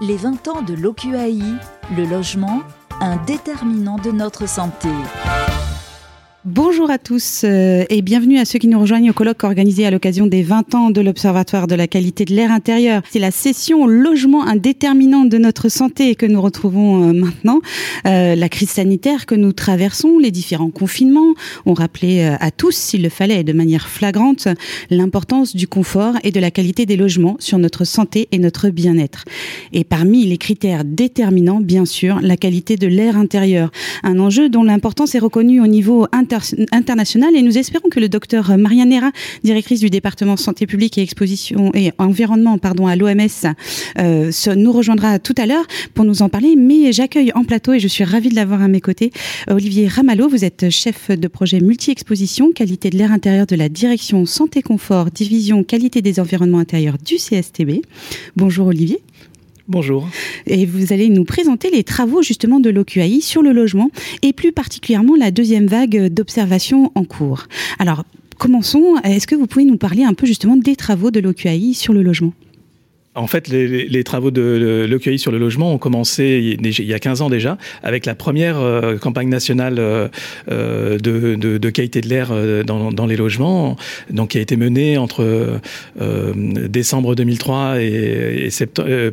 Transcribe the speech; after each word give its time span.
Les 0.00 0.16
20 0.16 0.46
ans 0.46 0.62
de 0.62 0.74
l'OQAI, 0.74 1.40
le 1.96 2.04
logement, 2.04 2.62
un 3.00 3.16
déterminant 3.24 3.96
de 3.96 4.12
notre 4.12 4.48
santé. 4.48 4.88
Bonjour 6.50 6.90
à 6.90 6.96
tous 6.96 7.42
euh, 7.44 7.84
et 7.90 8.00
bienvenue 8.00 8.38
à 8.38 8.46
ceux 8.46 8.58
qui 8.58 8.68
nous 8.68 8.80
rejoignent 8.80 9.10
au 9.10 9.12
colloque 9.12 9.44
organisé 9.44 9.84
à 9.84 9.90
l'occasion 9.90 10.26
des 10.26 10.42
20 10.42 10.74
ans 10.74 10.90
de 10.90 11.02
l'Observatoire 11.02 11.66
de 11.66 11.74
la 11.74 11.86
qualité 11.86 12.24
de 12.24 12.32
l'air 12.32 12.50
intérieur. 12.50 13.02
C'est 13.10 13.18
la 13.18 13.30
session 13.30 13.86
logement 13.86 14.46
un 14.46 14.56
déterminant 14.56 15.26
de 15.26 15.36
notre 15.36 15.68
santé 15.68 16.14
que 16.14 16.24
nous 16.24 16.40
retrouvons 16.40 17.02
euh, 17.02 17.12
maintenant. 17.12 17.60
Euh, 18.06 18.34
la 18.34 18.48
crise 18.48 18.70
sanitaire 18.70 19.26
que 19.26 19.34
nous 19.34 19.52
traversons, 19.52 20.16
les 20.16 20.30
différents 20.30 20.70
confinements 20.70 21.34
ont 21.66 21.74
rappelé 21.74 22.22
à 22.22 22.50
tous, 22.50 22.74
s'il 22.74 23.02
le 23.02 23.10
fallait 23.10 23.44
de 23.44 23.52
manière 23.52 23.86
flagrante, 23.86 24.48
l'importance 24.88 25.54
du 25.54 25.68
confort 25.68 26.14
et 26.24 26.30
de 26.30 26.40
la 26.40 26.50
qualité 26.50 26.86
des 26.86 26.96
logements 26.96 27.36
sur 27.40 27.58
notre 27.58 27.84
santé 27.84 28.26
et 28.32 28.38
notre 28.38 28.70
bien-être. 28.70 29.26
Et 29.74 29.84
parmi 29.84 30.24
les 30.24 30.38
critères 30.38 30.86
déterminants, 30.86 31.60
bien 31.60 31.84
sûr, 31.84 32.20
la 32.22 32.38
qualité 32.38 32.76
de 32.76 32.86
l'air 32.86 33.18
intérieur. 33.18 33.70
Un 34.02 34.18
enjeu 34.18 34.48
dont 34.48 34.64
l'importance 34.64 35.14
est 35.14 35.18
reconnue 35.18 35.60
au 35.60 35.66
niveau 35.66 36.06
international 36.12 36.37
internationale 36.72 37.34
et 37.34 37.42
nous 37.42 37.58
espérons 37.58 37.88
que 37.88 38.00
le 38.00 38.08
docteur 38.08 38.56
Marianne 38.56 38.90
Nera, 38.90 39.10
directrice 39.44 39.80
du 39.80 39.90
département 39.90 40.36
santé 40.36 40.66
publique 40.66 40.98
et 40.98 41.02
exposition 41.02 41.70
et 41.74 41.92
environnement 41.98 42.58
pardon 42.58 42.86
à 42.86 42.96
l'OMS, 42.96 43.54
euh, 43.98 44.30
nous 44.56 44.72
rejoindra 44.72 45.18
tout 45.18 45.34
à 45.38 45.46
l'heure 45.46 45.66
pour 45.94 46.04
nous 46.04 46.22
en 46.22 46.28
parler. 46.28 46.56
Mais 46.56 46.92
j'accueille 46.92 47.32
en 47.34 47.44
plateau 47.44 47.72
et 47.72 47.80
je 47.80 47.88
suis 47.88 48.04
ravie 48.04 48.28
de 48.28 48.36
l'avoir 48.36 48.62
à 48.62 48.68
mes 48.68 48.80
côtés 48.80 49.12
Olivier 49.48 49.88
Ramalot. 49.88 50.28
Vous 50.28 50.44
êtes 50.44 50.70
chef 50.70 51.10
de 51.10 51.28
projet 51.28 51.60
multi-exposition 51.60 52.52
qualité 52.52 52.90
de 52.90 52.98
l'air 52.98 53.12
intérieur 53.12 53.46
de 53.46 53.56
la 53.56 53.68
direction 53.68 54.26
santé 54.26 54.62
confort 54.62 55.10
division 55.10 55.64
qualité 55.64 56.02
des 56.02 56.20
environnements 56.20 56.58
intérieurs 56.58 56.98
du 57.04 57.16
CSTB. 57.16 57.82
Bonjour 58.36 58.68
Olivier. 58.68 59.00
Bonjour. 59.68 60.08
Et 60.46 60.64
vous 60.64 60.94
allez 60.94 61.10
nous 61.10 61.24
présenter 61.24 61.70
les 61.70 61.84
travaux 61.84 62.22
justement 62.22 62.58
de 62.58 62.70
l'OQAI 62.70 63.20
sur 63.20 63.42
le 63.42 63.52
logement 63.52 63.90
et 64.22 64.32
plus 64.32 64.50
particulièrement 64.50 65.14
la 65.14 65.30
deuxième 65.30 65.66
vague 65.66 66.06
d'observation 66.06 66.90
en 66.94 67.04
cours. 67.04 67.44
Alors, 67.78 68.04
commençons. 68.38 68.96
Est-ce 69.04 69.26
que 69.26 69.34
vous 69.34 69.46
pouvez 69.46 69.66
nous 69.66 69.76
parler 69.76 70.04
un 70.04 70.14
peu 70.14 70.26
justement 70.26 70.56
des 70.56 70.74
travaux 70.74 71.10
de 71.10 71.20
l'OQAI 71.20 71.74
sur 71.74 71.92
le 71.92 72.02
logement? 72.02 72.32
En 73.14 73.26
fait, 73.26 73.48
les, 73.48 74.04
travaux 74.04 74.30
de, 74.30 74.86
l'OQI 74.88 75.18
sur 75.18 75.32
le 75.32 75.38
logement 75.38 75.72
ont 75.72 75.78
commencé 75.78 76.56
il 76.60 76.84
y 76.84 76.94
a 76.94 76.98
15 76.98 77.22
ans 77.22 77.30
déjà, 77.30 77.58
avec 77.82 78.06
la 78.06 78.14
première 78.14 78.58
euh, 78.58 78.96
campagne 78.96 79.28
nationale 79.28 79.78
euh, 79.78 80.08
euh, 80.50 80.98
de, 80.98 81.70
qualité 81.70 82.00
de 82.00 82.08
l'air 82.08 82.32
dans, 82.64 83.06
les 83.06 83.16
logements, 83.16 83.76
donc 84.10 84.30
qui 84.30 84.38
a 84.38 84.40
été 84.40 84.56
menée 84.56 84.98
entre 84.98 85.60
décembre 86.68 87.14
2003 87.14 87.80
et, 87.80 88.48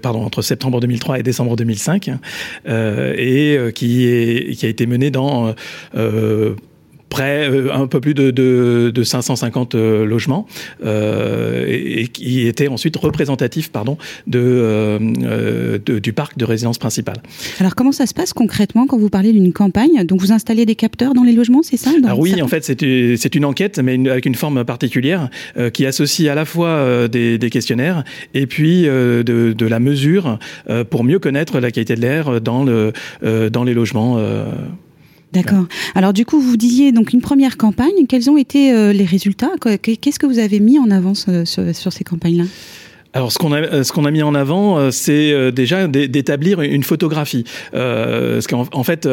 pardon 0.02 0.24
entre 0.24 0.42
septembre 0.42 0.80
2003 0.80 1.20
et 1.20 1.24
décembre 1.24 1.56
2005, 1.56 2.12
et 2.68 3.58
qui, 3.74 4.06
est, 4.06 4.56
qui 4.56 4.66
a 4.66 4.70
été 4.70 4.86
menée 4.86 5.12
dans 5.12 5.54
près 7.10 7.50
euh, 7.50 7.74
un 7.74 7.88
peu 7.88 8.00
plus 8.00 8.14
de, 8.14 8.32
de, 8.32 8.92
de 8.94 9.04
550 9.04 9.76
euh, 9.76 10.06
logements 10.06 10.48
euh, 10.84 11.66
et, 11.68 12.08
qui 12.08 12.48
étaient 12.48 12.68
ensuite 12.68 12.96
représentatifs 12.98 13.72
pardon 13.72 13.98
de, 14.28 15.00
du 16.00 16.14
parc 16.14 16.38
de 16.38 16.46
résidence 16.46 16.78
principale. 16.78 17.18
Alors 17.60 17.76
comment 17.76 17.92
ça 17.92 18.06
se 18.06 18.14
passe 18.14 18.34
concrètement 18.34 18.88
quand 18.88 18.98
vous 18.98 19.10
parlez 19.10 19.34
d'une 19.34 19.54
campagne? 19.54 20.06
Donc 20.06 20.20
vous 20.22 20.32
installez 20.32 20.66
des 20.66 20.76
capteurs 20.76 21.14
dans 21.14 21.24
les 21.24 21.34
logements, 21.34 21.64
c'est 21.64 21.78
ça? 21.78 21.92
Alors 22.04 22.20
oui, 22.20 22.42
en 22.42 22.48
fait 22.48 22.64
c'est 22.64 23.36
une 23.36 23.46
enquête 23.46 23.80
mais 23.80 24.10
avec 24.10 24.26
une 24.26 24.36
forme 24.36 24.64
particulière 24.66 25.30
qui 25.74 25.86
associe 25.86 26.30
à 26.30 26.36
la 26.36 26.46
fois 26.46 27.08
des, 27.08 27.38
des, 27.38 27.50
questionnaires 27.50 28.04
et 28.34 28.48
puis 28.48 28.84
de, 28.84 29.24
de, 29.24 29.66
la 29.66 29.80
mesure 29.80 30.40
pour 30.90 31.04
mieux 31.04 31.20
connaître 31.20 31.60
la 31.60 31.72
qualité 31.72 31.96
de 31.96 32.02
l'air 32.02 32.42
dans, 32.42 32.64
le, 32.64 32.94
dans 33.50 33.64
les 33.64 33.74
logements. 33.74 34.20
D'accord. 35.36 35.66
Alors 35.94 36.14
du 36.14 36.26
coup, 36.26 36.40
vous 36.40 36.58
disiez 36.58 36.92
donc 36.92 37.14
une 37.14 37.22
première 37.22 37.58
campagne. 37.58 38.08
Quels 38.08 38.30
ont 38.30 38.38
été 38.38 38.74
euh, 38.74 38.94
les 38.94 39.06
résultats? 39.06 39.52
Qu'est-ce 39.82 40.20
que 40.20 40.26
vous 40.26 40.40
avez 40.40 40.60
mis 40.60 40.80
en 40.80 40.90
avant 40.90 41.14
sur, 41.14 41.46
sur 41.46 41.94
ces 41.94 42.04
campagnes-là? 42.04 42.46
Alors, 43.16 43.32
ce 43.32 43.40
qu'on 43.40 43.54
a, 43.54 43.62
euh, 43.62 43.84
ce 43.84 43.94
qu'on 43.94 44.04
a 44.04 44.12
mis 44.12 44.22
en 44.24 44.36
avant, 44.36 44.78
euh, 44.78 44.92
c'est 44.92 45.32
euh, 45.32 45.50
déjà 45.50 45.88
d'établir 45.88 46.60
une 46.60 46.84
photographie. 46.84 47.46
Euh, 47.74 48.34
parce 48.34 48.48
qu'en 48.48 48.68
en 48.74 48.84
fait, 48.84 49.08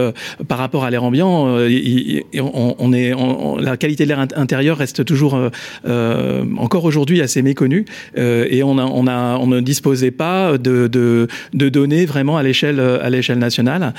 par 0.48 0.58
rapport 0.58 0.82
à 0.82 0.90
l'air 0.90 1.04
ambiant, 1.04 1.46
on, 1.46 2.92
est, 2.92 3.12
la 3.60 3.76
qualité 3.76 4.02
de 4.02 4.08
l'air 4.08 4.18
intérieur 4.34 4.78
reste 4.78 5.04
toujours, 5.04 5.38
euh, 5.86 6.44
encore 6.58 6.84
aujourd'hui, 6.84 7.20
assez 7.20 7.42
méconnue. 7.42 7.84
et 8.16 8.64
on, 8.64 8.76
a, 8.78 8.84
on, 8.84 9.06
a, 9.06 9.38
on 9.38 9.46
ne 9.46 9.60
disposait 9.60 10.10
pas 10.10 10.58
de, 10.58 10.88
de, 10.88 11.28
de 11.54 11.68
données 11.68 12.04
vraiment 12.04 12.36
à 12.36 12.42
l'échelle, 12.42 12.80
à 12.80 13.08
l'échelle 13.08 13.38
nationale. 13.38 13.94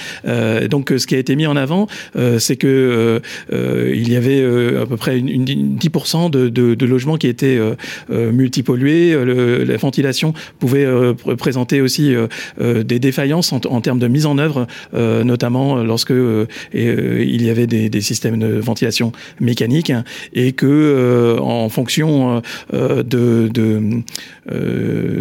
donc, 0.69 0.91
ce 0.97 1.07
qui 1.07 1.15
a 1.15 1.17
été 1.17 1.37
mis 1.37 1.47
en 1.47 1.55
avant, 1.55 1.87
c'est 2.39 2.57
que 2.57 3.21
il 3.53 4.11
y 4.11 4.17
avait 4.17 4.43
à 4.81 4.85
peu 4.85 4.97
près 4.97 5.17
une, 5.17 5.45
10% 5.45 6.29
de, 6.29 6.49
de, 6.49 6.75
de, 6.75 6.85
logements 6.85 7.15
qui 7.15 7.27
étaient 7.27 7.59
multipollués. 8.09 9.13
Le, 9.13 9.63
ventilation 9.93 10.33
pouvait 10.57 10.85
euh, 10.85 11.13
présenter 11.37 11.79
aussi 11.79 12.15
euh, 12.15 12.25
euh, 12.59 12.83
des 12.83 12.97
défaillances 12.97 13.53
en, 13.53 13.59
termes 13.81 13.99
de 13.99 14.07
mise 14.07 14.25
en 14.25 14.39
œuvre, 14.39 14.65
notamment 14.93 15.83
lorsque 15.83 16.13
il 16.73 17.43
y 17.43 17.49
avait 17.49 17.67
des, 17.67 18.01
systèmes 18.01 18.39
de 18.39 18.59
ventilation 18.59 19.11
mécanique 19.39 19.91
et 20.33 20.53
que 20.53 21.37
en 21.39 21.69
fonction 21.69 22.41
de, 22.71 23.49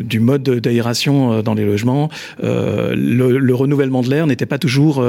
du 0.00 0.20
mode 0.20 0.42
d'aération 0.42 1.42
dans 1.42 1.54
les 1.54 1.64
logements, 1.64 2.08
le, 2.40 3.52
renouvellement 3.52 4.02
de 4.02 4.10
l'air 4.10 4.26
n'était 4.26 4.46
pas 4.46 4.58
toujours 4.58 5.04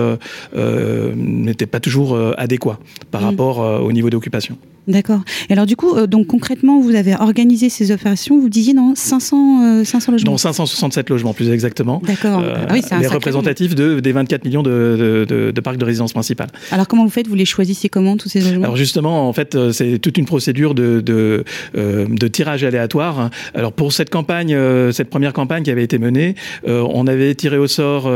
n'était 0.55 1.67
pas 1.67 1.79
toujours 1.79 2.17
adéquat 2.37 2.79
par 3.11 3.21
mmh. 3.21 3.25
rapport 3.25 3.83
au 3.83 3.91
niveau 3.91 4.09
d'occupation. 4.09 4.57
D'accord. 4.87 5.21
Et 5.49 5.53
alors 5.53 5.65
du 5.65 5.75
coup, 5.75 5.95
euh, 5.95 6.07
donc 6.07 6.27
concrètement, 6.27 6.79
vous 6.81 6.95
avez 6.95 7.15
organisé 7.15 7.69
ces 7.69 7.91
opérations, 7.91 8.39
vous 8.39 8.49
disiez 8.49 8.73
non 8.73 8.93
500, 8.95 9.83
500 9.85 10.11
euh, 10.11 10.15
logements 10.15 10.31
Non, 10.33 10.37
567 10.37 11.09
logements 11.09 11.33
plus 11.33 11.49
exactement. 11.49 12.01
D'accord. 12.05 12.41
Euh, 12.41 12.55
ah 12.67 12.73
oui, 12.73 12.81
c'est 12.85 12.99
Les 12.99 13.07
représentatifs 13.07 13.75
de, 13.75 13.99
des 14.01 14.11
24 14.11 14.43
millions 14.43 14.63
de, 14.63 15.25
de, 15.27 15.51
de, 15.51 15.61
parcs 15.61 15.77
de 15.77 15.85
résidence 15.85 16.11
principale. 16.11 16.49
Alors 16.71 16.87
comment 16.87 17.05
vous 17.05 17.09
faites? 17.09 17.27
Vous 17.27 17.35
les 17.35 17.45
choisissez 17.45 17.87
comment 17.87 18.17
tous 18.17 18.27
ces 18.27 18.41
logements? 18.41 18.63
Alors 18.63 18.75
justement, 18.75 19.29
en 19.29 19.33
fait, 19.33 19.57
c'est 19.71 19.99
toute 19.99 20.17
une 20.17 20.25
procédure 20.25 20.75
de, 20.75 20.99
de, 20.99 21.45
de, 21.73 22.27
tirage 22.27 22.63
aléatoire. 22.63 23.29
Alors 23.53 23.71
pour 23.71 23.93
cette 23.93 24.09
campagne, 24.09 24.57
cette 24.91 25.09
première 25.09 25.33
campagne 25.33 25.63
qui 25.63 25.71
avait 25.71 25.83
été 25.83 25.97
menée, 25.97 26.35
on 26.67 27.07
avait 27.07 27.35
tiré 27.35 27.57
au 27.57 27.67
sort 27.67 28.11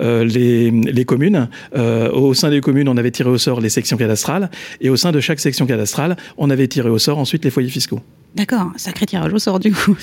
les, 0.00 0.70
les 0.70 1.04
communes. 1.04 1.48
au 1.74 2.34
sein 2.34 2.50
des 2.50 2.60
communes, 2.60 2.88
on 2.88 2.96
avait 2.96 3.10
tiré 3.10 3.28
au 3.28 3.38
sort 3.38 3.60
les 3.60 3.68
sections 3.68 3.96
cadastrales. 3.96 4.50
Et 4.80 4.88
au 4.88 4.96
sein 4.96 5.12
de 5.12 5.20
chaque 5.20 5.40
section 5.40 5.66
cadastrale, 5.66 5.97
on 6.36 6.50
avait 6.50 6.68
tiré 6.68 6.90
au 6.90 6.98
sort 6.98 7.18
ensuite 7.18 7.44
les 7.44 7.50
foyers 7.50 7.70
fiscaux. 7.70 8.00
D'accord, 8.34 8.70
sacré 8.76 9.06
tirage 9.06 9.32
au 9.32 9.38
sort 9.38 9.58
du 9.58 9.72
coup. 9.72 9.96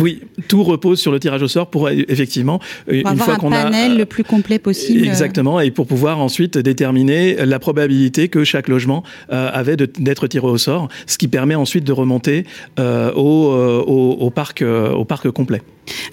oui, 0.00 0.20
tout 0.48 0.62
repose 0.62 1.00
sur 1.00 1.10
le 1.10 1.18
tirage 1.18 1.42
au 1.42 1.48
sort 1.48 1.68
pour 1.68 1.90
effectivement 1.90 2.60
une 2.88 3.18
fois 3.18 3.36
qu'on 3.36 3.50
a 3.52 3.58
un 3.58 3.62
panel 3.64 3.98
le 3.98 4.06
plus 4.06 4.22
complet 4.22 4.58
possible. 4.58 5.04
Exactement, 5.04 5.60
et 5.60 5.70
pour 5.70 5.86
pouvoir 5.86 6.20
ensuite 6.20 6.56
déterminer 6.56 7.44
la 7.44 7.58
probabilité 7.58 8.28
que 8.28 8.44
chaque 8.44 8.68
logement 8.68 9.02
euh, 9.32 9.50
avait 9.52 9.76
d'être 9.76 10.26
tiré 10.28 10.46
au 10.46 10.58
sort, 10.58 10.88
ce 11.06 11.18
qui 11.18 11.26
permet 11.26 11.56
ensuite 11.56 11.84
de 11.84 11.92
remonter 11.92 12.46
euh, 12.78 13.10
euh, 13.10 13.82
au, 13.82 14.12
au, 14.12 14.30
parc 14.30 14.62
au 14.62 15.04
parc 15.04 15.30
complet. 15.30 15.60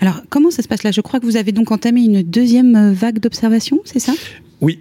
Alors 0.01 0.21
comment 0.29 0.49
ça 0.49 0.63
se 0.63 0.67
passe 0.67 0.83
là? 0.83 0.91
Je 0.91 1.01
crois 1.01 1.19
que 1.19 1.25
vous 1.25 1.37
avez 1.37 1.51
donc 1.51 1.71
entamé 1.71 2.01
une 2.01 2.23
deuxième 2.23 2.93
vague 2.93 3.19
d'observation, 3.19 3.79
c'est 3.85 3.99
ça? 3.99 4.13
Oui, 4.59 4.79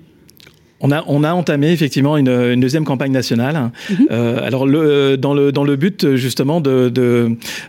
on 0.80 0.90
a, 0.92 1.04
on 1.06 1.24
a 1.24 1.32
entamé 1.32 1.72
effectivement 1.72 2.16
une, 2.16 2.28
une 2.28 2.60
deuxième 2.60 2.84
campagne 2.84 3.12
nationale. 3.12 3.70
Mhm. 3.90 3.96
euh, 4.10 4.46
alors 4.46 4.66
le, 4.66 5.16
dans 5.16 5.34
le 5.34 5.50
dans 5.52 5.64
le 5.64 5.76
but 5.76 6.14
justement 6.14 6.60
de 6.60 6.92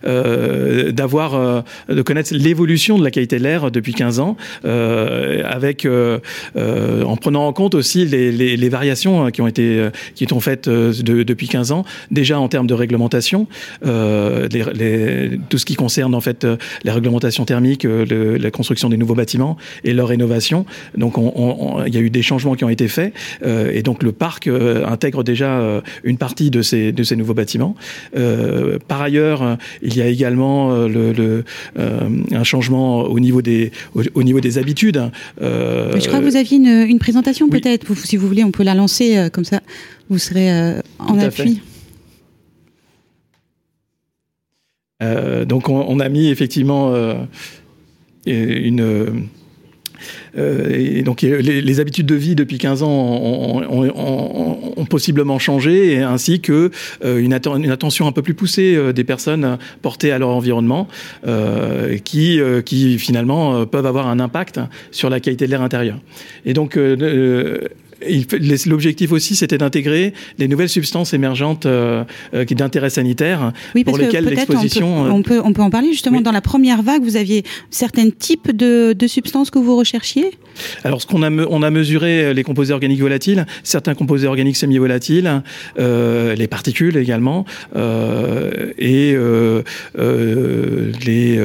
euh, 0.06 0.92
d'avoir 0.92 1.36
euh, 1.36 1.62
de 1.90 2.02
connaître 2.02 2.34
l'évolution 2.34 2.98
de 2.98 3.04
la 3.04 3.12
qualité 3.12 3.38
de 3.38 3.44
l'air 3.44 3.72
depuis 3.72 3.94
15 3.94 4.20
ans, 4.20 4.38
euh, 4.66 5.42
avec 5.46 5.86
euh, 5.86 6.20
euh, 6.56 7.04
en 7.04 7.16
prenant 7.18 7.48
en 7.48 7.54
compte 7.54 7.76
aussi 7.76 8.06
les, 8.06 8.32
les, 8.32 8.58
les 8.58 8.70
variations 8.70 9.32
qui 9.32 9.42
ont 9.42 9.48
été 9.48 9.90
qui 10.16 10.26
sont 10.26 10.40
faites 10.40 10.70
de, 10.70 11.24
depuis 11.24 11.48
15 11.48 11.72
ans, 11.72 11.86
déjà 12.12 12.40
en 12.40 12.48
termes 12.48 12.68
de 12.68 12.74
réglementation, 12.74 13.48
les, 13.84 14.64
les, 14.74 15.40
tout 15.50 15.58
ce 15.58 15.66
qui 15.66 15.76
concerne 15.76 16.14
en 16.14 16.22
fait 16.22 16.46
les 16.84 16.92
réglementations 16.92 17.46
thermiques, 17.46 17.84
le, 17.84 18.38
la 18.38 18.52
construction 18.52 18.90
des 18.90 18.98
nouveaux 18.98 19.16
bâtiments 19.16 19.58
et 19.84 19.94
leur 19.94 20.10
rénovation. 20.10 20.66
Donc 20.98 21.16
il 21.18 21.24
on, 21.24 21.78
on, 21.78 21.86
y 21.86 21.98
a 21.98 22.02
eu 22.02 22.10
des 22.10 22.22
changements 22.22 22.56
qui 22.56 22.64
ont 22.64 22.70
été 22.70 22.88
faits 22.88 22.99
euh, 23.44 23.72
et 23.74 23.82
donc 23.84 24.04
le 24.04 24.12
parc 24.12 24.48
euh, 24.48 24.86
intègre 24.86 25.24
déjà 25.24 25.60
euh, 25.60 25.82
une 26.04 26.18
partie 26.18 26.50
de 26.50 26.62
ces, 26.62 26.92
de 26.92 27.04
ces 27.04 27.16
nouveaux 27.16 27.34
bâtiments. 27.34 27.76
par 28.88 29.02
ailleurs, 29.02 29.58
il 29.82 29.96
y 29.96 30.02
a 30.02 30.08
également 30.08 30.88
le, 30.88 31.44
un 31.76 32.44
changement 32.44 33.04
au 33.04 33.20
niveau 33.20 33.42
des, 33.42 33.72
au, 33.94 34.24
niveau 34.24 34.40
des 34.40 34.58
habitudes. 34.58 35.02
je 35.40 36.08
crois 36.08 36.20
que 36.20 36.26
vous 36.26 36.36
aviez 36.36 36.58
une, 36.58 37.00
présentation 37.00 37.50
peut-être, 37.50 37.96
si 37.96 38.18
vous 38.18 38.28
voulez, 38.28 38.44
on 38.44 38.52
peut 38.52 38.64
la 38.64 38.76
lancer 38.76 39.30
comme 39.32 39.46
ça, 39.46 39.62
vous 40.10 40.18
serez 40.18 40.50
en 41.00 41.18
appui. 41.20 41.62
donc 45.46 45.70
on, 45.70 45.86
on, 45.88 46.00
a 46.00 46.10
mis 46.10 46.28
effectivement 46.30 46.94
une 48.26 49.30
et 50.38 51.02
donc 51.04 51.22
les, 51.22 51.80
habitudes 51.80 52.06
de 52.06 52.16
vie 52.16 52.36
depuis 52.36 52.58
15 52.58 52.84
ans 52.84 52.90
ont, 53.70 54.86
possiblement 54.90 55.40
changé, 55.40 56.02
ainsi 56.02 56.40
que 56.40 56.72
une, 57.04 57.34
une, 57.34 57.72
attention 57.72 58.08
un 58.08 58.12
peu 58.12 58.22
plus 58.22 58.34
poussée 58.34 58.94
des 58.94 59.04
personnes 59.04 59.58
portées 59.82 60.12
à 60.12 60.20
leur 60.20 60.30
environnement, 60.30 60.88
qui, 62.04 62.40
qui 62.66 63.00
finalement 63.00 63.66
peuvent 63.66 63.86
avoir 63.86 64.08
un 64.08 64.20
impact 64.20 64.60
sur 64.92 65.10
la 65.10 65.20
qualité 65.20 65.46
de 65.46 65.52
l'air 65.52 65.62
intérieur. 65.62 66.00
Et 66.46 66.54
donc 66.54 66.78
L'objectif 68.66 69.12
aussi, 69.12 69.36
c'était 69.36 69.58
d'intégrer 69.58 70.14
les 70.38 70.48
nouvelles 70.48 70.70
substances 70.70 71.14
émergentes 71.14 71.66
euh, 71.66 72.04
euh, 72.34 72.46
d'intérêt 72.46 72.90
sanitaire 72.90 73.52
pour 73.86 73.98
lesquelles 73.98 74.26
l'exposition. 74.26 75.04
On, 75.04 75.22
peut, 75.22 75.42
on 75.44 75.54
peut 75.54 75.62
en 75.62 75.70
parler 75.70 75.92
justement. 75.92 76.22
Dans 76.22 76.32
la 76.32 76.42
première 76.42 76.82
vague, 76.82 77.04
vous 77.04 77.16
aviez 77.16 77.44
certains 77.70 78.10
types 78.10 78.52
de, 78.56 78.94
de 78.94 79.08
substances 79.08 79.50
que 79.52 79.60
vous 79.60 79.76
recherchiez? 79.76 80.32
Alors, 80.84 81.02
ce 81.02 81.08
qu'on 81.08 81.24
a, 81.24 81.30
on 81.30 81.64
a 81.64 81.70
mesuré 81.70 82.34
les 82.34 82.44
composés 82.44 82.74
organiques 82.74 83.00
volatiles, 83.00 83.46
certains 83.64 83.96
composés 83.96 84.28
organiques 84.28 84.58
semi-volatiles, 84.58 85.42
euh, 85.80 86.36
les 86.36 86.48
particules 86.48 86.98
également, 86.98 87.46
euh, 87.76 88.72
et 88.78 89.14
euh, 89.16 89.62
les. 91.06 91.40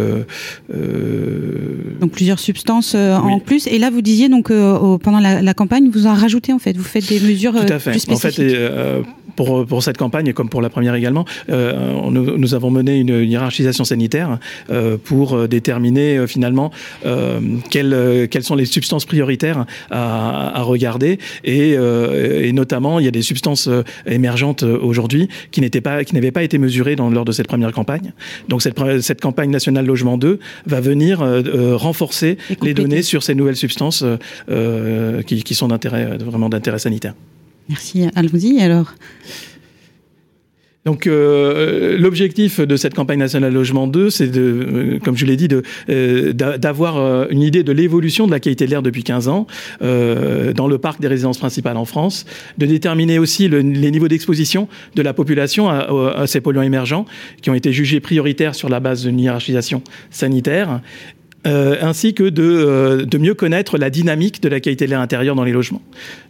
donc 2.00 2.12
plusieurs 2.12 2.38
substances 2.38 2.94
en 2.94 3.38
plus. 3.40 3.66
Et 3.66 3.78
là, 3.78 3.90
vous 3.90 4.02
disiez 4.02 4.28
donc 4.28 4.48
pendant 4.48 5.20
la, 5.20 5.42
la 5.42 5.54
campagne, 5.54 5.88
vous 5.90 6.06
en 6.06 6.14
rajoutez 6.14 6.44
en 6.52 6.58
fait. 6.58 6.76
Vous 6.76 6.85
faites 6.85 7.08
des 7.08 7.20
mesures 7.20 7.52
Tout 7.52 7.73
à 7.73 7.79
fait. 7.79 7.93
plus 7.93 8.00
spécifiques. 8.00 8.41
En 8.41 8.43
fait, 8.43 9.02
pour, 9.36 9.66
pour 9.66 9.82
cette 9.82 9.96
campagne, 9.96 10.32
comme 10.32 10.48
pour 10.48 10.62
la 10.62 10.70
première 10.70 10.94
également, 10.94 11.25
euh, 11.50 12.10
nous, 12.10 12.36
nous, 12.38 12.54
avons 12.54 12.70
mené 12.70 12.98
une 12.98 13.22
hiérarchisation 13.22 13.84
sanitaire 13.84 14.38
euh, 14.70 14.96
pour 15.02 15.48
déterminer 15.48 16.16
euh, 16.16 16.26
finalement 16.26 16.70
euh, 17.04 17.40
quelles, 17.70 18.28
quelles 18.31 18.44
sont 18.44 18.54
les 18.54 18.64
substances 18.64 19.04
prioritaires 19.04 19.66
à, 19.90 20.58
à 20.58 20.62
regarder. 20.62 21.19
Et, 21.44 21.72
et, 21.72 22.52
notamment, 22.52 22.98
il 22.98 23.04
y 23.04 23.08
a 23.08 23.10
des 23.10 23.22
substances 23.22 23.69
émergentes 24.06 24.62
aujourd'hui 24.62 25.28
qui 25.50 25.60
n'étaient 25.60 25.80
pas, 25.80 26.04
qui 26.04 26.14
n'avaient 26.14 26.30
pas 26.30 26.42
été 26.42 26.58
mesurées 26.58 26.96
dans, 26.96 27.10
lors 27.10 27.25
de 27.25 27.32
cette 27.32 27.48
première 27.48 27.72
campagne. 27.72 28.12
Donc 28.48 28.62
cette, 28.62 28.78
cette 29.00 29.20
campagne 29.20 29.50
nationale 29.50 29.87
logement 29.87 30.19
2 30.19 30.38
va 30.66 30.80
venir 30.80 31.20
renforcer 31.20 32.38
les 32.62 32.75
données 32.75 33.02
sur 33.02 33.22
ces 33.22 33.34
nouvelles 33.34 33.56
substances 33.56 34.04
qui, 35.26 35.42
qui 35.42 35.54
sont 35.54 35.69
d'intérêt 35.69 36.16
vraiment 36.19 36.48
d'intérêt 36.48 36.78
sanitaire. 36.78 37.14
Merci. 37.69 38.05
Allons-y 38.14 38.61
alors. 38.61 38.94
Donc 40.84 41.06
euh, 41.06 41.96
l'objectif 41.99 42.61
de 42.61 42.76
cette 42.76 42.94
campagne 42.94 43.19
nationale 43.19 43.52
logement 43.52 43.87
2, 43.87 44.11
c'est 44.11 44.28
de, 44.28 44.40
euh, 44.40 44.99
comme 45.02 45.16
je 45.16 45.25
l'ai 45.25 45.37
dit, 45.37 45.49
euh, 45.88 46.32
d'avoir 46.32 47.31
une 47.31 47.43
idée 47.43 47.62
de 47.62 47.72
l'évolution 47.72 48.26
de 48.26 48.32
la 48.32 48.40
qualité 48.40 48.66
de 48.66 48.70
l'air 48.70 48.82
depuis 48.82 49.02
15 49.02 49.28
ans 49.28 49.46
dans 49.81 50.69
le 50.69 50.78
parc 50.78 51.00
des 51.00 51.08
résidences 51.08 51.38
principales 51.38 51.76
en 51.76 51.84
France, 51.84 52.26
de 52.58 52.66
déterminer 52.66 53.19
aussi 53.19 53.49
le, 53.49 53.61
les 53.61 53.90
niveaux 53.90 54.08
d'exposition 54.08 54.69
de 54.94 55.02
la 55.02 55.12
population 55.12 55.69
à, 55.69 56.26
ces 56.26 56.40
polluants 56.40 56.62
émergents 56.62 57.06
qui 57.40 57.50
ont 57.50 57.55
été 57.55 57.72
jugés 57.72 58.00
prioritaires 58.00 58.55
sur 58.55 58.69
la 58.69 58.81
base 58.81 59.05
d'une 59.05 59.19
hiérarchisation 59.19 59.82
sanitaire 60.11 60.81
euh, 61.46 61.76
ainsi 61.82 62.14
que 62.14 62.25
de, 62.25 62.43
euh, 62.43 63.05
de, 63.05 63.19
mieux 63.19 63.35
connaître 63.35 63.79
la 63.79 63.91
dynamique 63.91 64.43
de 64.43 64.49
la 64.49 64.61
qualité 64.61 64.87
de 64.87 64.91
l'air 64.91 65.00
intérieur 65.00 65.35
dans 65.35 65.44
les 65.44 65.52
logements. 65.52 65.82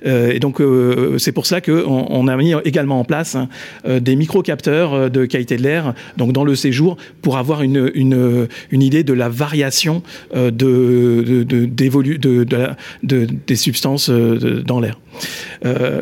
Euh, 0.06 0.32
et 0.32 0.40
donc 0.40 0.60
euh, 0.60 1.18
c'est 1.18 1.32
pour 1.32 1.46
ça 1.46 1.60
qu'on 1.60 2.06
on 2.08 2.28
a 2.28 2.36
mis 2.36 2.54
également 2.64 3.00
en 3.00 3.04
place 3.04 3.34
hein, 3.34 3.48
euh, 3.86 4.00
des 4.00 4.16
micro-capteurs 4.16 5.10
de 5.10 5.24
qualité 5.26 5.56
de 5.56 5.62
l'air 5.62 5.94
donc 6.16 6.32
dans 6.32 6.44
le 6.44 6.54
séjour 6.54 6.96
pour 7.22 7.38
avoir 7.38 7.62
une, 7.62 7.90
une, 7.94 8.48
une 8.70 8.82
idée 8.82 9.04
de 9.04 9.12
la 9.12 9.28
variation 9.28 10.02
de, 10.34 10.50
de, 10.50 11.42
de, 11.42 11.66
de, 11.66 12.44
de, 13.02 13.26
des 13.46 13.56
substances 13.56 14.10
dans 14.10 14.80
l'air. 14.80 14.98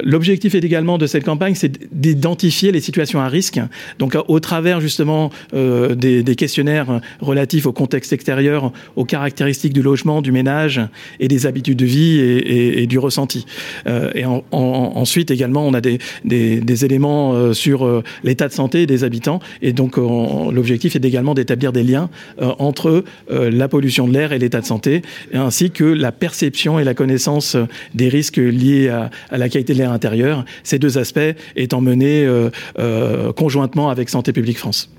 L'objectif 0.05 0.55
est 0.55 0.64
également 0.64 0.99
de 0.99 1.06
cette 1.06 1.25
campagne, 1.25 1.55
c'est 1.55 1.94
d'identifier 1.94 2.73
les 2.73 2.81
situations 2.81 3.20
à 3.20 3.29
risque. 3.29 3.61
Donc 3.99 4.17
au 4.29 4.41
travers 4.41 4.81
justement 4.81 5.31
des, 5.53 6.23
des 6.23 6.37
questionnaires 6.37 7.00
relatifs 7.20 7.67
au 7.67 7.73
contexte 7.73 8.12
extérieur, 8.12 8.73
aux 8.97 9.05
caractéristiques 9.05 9.73
du 9.73 9.82
logement, 9.82 10.23
du 10.23 10.32
ménage 10.32 10.81
et 11.20 11.29
des 11.29 11.47
habitudes 11.47 11.79
de 11.79 11.87
vie 11.87 12.19
et, 12.19 12.87
du 12.87 12.99
ressenti. 12.99 13.47
Euh, 13.87 14.11
et 14.14 14.25
en, 14.25 14.43
en, 14.50 14.93
ensuite 14.97 15.31
également, 15.31 15.67
on 15.67 15.75
a 15.75 15.81
des, 15.81 15.99
des, 16.25 16.85
éléments 16.85 17.35
euh, 17.35 17.53
sur 17.53 17.85
euh, 17.85 18.03
l'état 18.25 18.49
de 18.49 18.53
santé 18.53 18.87
des 18.87 19.05
habitants. 19.05 19.41
Et 19.61 19.73
donc 19.73 19.97
l'objectif 19.97 20.97
est 20.97 21.05
également 21.05 21.35
d'établir 21.35 21.73
des 21.73 21.82
liens 21.82 22.11
euh, 22.41 22.53
entre 22.58 23.05
euh, 23.31 23.50
la 23.50 23.69
pollution 23.69 24.08
de 24.08 24.12
l'air 24.12 24.32
et 24.32 24.38
l'état 24.38 24.61
de 24.61 24.67
santé, 24.67 25.03
ainsi 25.32 25.70
que 25.70 25.85
la 25.85 26.12
perception 26.12 26.79
et 26.79 26.85
la 26.85 26.94
connaissance 26.94 27.56
des 27.94 28.08
risques 28.08 28.37
liés 28.37 28.88
à, 28.88 29.01
à 29.31 29.38
la 29.38 29.49
qualité 29.49 29.72
de 29.72 29.78
l'air 29.78 29.93
intérieur. 29.93 30.44
Ces 30.62 30.78
deux 30.78 30.99
aspects 30.99 31.20
étant 31.56 31.81
menés 31.81 32.25
euh, 32.26 33.32
conjointement 33.32 33.90
avec 33.90 34.08
Santé 34.08 34.32
publique 34.32 34.58
France. 34.58 34.90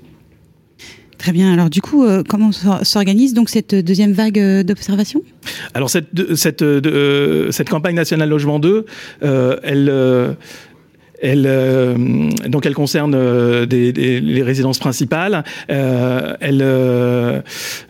Très 1.24 1.32
bien. 1.32 1.50
Alors 1.52 1.70
du 1.70 1.80
coup, 1.80 2.04
euh, 2.04 2.22
comment 2.28 2.50
s'organise 2.52 3.32
donc 3.32 3.48
cette 3.48 3.74
deuxième 3.74 4.12
vague 4.12 4.38
euh, 4.38 4.62
d'observation? 4.62 5.22
Alors 5.72 5.88
cette, 5.88 6.34
cette, 6.34 6.60
euh, 6.60 7.50
cette 7.50 7.70
campagne 7.70 7.94
nationale 7.94 8.28
logement 8.28 8.58
2, 8.58 8.84
euh, 9.22 9.56
elle 9.62 9.88
euh, 9.88 10.34
elle, 11.24 11.46
euh, 11.46 11.96
donc 12.48 12.66
elle 12.66 12.74
concerne 12.74 13.14
euh, 13.14 13.64
des, 13.64 13.92
des, 13.92 14.20
les 14.20 14.42
résidences 14.42 14.78
principales. 14.78 15.42
Euh, 15.70 16.34
elle, 16.40 16.62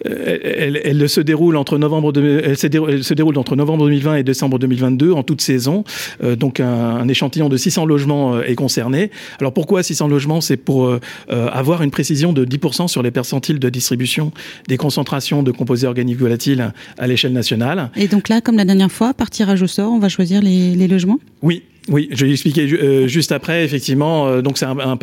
elle, 0.05 0.81
elle, 0.85 1.09
se 1.09 1.21
déroule 1.21 1.57
entre 1.57 1.77
novembre 1.77 2.13
de, 2.13 2.43
elle, 2.45 2.57
se 2.57 2.69
déroule, 2.69 2.91
elle 2.93 3.05
se 3.05 3.13
déroule 3.13 3.37
entre 3.37 3.57
novembre 3.57 3.85
2020 3.87 4.17
et 4.17 4.23
décembre 4.23 4.61
2022 4.61 5.13
en 5.13 5.25
toute 5.25 5.41
saison. 5.41 5.83
Donc 6.23 6.61
un, 6.61 6.67
un, 6.67 7.09
échantillon 7.09 7.49
de 7.49 7.57
600 7.57 7.87
logements 7.87 8.41
est 8.41 8.55
concerné. 8.55 9.11
Alors 9.41 9.53
pourquoi 9.53 9.83
600 9.83 10.07
logements? 10.07 10.41
C'est 10.41 10.57
pour 10.57 10.97
avoir 11.29 11.83
une 11.83 11.91
précision 11.91 12.33
de 12.33 12.45
10% 12.45 12.89
sur 12.89 13.03
les 13.03 13.11
percentiles 13.11 13.59
de 13.59 13.69
distribution 13.69 14.33
des 14.69 14.77
concentrations 14.77 15.43
de 15.43 15.51
composés 15.51 15.87
organiques 15.87 16.19
volatiles 16.19 16.73
à 16.99 17.07
l'échelle 17.07 17.33
nationale. 17.33 17.91
Et 17.97 18.07
donc 18.07 18.29
là, 18.29 18.41
comme 18.41 18.57
la 18.57 18.65
dernière 18.65 18.93
fois, 18.93 19.13
par 19.13 19.31
tirage 19.31 19.63
au 19.63 19.67
sort, 19.67 19.93
on 19.93 19.99
va 19.99 20.09
choisir 20.09 20.41
les, 20.41 20.75
les 20.75 20.89
logements? 20.89 21.19
Oui, 21.43 21.63
oui, 21.89 22.09
je 22.13 22.25
vais 22.25 22.33
expliquer 22.33 22.63
euh, 22.73 23.07
juste 23.07 23.31
après. 23.31 23.65
Effectivement, 23.65 24.27
euh, 24.27 24.41
donc 24.41 24.57
c'est 24.57 24.65
un, 24.65 24.79
un, 24.79 24.93
un, 24.93 24.97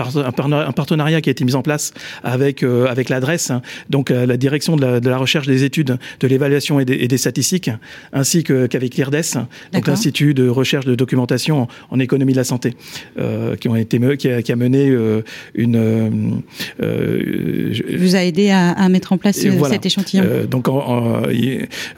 partenariat 0.71 1.21
qui 1.21 1.29
a 1.29 1.31
été 1.31 1.45
mis 1.45 1.53
en 1.53 1.61
place 1.61 1.93
avec 2.23 2.63
euh, 2.63 2.87
avec 2.87 3.09
l'adresse, 3.09 3.51
hein, 3.51 3.61
donc 3.89 4.09
euh, 4.09 4.25
la 4.25 4.35
direction 4.35 4.75
de 4.75 4.81
la, 4.81 4.99
de 4.99 5.09
la, 5.09 5.17
recherche 5.17 5.45
des 5.45 5.63
études, 5.63 5.97
de 6.19 6.27
l'évaluation 6.27 6.79
et, 6.79 6.85
et, 6.89 7.07
des 7.07 7.17
statistiques, 7.17 7.69
ainsi 8.13 8.43
qu'avec 8.43 8.95
l'IRDES, 8.95 9.38
donc 9.73 9.85
l'institut 9.85 10.33
de 10.33 10.47
recherche 10.47 10.85
de 10.85 10.95
documentation 10.95 11.61
en, 11.61 11.67
en 11.91 12.00
économie 12.00 12.31
de 12.31 12.38
la 12.38 12.43
santé, 12.43 12.73
euh, 13.19 13.55
qui 13.55 13.69
ont 13.69 13.75
été 13.75 14.00
qui 14.17 14.29
a, 14.29 14.41
qui 14.41 14.51
a 14.51 14.55
mené 14.55 14.91
une. 15.53 16.41
Je, 16.79 17.97
vous 17.97 18.15
a 18.15 18.23
aidé 18.23 18.50
à, 18.50 18.71
à, 18.71 18.89
mettre 18.89 19.13
en 19.13 19.17
place 19.17 19.45
voilà. 19.45 19.75
cet 19.75 19.85
échantillon. 19.85 20.23
donc, 20.50 20.67
en, 20.67 20.79
en, 20.79 21.21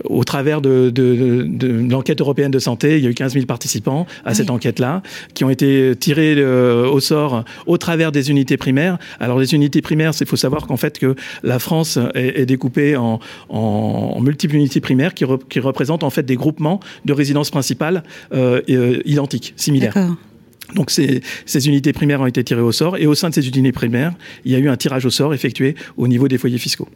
au 0.03 0.23
travers 0.25 0.59
de, 0.59 0.89
de, 0.89 1.15
de, 1.15 1.43
de 1.47 1.89
l'enquête 1.89 2.19
européenne 2.19 2.51
de 2.51 2.59
santé, 2.59 2.97
il 2.97 3.03
y 3.03 3.07
a 3.07 3.09
eu 3.09 3.13
15 3.13 3.33
000 3.33 3.45
participants 3.45 4.05
à 4.25 4.31
oui. 4.31 4.35
cette 4.35 4.49
enquête 4.49 4.72
là 4.79 5.01
qui 5.33 5.43
ont 5.43 5.49
été 5.49 5.93
tirés 5.99 6.35
euh, 6.37 6.87
au 6.87 6.99
sort 6.99 7.43
au 7.65 7.77
travers 7.77 8.11
des 8.11 8.29
unités 8.29 8.57
primaires. 8.57 8.97
Alors 9.19 9.39
les 9.39 9.53
unités 9.53 9.81
primaires, 9.81 10.11
il 10.19 10.27
faut 10.27 10.35
savoir 10.35 10.67
qu'en 10.67 10.77
fait 10.77 10.99
que 10.99 11.15
la 11.43 11.59
France 11.59 11.97
est, 12.15 12.41
est 12.41 12.45
découpée 12.45 12.95
en, 12.95 13.19
en, 13.49 13.57
en, 14.15 14.21
multiples 14.21 14.55
unités 14.55 14.81
primaires 14.81 15.13
qui, 15.13 15.25
re, 15.25 15.39
qui, 15.49 15.59
représentent 15.59 16.03
en 16.03 16.09
fait 16.09 16.23
des 16.23 16.35
groupements 16.35 16.79
de 17.05 17.13
résidences 17.13 17.51
principales 17.51 18.03
euh, 18.33 18.61
euh, 18.69 19.01
identiques, 19.05 19.53
similaires. 19.55 19.95
Donc 20.75 20.89
ces, 20.89 21.21
ces, 21.45 21.67
unités 21.67 21.93
primaires 21.93 22.21
ont 22.21 22.25
été 22.25 22.43
tirées 22.43 22.61
au 22.61 22.71
sort 22.71 22.97
et 22.97 23.05
au 23.05 23.15
sein 23.15 23.29
de 23.29 23.33
ces 23.33 23.47
unités 23.47 23.71
primaires, 23.71 24.13
il 24.45 24.51
y 24.51 24.55
a 24.55 24.59
eu 24.59 24.69
un 24.69 24.77
tirage 24.77 25.05
au 25.05 25.09
sort 25.09 25.33
effectué 25.33 25.75
au 25.97 26.07
niveau 26.07 26.27
des 26.27 26.37
foyers 26.37 26.57
fiscaux. 26.57 26.87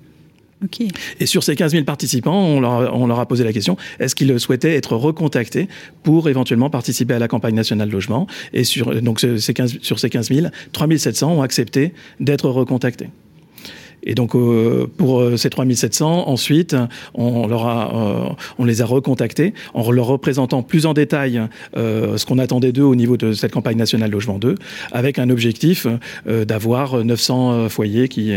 Et 1.19 1.25
sur 1.25 1.43
ces 1.43 1.55
15 1.55 1.73
000 1.73 1.83
participants, 1.83 2.37
on 2.37 2.59
leur, 2.59 2.95
on 2.95 3.07
leur 3.07 3.19
a 3.19 3.27
posé 3.27 3.43
la 3.43 3.53
question 3.53 3.77
est-ce 3.99 4.15
qu'ils 4.15 4.39
souhaitaient 4.39 4.75
être 4.75 4.95
recontactés 4.95 5.67
pour 6.03 6.29
éventuellement 6.29 6.69
participer 6.69 7.13
à 7.13 7.19
la 7.19 7.27
campagne 7.27 7.55
nationale 7.55 7.89
logement? 7.89 8.27
Et 8.53 8.63
sur, 8.63 9.01
donc, 9.01 9.19
ces 9.19 9.53
15, 9.53 9.79
sur 9.81 9.99
ces 9.99 10.09
15 10.09 10.29
000, 10.29 10.47
3 10.71 10.87
700 10.97 11.31
ont 11.31 11.41
accepté 11.41 11.93
d'être 12.19 12.49
recontactés. 12.49 13.09
Et 14.03 14.15
donc 14.15 14.35
euh, 14.35 14.87
pour 14.97 15.19
euh, 15.19 15.37
ces 15.37 15.49
3700, 15.49 16.27
ensuite, 16.27 16.75
on, 17.13 17.51
a, 17.51 18.35
euh, 18.59 18.65
les 18.65 18.81
a 18.81 18.85
recontactés 18.85 19.53
en 19.73 19.91
leur 19.91 20.07
représentant 20.07 20.63
plus 20.63 20.85
en 20.85 20.93
détail 20.93 21.41
ce 21.75 22.25
qu'on 22.25 22.39
attendait 22.39 22.71
d'eux 22.71 22.83
au 22.83 22.95
niveau 22.95 23.17
de 23.17 23.33
cette 23.33 23.51
campagne 23.51 23.77
nationale 23.77 24.11
logement 24.11 24.39
2, 24.39 24.55
avec 24.91 25.19
un 25.19 25.29
objectif 25.29 25.87
d'avoir 26.25 27.03
900 27.03 27.69
foyers 27.69 28.07
qui, 28.07 28.33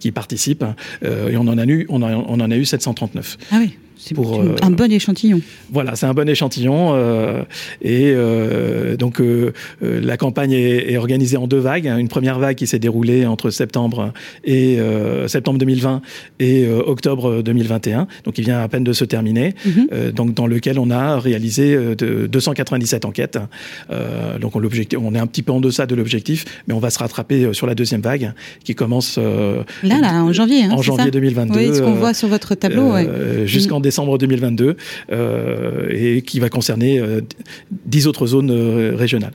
qui 0.00 0.12
participent. 0.12 0.64
et 1.02 1.36
on 1.36 1.48
en 1.48 1.58
a 1.58 1.64
eu, 1.64 1.86
on, 1.88 2.02
a, 2.02 2.14
on 2.14 2.40
en 2.40 2.50
a 2.50 2.56
eu 2.56 2.64
739. 2.64 3.38
Ah 3.50 3.56
oui 3.60 3.76
c'est 4.02 4.64
un 4.64 4.70
bon 4.70 4.90
échantillon. 4.90 5.40
Voilà, 5.70 5.94
c'est 5.94 6.06
un 6.06 6.14
bon 6.14 6.28
échantillon. 6.28 6.94
et 7.82 8.14
donc 8.98 9.22
la 9.80 10.16
campagne 10.16 10.52
est, 10.52 10.96
organisée 10.96 11.36
en 11.36 11.46
deux 11.46 11.58
vagues. 11.58 11.86
Une 11.86 12.08
première 12.08 12.38
vague 12.38 12.56
qui 12.56 12.66
s'est 12.66 12.78
déroulée 12.78 13.26
entre 13.26 13.50
septembre 13.50 14.12
et 14.44 14.78
septembre 15.26 15.58
2020 15.58 16.02
et 16.40 16.68
octobre 16.68 17.42
2021. 17.42 18.06
Donc 18.24 18.38
il 18.38 18.44
vient 18.44 18.60
à 18.60 18.68
peine 18.68 18.84
de 18.84 18.92
se 18.92 19.04
terminer. 19.04 19.54
Mhm. 19.64 20.12
donc 20.12 20.34
dans 20.34 20.46
lequel 20.46 20.78
on 20.78 20.90
a 20.90 21.18
réalisé 21.18 21.76
de 21.76 22.26
297 22.26 23.04
enquêtes. 23.04 23.38
donc 24.40 24.56
on, 24.56 24.62
on 24.62 25.14
est 25.14 25.18
un 25.18 25.26
petit 25.26 25.42
peu 25.42 25.52
en 25.52 25.60
deçà 25.60 25.86
de 25.86 25.94
l'objectif, 25.94 26.44
mais 26.66 26.74
on 26.74 26.80
va 26.80 26.90
se 26.90 26.98
rattraper 26.98 27.52
sur 27.52 27.66
la 27.66 27.74
deuxième 27.74 28.00
vague 28.00 28.32
qui 28.64 28.74
commence 28.74 29.18
là, 29.18 30.00
là, 30.00 30.24
en 30.24 30.32
janvier. 30.32 30.64
Hein, 30.64 30.72
en 30.72 30.82
janvier 30.82 31.10
2022. 31.10 31.58
Oui, 31.58 31.74
ce 31.74 31.80
qu'on 31.80 31.94
voit 31.94 32.14
sur 32.14 32.28
votre 32.28 32.54
tableau. 32.54 32.92
Jusqu'en 33.46 33.78
mm. 33.78 33.82
Décembre 33.92 34.16
2022 34.16 34.76
et 35.90 36.22
qui 36.22 36.40
va 36.40 36.48
concerner 36.48 37.00
10 37.86 38.06
autres 38.06 38.26
zones 38.26 38.50
régionales. 38.94 39.34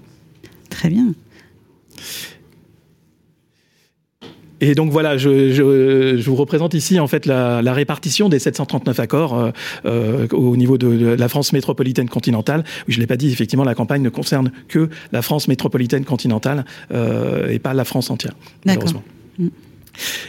Très 0.70 0.90
bien. 0.90 1.14
Et 4.60 4.74
donc 4.74 4.92
voilà, 4.92 5.18
je, 5.18 5.52
je, 5.52 6.18
je, 6.18 6.30
vous 6.30 6.36
représente 6.36 6.74
ici 6.74 7.00
en 7.00 7.08
fait 7.08 7.26
la, 7.26 7.62
la 7.62 7.74
répartition 7.74 8.28
des 8.28 8.40
739 8.40 9.00
accords 9.00 9.38
euh, 9.38 9.52
euh, 9.86 10.28
au 10.32 10.58
niveau 10.58 10.78
de, 10.78 10.96
de, 10.96 11.06
la 11.08 11.30
France 11.30 11.54
métropolitaine 11.54 12.10
continentale. 12.10 12.64
Je 12.88 13.00
l'ai 13.00 13.08
pas 13.08 13.18
dit, 13.18 13.32
effectivement, 13.32 13.64
la 13.64 13.76
campagne 13.76 14.02
ne 14.02 14.10
concerne 14.10 14.52
que 14.68 14.90
la 15.12 15.22
France 15.22 15.48
métropolitaine 15.48 16.06
continentale 16.06 16.66
euh, 16.92 17.50
et 17.50 17.60
pas 17.60 17.74
la 17.74 17.86
France 17.86 18.10
entière, 18.10 18.34
malheureusement. 18.66 19.04
Mm. 19.38 19.48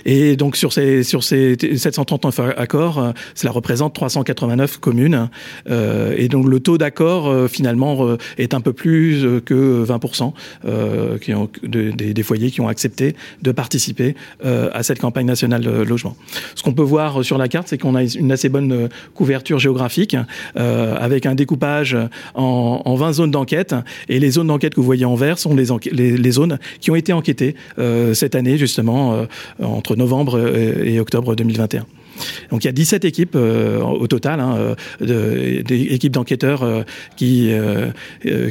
Et 0.04 0.36
donc 0.36 0.56
sur 0.56 0.72
ces 0.72 1.02
sur 1.02 1.24
ces 1.24 1.56
739 1.76 2.40
accords, 2.56 2.98
euh, 2.98 3.12
cela 3.34 3.52
représente 3.52 3.94
389 3.94 4.78
communes. 4.78 5.28
Euh, 5.70 6.14
et 6.16 6.28
donc 6.28 6.46
le 6.46 6.60
taux 6.60 6.78
d'accord 6.78 7.28
euh, 7.28 7.48
finalement 7.48 8.16
est 8.36 8.54
un 8.54 8.60
peu 8.60 8.72
plus 8.72 9.26
que 9.44 9.84
20% 9.84 10.32
qui 11.20 11.34
ont, 11.34 11.48
des, 11.62 12.22
foyers 12.22 12.50
qui 12.50 12.60
ont 12.60 12.68
accepté 12.68 13.14
de 13.42 13.52
participer 13.52 14.14
à 14.44 14.82
cette 14.82 14.98
campagne 14.98 15.26
nationale 15.26 15.62
de 15.62 15.70
logement. 15.70 16.16
Ce 16.54 16.62
qu'on 16.62 16.72
peut 16.72 16.82
voir 16.82 17.24
sur 17.24 17.38
la 17.38 17.48
carte, 17.48 17.68
c'est 17.68 17.78
qu'on 17.78 17.94
a 17.94 18.02
une 18.02 18.32
assez 18.32 18.48
bonne 18.48 18.88
couverture 19.14 19.58
géographique 19.58 20.16
avec 20.54 21.26
un 21.26 21.34
découpage 21.34 21.96
en, 22.34 22.82
en 22.84 22.94
20 22.94 23.12
zones 23.12 23.30
d'enquête. 23.30 23.74
Et 24.08 24.18
les 24.18 24.30
zones 24.30 24.48
d'enquête 24.48 24.74
que 24.74 24.80
vous 24.80 24.86
voyez 24.86 25.04
en 25.04 25.14
vert 25.14 25.38
sont 25.38 25.54
les 25.54 26.30
zones 26.30 26.58
qui 26.80 26.90
ont 26.90 26.96
été 26.96 27.12
enquêtées 27.12 27.54
cette 28.14 28.34
année 28.34 28.58
justement 28.58 29.26
entre 29.62 29.96
novembre 29.96 30.38
et 30.84 31.00
octobre 31.00 31.34
2021. 31.34 31.86
Donc 32.50 32.64
il 32.64 32.66
y 32.66 32.70
a 32.70 32.72
17 32.72 33.04
équipes 33.04 33.34
euh, 33.36 33.80
au 33.80 34.06
total, 34.06 34.40
hein, 34.40 34.74
euh, 35.02 35.62
des 35.62 35.82
équipes 35.94 36.12
d'enquêteurs 36.12 36.62
euh, 36.62 36.82
qui, 37.16 37.50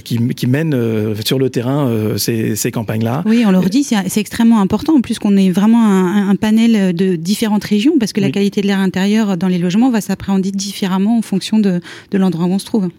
qui, 0.03 0.47
mènent 0.47 1.15
sur 1.23 1.39
le 1.39 1.49
terrain 1.49 1.91
ces, 2.17 2.71
campagnes-là. 2.71 3.23
Oui, 3.25 3.43
on 3.45 3.51
leur 3.51 3.69
dit, 3.69 3.83
c'est 3.83 4.19
extrêmement 4.19 4.61
important, 4.61 4.95
en 4.95 5.01
plus 5.01 5.19
qu'on 5.19 5.37
est 5.37 5.49
vraiment 5.49 5.85
un, 5.85 6.35
panel 6.35 6.95
de 6.95 7.15
différentes 7.15 7.63
régions, 7.63 7.97
parce 7.99 8.13
que 8.13 8.21
la 8.21 8.29
qualité 8.29 8.61
de 8.61 8.67
l'air 8.67 8.79
intérieur 8.79 9.37
dans 9.37 9.47
les 9.47 9.57
logements 9.57 9.89
va 9.89 10.01
s'appréhender 10.01 10.51
différemment 10.51 11.17
en 11.17 11.21
fonction 11.21 11.59
de, 11.59 11.81
de 12.11 12.17
l'endroit 12.17 12.45
où 12.45 12.51
on 12.51 12.59
se 12.59 12.65
trouve. 12.65 12.89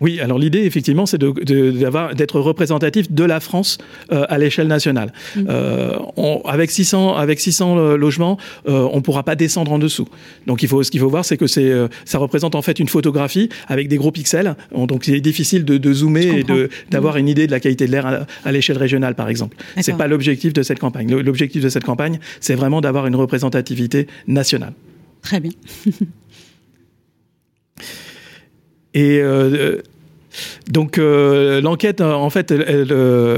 Oui, 0.00 0.18
alors 0.20 0.38
l'idée, 0.38 0.60
effectivement, 0.60 1.04
c'est 1.04 1.18
d'être 1.18 2.40
représentatif 2.40 3.12
de 3.12 3.24
la 3.24 3.38
France 3.38 3.78
euh, 4.12 4.24
à 4.28 4.38
l'échelle 4.38 4.66
nationale. 4.66 5.12
Mm. 5.36 5.44
Euh, 5.48 5.98
avec 6.46 6.70
600, 6.70 7.16
avec 7.16 7.38
600 7.38 7.76
euh, 7.78 7.96
logements, 7.96 8.38
euh, 8.68 8.88
on 8.92 8.96
ne 8.96 9.02
pourra 9.02 9.22
pas 9.22 9.36
descendre 9.36 9.72
en 9.72 9.78
dessous. 9.78 10.08
Donc, 10.46 10.62
il 10.62 10.68
faut, 10.68 10.82
ce 10.82 10.90
qu'il 10.90 11.00
faut 11.00 11.10
voir, 11.10 11.24
c'est 11.24 11.36
que 11.36 11.46
ça 11.46 12.18
représente 12.18 12.54
en 12.54 12.62
fait 12.62 12.78
une 12.78 12.88
photographie 12.88 13.50
avec 13.68 13.88
des 13.88 13.96
gros 13.96 14.10
pixels. 14.10 14.56
Donc, 14.74 15.06
il 15.06 15.14
est 15.14 15.20
difficile 15.20 15.64
de, 15.64 15.76
de 15.76 15.92
zoomer 15.92 16.38
et 16.38 16.44
d'avoir 16.90 17.16
mm. 17.16 17.18
une 17.18 17.28
idée 17.28 17.46
de 17.46 17.52
la 17.52 17.60
qualité 17.60 17.86
de 17.86 17.92
l'air 17.92 18.06
à, 18.06 18.26
à 18.44 18.52
l'échelle 18.52 18.78
régionale, 18.78 19.14
par 19.14 19.28
exemple. 19.28 19.56
C'est 19.80 19.96
pas 19.96 20.08
l'objectif 20.08 20.52
de 20.52 20.62
cette 20.62 20.78
campagne. 20.78 21.14
L'objectif 21.14 21.62
de 21.62 21.68
cette 21.68 21.84
campagne, 21.84 22.18
c'est 22.40 22.54
vraiment 22.54 22.80
d'avoir 22.80 23.06
une 23.06 23.16
représentativité 23.16 24.06
nationale. 24.26 24.72
Très 25.22 25.40
bien. 25.40 25.52
Et 28.94 29.20
euh, 29.22 29.76
donc 30.68 30.98
euh, 30.98 31.60
l'enquête, 31.60 32.00
euh, 32.00 32.12
en 32.12 32.30
fait, 32.30 32.50
elle, 32.50 32.64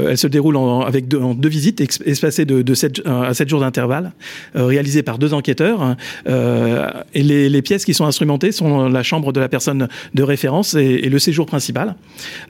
elle, 0.09 0.17
se 0.17 0.27
déroule 0.27 0.55
en, 0.55 0.81
avec 0.81 1.07
deux, 1.07 1.19
en 1.19 1.33
deux 1.33 1.49
visites 1.49 1.81
espacées 2.05 2.45
de, 2.45 2.61
de 2.61 2.73
7, 2.73 3.01
à 3.05 3.33
7 3.33 3.49
jours 3.49 3.59
d'intervalle, 3.61 4.13
réalisées 4.55 5.03
par 5.03 5.17
deux 5.17 5.33
enquêteurs. 5.33 5.95
et 6.27 7.23
les, 7.23 7.49
les, 7.49 7.61
pièces 7.61 7.85
qui 7.85 7.93
sont 7.93 8.05
instrumentées 8.05 8.51
sont 8.51 8.89
la 8.89 9.03
chambre 9.03 9.31
de 9.31 9.39
la 9.39 9.49
personne 9.49 9.87
de 10.13 10.23
référence 10.23 10.75
et, 10.75 10.81
et 10.81 11.09
le 11.09 11.19
séjour 11.19 11.45
principal, 11.45 11.95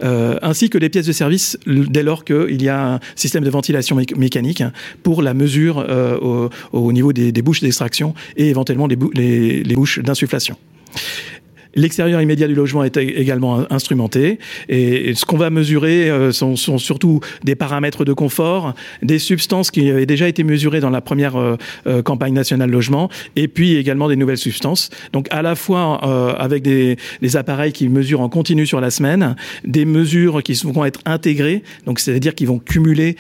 ainsi 0.02 0.70
que 0.70 0.78
les 0.78 0.90
pièces 0.90 1.08
de 1.08 1.12
service 1.12 1.58
dès 1.66 2.04
lors 2.04 2.26
qu'il 2.26 2.62
y 2.62 2.70
a 2.70 2.96
un 2.96 3.00
système 3.16 3.44
de 3.44 3.50
ventilation 3.50 3.96
mécanique 4.18 4.64
pour 5.04 5.22
la 5.22 5.34
mesure 5.34 5.86
au, 6.22 6.50
au, 6.72 6.92
niveau 6.92 7.14
des, 7.14 7.32
des 7.32 7.42
bouches 7.42 7.62
d'extraction 7.62 8.14
et 8.36 8.50
éventuellement 8.50 8.88
les, 8.88 8.98
les, 9.14 9.64
les 9.64 9.76
bouches 9.76 10.00
d'insufflation. 10.00 10.58
L'extérieur 11.76 12.22
immédiat 12.22 12.48
du 12.48 12.54
logement 12.54 12.84
est 12.84 12.98
également 12.98 13.66
instrumenté. 13.72 14.38
Et 14.70 15.16
ce 15.16 15.26
qu'on 15.26 15.38
va 15.38 15.50
mesurer 15.50 16.10
euh, 16.10 16.32
sont, 16.32 16.56
sont, 16.56 16.78
surtout 16.78 17.20
des 17.44 17.56
paramètres 17.56 18.06
de 18.06 18.14
confort, 18.14 18.76
des 19.02 19.18
substances 19.18 19.72
qui 19.72 19.90
avaient 19.90 20.06
déjà 20.06 20.28
été 20.28 20.44
mesurées 20.44 20.82
dans 20.82 20.92
la 20.92 21.02
première 21.02 21.36
euh, 21.36 21.56
euh, 21.88 22.04
campagne 22.04 22.34
nationale 22.34 22.70
logement, 22.70 23.10
et 23.36 23.48
puis 23.48 23.76
également 23.76 24.08
des 24.08 24.16
nouvelles 24.16 24.38
substances. 24.38 24.92
Donc 25.14 25.28
à 25.32 25.42
la 25.42 25.56
fois 25.56 25.94
avec 26.40 26.64
des, 26.64 26.98
des, 27.22 27.38
appareils 27.38 27.72
qui 27.72 27.90
mesurent 27.90 28.22
en 28.22 28.30
continu 28.30 28.66
sur 28.66 28.80
la 28.80 28.92
semaine, 28.92 29.36
des 29.66 29.86
mesures 29.86 30.44
qui 30.44 30.54
vont 30.64 30.86
être 30.86 31.00
intégrées, 31.06 31.64
donc 31.86 32.00
c'est-à-dire 32.00 32.36
qu'ils 32.36 32.48
vont 32.48 32.60
cumuler 32.60 33.16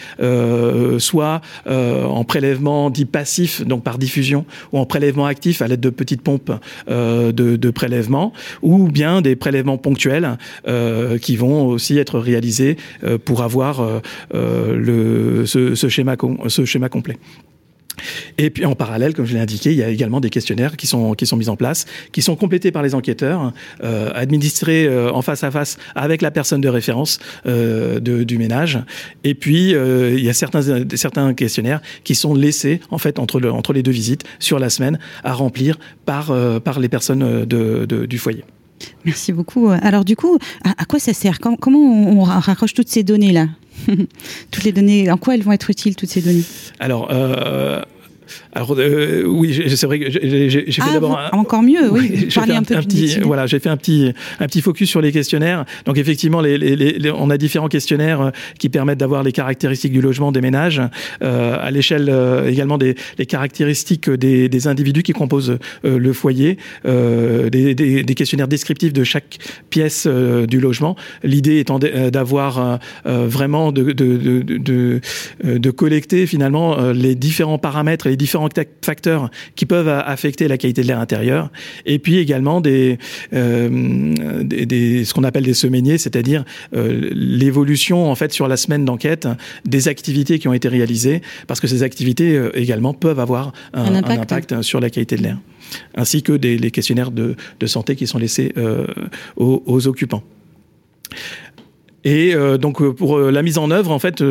soit 0.99 1.41
en 1.65 2.23
prélèvement 2.23 2.89
dit 2.89 3.05
passif, 3.05 3.65
donc 3.65 3.83
par 3.83 3.97
diffusion, 3.97 4.45
ou 4.71 4.79
en 4.79 4.85
prélèvement 4.85 5.25
actif 5.25 5.61
à 5.61 5.67
l'aide 5.67 5.79
de 5.79 5.89
petites 5.89 6.21
pompes 6.21 6.51
de, 6.87 7.31
de 7.31 7.69
prélèvement 7.71 8.33
ou 8.61 8.87
bien 8.87 9.21
des 9.21 9.35
prélèvements 9.35 9.77
ponctuels 9.77 10.37
euh, 10.67 11.17
qui 11.17 11.35
vont 11.35 11.67
aussi 11.67 11.97
être 11.97 12.19
réalisés 12.19 12.77
euh, 13.03 13.17
pour 13.17 13.43
avoir 13.43 14.01
euh, 14.33 15.45
ce 15.45 15.87
schéma 15.87 16.89
complet. 16.89 17.17
Et 18.37 18.49
puis 18.49 18.65
en 18.65 18.75
parallèle, 18.75 19.13
comme 19.13 19.25
je 19.25 19.33
l'ai 19.33 19.39
indiqué, 19.39 19.71
il 19.71 19.77
y 19.77 19.83
a 19.83 19.89
également 19.89 20.19
des 20.19 20.29
questionnaires 20.29 20.77
qui 20.77 20.87
sont 20.87 21.13
qui 21.13 21.25
sont 21.25 21.37
mis 21.37 21.49
en 21.49 21.55
place, 21.55 21.85
qui 22.11 22.21
sont 22.21 22.35
complétés 22.35 22.71
par 22.71 22.83
les 22.83 22.95
enquêteurs, 22.95 23.53
euh, 23.83 24.11
administrés 24.13 24.85
euh, 24.85 25.11
en 25.11 25.21
face 25.21 25.43
à 25.43 25.51
face 25.51 25.77
avec 25.95 26.21
la 26.21 26.31
personne 26.31 26.61
de 26.61 26.69
référence 26.69 27.19
euh, 27.45 27.99
de, 27.99 28.23
du 28.23 28.37
ménage. 28.37 28.79
Et 29.23 29.35
puis 29.35 29.71
il 29.73 30.23
y 30.23 30.29
a 30.29 30.33
certains 30.33 30.61
certains 30.95 31.33
questionnaires 31.33 31.81
qui 32.03 32.15
sont 32.15 32.33
laissés 32.33 32.79
en 32.91 32.97
fait 32.97 33.19
entre 33.19 33.39
le, 33.39 33.51
entre 33.51 33.73
les 33.73 33.83
deux 33.83 33.91
visites 33.91 34.23
sur 34.39 34.59
la 34.59 34.69
semaine 34.69 34.99
à 35.23 35.33
remplir 35.33 35.79
par 36.05 36.33
par 36.61 36.79
les 36.79 36.89
personnes 36.89 37.45
de, 37.45 37.85
de, 37.85 38.05
du 38.05 38.17
foyer. 38.17 38.43
Merci 39.05 39.31
beaucoup. 39.31 39.69
Alors 39.69 40.03
du 40.03 40.15
coup, 40.15 40.37
à, 40.63 40.71
à 40.77 40.85
quoi 40.85 40.99
ça 40.99 41.13
sert? 41.13 41.39
Comment 41.39 41.79
on, 41.79 42.19
on 42.19 42.23
raccroche 42.23 42.73
toutes 42.73 42.89
ces 42.89 43.03
données 43.03 43.31
là 43.31 43.47
toutes 44.51 44.63
les 44.63 44.71
données, 44.71 45.09
en 45.11 45.17
quoi 45.17 45.35
elles 45.35 45.43
vont 45.43 45.51
être 45.51 45.69
utiles, 45.69 45.95
toutes 45.95 46.09
ces 46.09 46.21
données? 46.21 46.43
Alors, 46.79 47.09
euh, 47.11 47.81
alors 48.53 48.75
euh, 48.77 49.23
oui, 49.25 49.63
c'est 49.67 49.85
vrai 49.85 49.99
que 49.99 50.09
j'ai 50.09 50.61
fait 50.71 50.81
ah, 50.81 50.93
d'abord 50.93 51.19
encore 51.31 51.63
mieux. 51.63 51.89
Oui, 51.91 52.11
oui 52.13 52.29
un, 52.35 52.57
un, 52.57 52.63
petit 52.63 53.19
voilà, 53.21 53.47
j'ai 53.47 53.59
fait 53.59 53.69
un 53.69 53.77
petit 53.77 54.13
un 54.39 54.45
petit 54.47 54.61
focus 54.61 54.89
sur 54.89 55.01
les 55.01 55.11
questionnaires. 55.11 55.65
Donc 55.85 55.97
effectivement, 55.97 56.41
les, 56.41 56.57
les, 56.57 56.75
les, 56.75 57.11
on 57.11 57.29
a 57.29 57.37
différents 57.37 57.67
questionnaires 57.67 58.21
euh, 58.21 58.31
qui 58.59 58.69
permettent 58.69 58.99
d'avoir 58.99 59.23
les 59.23 59.31
caractéristiques 59.31 59.93
du 59.93 60.01
logement 60.01 60.31
des 60.31 60.41
ménages, 60.41 60.81
euh, 61.23 61.57
à 61.59 61.71
l'échelle 61.71 62.09
euh, 62.09 62.49
également 62.49 62.77
des 62.77 62.95
les 63.17 63.25
caractéristiques 63.25 64.09
des, 64.09 64.49
des, 64.49 64.67
individus 64.67 65.03
qui 65.03 65.13
composent 65.13 65.57
le 65.83 66.13
foyer, 66.13 66.57
des, 66.85 67.75
des, 67.75 68.03
des, 68.03 68.15
questionnaires 68.15 68.47
descriptifs 68.47 68.93
de 68.93 69.03
chaque 69.03 69.37
pièce 69.69 70.07
du 70.07 70.59
logement. 70.59 70.95
L'idée 71.23 71.59
étant 71.59 71.79
d'avoir 71.79 72.79
vraiment 73.05 73.71
de 73.71 73.91
de, 73.91 74.17
de, 74.17 74.41
de, 74.57 75.01
de 75.43 75.71
collecter 75.71 76.25
finalement 76.27 76.91
les 76.91 77.15
différents 77.15 77.57
paramètres 77.57 78.07
et 78.07 78.12
les 78.13 78.17
différents 78.17 78.49
facteurs 78.83 79.31
qui 79.55 79.65
peuvent 79.65 79.89
affecter 79.89 80.47
la 80.47 80.59
qualité 80.59 80.83
de 80.83 80.87
l'air 80.87 80.99
intérieur, 80.99 81.51
et 81.87 81.97
puis 81.97 82.19
également 82.19 82.61
des, 82.61 82.99
euh, 83.33 84.43
des, 84.43 84.67
des 84.67 85.03
ce 85.03 85.15
qu'on 85.15 85.23
appelle 85.23 85.43
des 85.43 85.55
semainiers, 85.55 85.97
c'est-à-dire 85.97 86.45
euh, 86.75 87.09
l'évolution 87.11 88.11
en 88.11 88.13
fait 88.13 88.31
sur 88.31 88.47
la 88.47 88.55
semaine 88.55 88.85
d'enquête 88.85 89.27
des 89.65 89.87
activités 89.87 90.37
qui 90.37 90.47
ont 90.47 90.53
été 90.53 90.67
réalisées, 90.67 91.23
parce 91.47 91.59
que 91.59 91.65
ces 91.65 91.81
activités 91.81 92.37
euh, 92.37 92.55
également 92.55 92.93
peuvent 92.93 93.19
avoir 93.19 93.51
un, 93.73 93.81
un, 93.81 93.95
impact. 93.95 94.19
un, 94.19 94.21
impact. 94.21 94.61
sur 94.61 94.79
la 94.79 94.91
qualité 94.91 95.15
de 95.15 95.23
l'air, 95.23 95.39
ainsi 95.95 96.21
que 96.21 96.33
des 96.33 96.59
les 96.59 96.69
questionnaires 96.69 97.09
de, 97.09 97.35
de 97.59 97.65
santé 97.65 97.95
qui 97.95 98.05
sont 98.05 98.19
laissés 98.19 98.53
aux, 99.37 99.63
aux 99.65 99.87
occupants. 99.87 100.23
Et 102.03 102.33
euh, 102.35 102.57
donc 102.57 102.81
euh, 102.81 102.93
pour 102.93 103.17
euh, 103.17 103.31
la 103.31 103.41
mise 103.41 103.57
en 103.57 103.71
œuvre, 103.71 103.91
en 103.91 103.99
fait, 103.99 104.23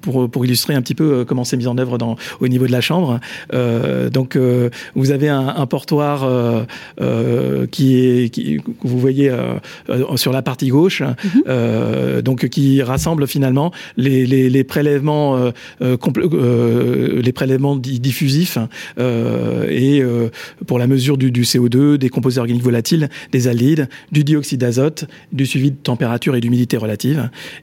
pour, 0.00 0.30
pour 0.30 0.44
illustrer 0.44 0.74
un 0.74 0.82
petit 0.82 0.94
peu 0.94 1.24
comment 1.24 1.44
c'est 1.44 1.56
mis 1.56 1.66
en 1.66 1.78
œuvre 1.78 1.98
dans, 1.98 2.16
au 2.40 2.48
niveau 2.48 2.66
de 2.66 2.72
la 2.72 2.80
chambre, 2.80 3.20
donc 4.12 4.38
vous 4.94 5.10
avez 5.10 5.28
un, 5.28 5.48
un 5.48 5.66
portoir 5.66 6.66
qui 7.70 7.96
est 7.96 8.28
qui, 8.30 8.58
que 8.58 8.88
vous 8.88 8.98
voyez 8.98 9.32
sur 10.16 10.32
la 10.32 10.42
partie 10.42 10.68
gauche, 10.68 11.02
mhm. 11.02 12.22
donc 12.22 12.48
qui 12.48 12.82
rassemble 12.82 13.26
finalement 13.26 13.72
les, 13.96 14.26
les, 14.26 14.50
les 14.50 14.64
prélèvements 14.64 15.52
les 15.80 17.32
prélèvements 17.32 17.76
diffusifs 17.76 18.58
et 18.98 20.02
pour 20.66 20.78
la 20.78 20.86
mesure 20.86 21.16
du, 21.16 21.30
du 21.30 21.42
CO2, 21.42 21.96
des 21.96 22.08
composés 22.08 22.40
organiques 22.40 22.62
volatiles, 22.62 23.08
des 23.32 23.48
aldehydes, 23.48 23.88
du 24.12 24.24
dioxyde 24.24 24.60
d'azote, 24.60 25.06
du 25.32 25.46
suivi 25.46 25.70
de 25.70 25.76
température 25.76 26.34
et 26.36 26.40
d'humidité 26.40 26.76
relative 26.76 26.89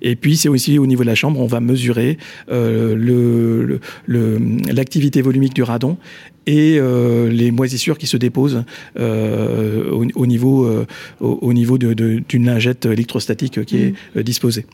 et 0.02 0.16
puis 0.16 0.38
c'est 0.38 0.50
aussi 0.50 0.78
au 0.80 0.86
niveau 0.86 1.04
de 1.04 1.08
la 1.08 1.16
chambre, 1.16 1.40
on 1.40 1.48
va 1.48 1.60
mesurer 1.60 2.18
euh, 2.52 3.78
l'activité 4.08 5.22
volumique 5.22 5.54
du 5.54 5.64
radon 5.64 5.98
et 6.48 6.78
euh, 6.80 7.30
les 7.30 7.52
moisissures 7.52 7.98
qui 7.98 8.08
se 8.08 8.16
déposent 8.18 8.64
euh, 8.98 9.92
au, 9.92 10.26
niveau, 10.26 10.66
euh, 10.66 10.86
au, 11.20 11.54
niveau 11.54 11.78
d'une 11.78 11.94
de, 11.94 12.24
d'une 12.28 12.46
lingette 12.46 12.86
électrostatique 12.86 13.66
qui 13.66 13.78
est 13.78 13.94
mmh. 14.16 14.24
disposée. 14.24 14.66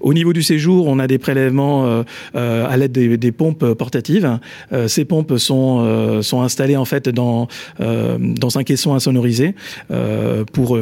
Au 0.00 0.14
niveau 0.14 0.32
du 0.32 0.42
séjour, 0.42 0.86
on 0.86 0.98
a 0.98 1.06
des 1.06 1.18
prélèvements 1.18 2.02
à 2.34 2.76
l'aide 2.76 2.92
des, 2.92 3.18
des, 3.18 3.32
pompes 3.32 3.74
portatives. 3.74 4.38
ces 4.86 5.04
pompes 5.04 5.36
sont, 5.36 6.22
sont 6.22 6.40
installées 6.40 6.76
en 6.76 6.86
fait 6.86 7.10
dans, 7.10 7.46
dans 7.78 8.58
un 8.58 8.64
caisson 8.64 8.94
insonorisé 8.94 9.54
pour 10.52 10.78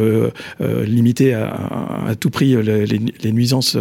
limiter 0.60 1.34
à, 1.34 2.06
à, 2.06 2.14
tout 2.14 2.30
prix 2.30 2.54
les, 2.62 2.86
les, 2.86 3.32
nuisances, 3.32 3.76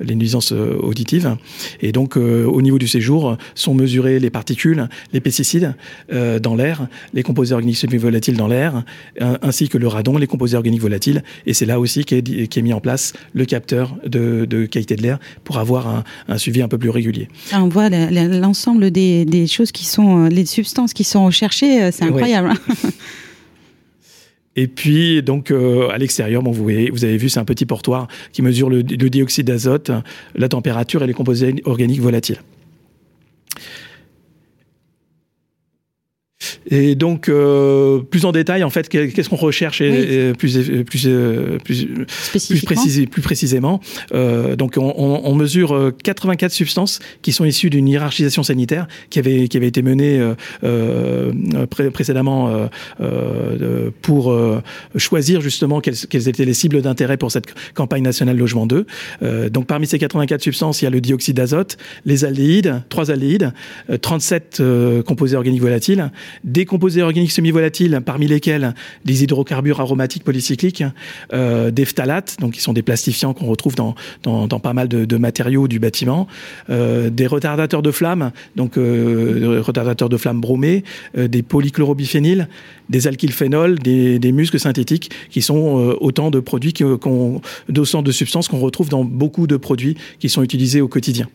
les 0.00 0.14
nuisances 0.14 0.52
auditives. 0.52 1.36
Et 1.80 1.92
donc, 1.92 2.16
au 2.16 2.60
niveau 2.60 2.78
du 2.78 2.88
séjour, 2.88 3.38
sont 3.54 3.74
mesurées 3.74 4.18
les 4.18 4.30
particules, 4.30 4.88
les 5.12 5.20
pesticides, 5.20 5.74
euh, 6.12 6.38
dans 6.38 6.54
l'air, 6.54 6.88
les 7.14 7.22
composés 7.22 7.54
organiques 7.54 7.76
semi-volatiles 7.76 8.36
dans 8.36 8.48
l'air, 8.48 8.84
ainsi 9.20 9.68
que 9.68 9.78
le 9.78 9.86
radon, 9.86 10.18
les 10.18 10.26
composés 10.26 10.56
organiques 10.56 10.80
volatiles. 10.80 11.22
Et 11.46 11.54
c'est 11.54 11.66
là 11.66 11.78
aussi 11.78 12.04
qu'est 12.04 12.28
est 12.28 12.62
mis 12.62 12.72
en 12.72 12.80
place 12.80 13.12
le 13.32 13.44
capteur 13.44 13.96
de, 14.06 14.66
qualité 14.66 14.96
de 14.96 15.02
l'air 15.02 15.18
pour 15.44 15.58
avoir 15.58 16.04
un, 16.28 16.38
suivi 16.38 16.62
un 16.62 16.68
peu 16.68 16.78
plus 16.78 16.90
régulier. 16.90 17.28
Ah, 17.52 17.62
on 17.62 17.68
voit 17.68 17.88
l'ensemble 17.88 18.90
des, 18.90 19.46
choses 19.46 19.72
qui 19.72 19.86
sont, 19.86 20.26
euh, 20.26 20.28
les 20.28 20.46
substances 20.46 20.92
qui 20.92 21.04
sont 21.04 21.24
recherchées, 21.24 21.82
euh, 21.82 21.90
c'est 21.92 22.04
incroyable. 22.04 22.52
Et 24.56 24.66
puis, 24.66 25.22
donc, 25.22 25.52
à 25.52 25.96
l'extérieur, 25.96 26.42
bon, 26.42 26.50
vous, 26.50 26.62
voyez, 26.62 26.90
vous 26.90 27.04
avez 27.04 27.16
vu, 27.16 27.28
c'est 27.28 27.38
un 27.38 27.44
petit 27.44 27.66
portoir 27.66 28.08
qui 28.32 28.42
mesure 28.42 28.68
le 28.68 28.82
dioxyde 28.82 29.46
d'azote, 29.46 29.90
la 30.34 30.48
température 30.48 31.02
et 31.02 31.06
les 31.06 31.14
composés 31.14 31.54
organiques 31.64 32.00
volatiles. 32.00 32.38
Et 36.70 36.94
donc, 36.94 37.28
euh, 37.28 37.98
plus 37.98 38.24
en 38.24 38.32
détail, 38.32 38.62
en 38.62 38.70
fait, 38.70 38.88
qu'est-ce 38.88 39.28
qu'on 39.28 39.36
recherche 39.36 39.80
et, 39.80 40.32
plus, 40.38 40.58
plus, 40.84 41.06
euh, 41.06 41.58
plus, 41.64 41.86
plus, 42.32 43.06
plus 43.06 43.22
précisément. 43.22 43.80
Euh, 44.14 44.54
donc, 44.54 44.74
on, 44.76 44.94
on, 44.96 45.34
mesure 45.34 45.92
84 46.02 46.52
substances 46.52 47.00
qui 47.22 47.32
sont 47.32 47.44
issues 47.44 47.70
d'une 47.70 47.88
hiérarchisation 47.88 48.42
sanitaire 48.42 48.86
qui 49.08 49.18
avait, 49.18 49.48
qui 49.48 49.56
avait 49.56 49.66
été 49.66 49.82
menée 49.82 50.20
euh, 50.62 51.32
pré 51.70 51.90
précédemment 51.90 52.68
euh, 53.00 53.90
pour 54.02 54.36
choisir 54.96 55.40
justement 55.40 55.80
quelles, 55.80 55.96
quelles, 55.96 56.28
étaient 56.28 56.44
les 56.44 56.54
cibles 56.54 56.82
d'intérêt 56.82 57.16
pour 57.16 57.32
cette 57.32 57.46
campagne 57.74 58.02
nationale 58.02 58.36
logement 58.36 58.66
2. 58.66 58.86
donc, 59.50 59.66
parmi 59.66 59.86
ces 59.86 59.98
84 59.98 60.42
substances, 60.42 60.82
il 60.82 60.84
y 60.84 60.88
a 60.88 60.90
le 60.90 61.00
dioxyde 61.00 61.36
d'azote, 61.36 61.78
les 62.04 62.24
aldéhydes, 62.24 62.82
trois 62.88 63.10
aldéhydes, 63.10 63.52
37 64.00 64.62
composés 65.06 65.36
organiques 65.36 65.62
volatiles, 65.62 66.10
des 66.44 66.59
composés 66.64 67.02
organiques 67.02 67.32
semi-volatiles, 67.32 68.00
parmi 68.04 68.26
lesquels 68.26 68.74
des 69.04 69.22
hydrocarbures 69.22 69.80
aromatiques 69.80 70.24
polycycliques, 70.24 70.84
euh, 71.32 71.70
des 71.70 71.84
phtalates, 71.84 72.36
donc 72.40 72.52
qui 72.52 72.60
sont 72.60 72.72
des 72.72 72.82
plastifiants 72.82 73.34
qu'on 73.34 73.46
retrouve 73.46 73.74
dans, 73.74 73.94
pas 74.48 74.72
mal 74.72 74.88
de, 74.88 75.16
matériaux 75.16 75.68
du 75.68 75.78
bâtiment, 75.78 76.26
euh, 76.70 77.10
des 77.10 77.26
retardateurs 77.26 77.82
de 77.82 77.90
flamme, 77.90 78.32
donc 78.56 78.76
euh, 78.76 79.62
retardateurs 79.64 80.08
de 80.08 80.16
flamme 80.16 80.40
bromés, 80.40 80.84
des 81.16 81.42
polychlorobiphényles, 81.42 82.48
des 82.88 83.06
alkylphénols, 83.06 83.78
des, 83.78 84.18
des 84.18 84.32
muscles 84.32 84.58
synthétiques, 84.58 85.10
qui 85.30 85.42
sont 85.42 85.96
autant 86.00 86.30
de 86.30 86.40
produits 86.40 86.72
qu'on, 86.72 87.40
d'autant 87.68 88.02
de 88.02 88.12
substances 88.12 88.48
qu'on 88.48 88.60
retrouve 88.60 88.88
dans 88.88 89.04
beaucoup 89.04 89.46
de 89.46 89.56
produits 89.56 89.96
qui 90.18 90.28
sont 90.28 90.42
utilisés 90.42 90.80
au 90.80 90.88
quotidien. 90.88 91.28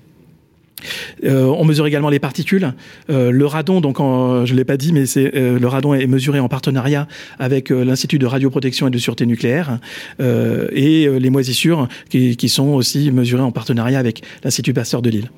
Euh, 1.24 1.46
on 1.46 1.66
mesure 1.66 1.88
également 1.88 2.10
les 2.10 2.20
particules. 2.20 2.74
Euh, 3.10 3.32
le 3.32 3.46
radon, 3.46 3.82
donc 3.82 3.98
je 3.98 4.52
ne 4.52 4.58
l'ai 4.58 4.66
pas 4.66 4.78
dit, 4.78 4.94
mais 4.94 5.06
euh, 5.18 5.60
le 5.60 5.68
radon 5.68 5.94
est 5.94 6.08
mesuré 6.08 6.40
en 6.40 6.48
partenariat 6.48 7.08
avec 7.40 7.70
l'Institut 7.70 8.20
de 8.20 8.26
radioprotection 8.26 8.88
et 8.88 8.92
de 8.92 8.98
sûreté 8.98 9.26
nucléaire 9.26 9.80
et 10.20 11.08
les 11.08 11.30
moisissures 11.30 11.88
qui, 12.10 12.50
sont 12.50 12.70
aussi 12.70 13.12
mesurées 13.12 13.42
en 13.42 13.52
partenariat 13.52 14.00
avec 14.00 14.22
l'Institut 14.44 14.74
Pasteur 14.74 15.02
de 15.02 15.10
Lille. 15.10 15.30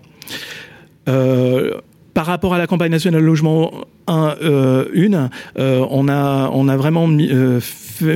par 2.14 2.26
rapport 2.26 2.54
à 2.54 2.58
la 2.58 2.68
campagne 2.68 2.92
nationale 2.92 3.24
logement 3.24 3.72
1, 4.08 4.38
euh, 4.42 4.86
une, 4.94 5.30
euh, 5.60 5.86
on, 5.90 6.08
a, 6.08 6.50
on 6.54 6.68
a 6.68 6.78
vraiment 6.78 7.08
mis, 7.08 7.30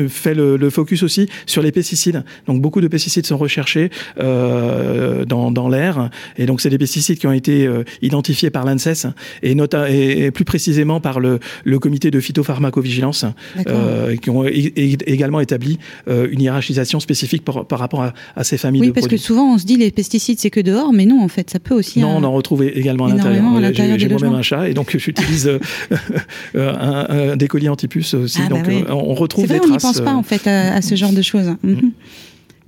fait, 0.09 0.33
le, 0.33 0.57
le, 0.57 0.69
focus 0.69 1.03
aussi 1.03 1.27
sur 1.45 1.61
les 1.61 1.71
pesticides. 1.71 2.23
Donc 2.47 2.61
beaucoup 2.61 2.81
de 2.81 2.87
pesticides 2.87 3.25
sont 3.25 3.37
recherchés 3.37 3.89
euh, 4.19 5.25
dans, 5.25 5.51
dans 5.51 5.69
l'air, 5.69 6.09
et 6.37 6.45
donc 6.45 6.61
c'est 6.61 6.69
des 6.69 6.77
pesticides 6.77 7.17
qui 7.17 7.27
ont 7.27 7.31
été 7.31 7.65
euh, 7.65 7.83
identifiés 8.01 8.49
par 8.49 8.65
l'ANSES 8.65 9.07
et, 9.43 9.51
et, 9.51 10.25
et, 10.25 10.31
plus 10.31 10.45
précisément 10.45 10.99
par 10.99 11.19
le, 11.19 11.39
le 11.63 11.79
comité 11.79 12.11
de 12.11 12.19
phytopharmacovigilance, 12.19 13.25
euh, 13.67 14.15
qui 14.15 14.29
ont 14.29 14.45
également 14.45 15.39
établi 15.39 15.79
une 16.07 16.41
hiérarchisation 16.41 16.99
spécifique 16.99 17.43
par, 17.43 17.65
par 17.65 17.79
rapport 17.79 18.03
à, 18.03 18.13
à, 18.35 18.43
ces 18.43 18.57
familles 18.57 18.81
oui, 18.81 18.87
de 18.87 18.93
parce 18.93 19.07
que 19.07 19.17
souvent 19.17 19.53
on 19.53 19.57
se 19.57 19.65
dit 19.65 19.77
les 19.77 19.91
pesticides 19.91 20.39
c'est 20.39 20.49
que 20.49 20.59
dehors, 20.59 20.93
mais 20.93 21.05
non 21.05 21.21
en 21.21 21.27
fait 21.27 21.49
ça 21.49 21.59
peut 21.59 21.75
aussi. 21.75 21.99
Non, 21.99 22.17
on 22.17 22.23
en 22.23 22.31
retrouve 22.31 22.63
également 22.63 23.05
à 23.05 23.09
l'intérieur. 23.09 23.97
J'ai 23.97 24.07
moi-même 24.07 24.33
un 24.33 24.41
chat 24.41 24.69
et 24.69 24.73
donc 24.73 24.95
j'utilise 24.97 25.49
un, 26.55 27.05
un, 27.09 27.35
des 27.35 27.47
colis 27.47 27.69
antipuces 27.69 28.13
aussi. 28.13 28.39
Ah, 28.45 28.49
donc 28.49 28.65
bah 28.65 28.71
oui. 28.71 28.83
on 28.89 29.13
retrouve 29.13 29.47
des 29.47 29.59
traces. 29.59 29.70
On 29.71 29.75
n'y 29.75 29.79
pense 29.79 30.01
pas 30.01 30.13
en 30.13 30.23
fait 30.23 30.47
à, 30.47 30.75
à 30.75 30.81
ce 30.81 30.95
genre 30.95 31.13
de 31.13 31.21
choses. 31.21 31.49
Mm 31.63 31.73
-hmm. 31.73 31.91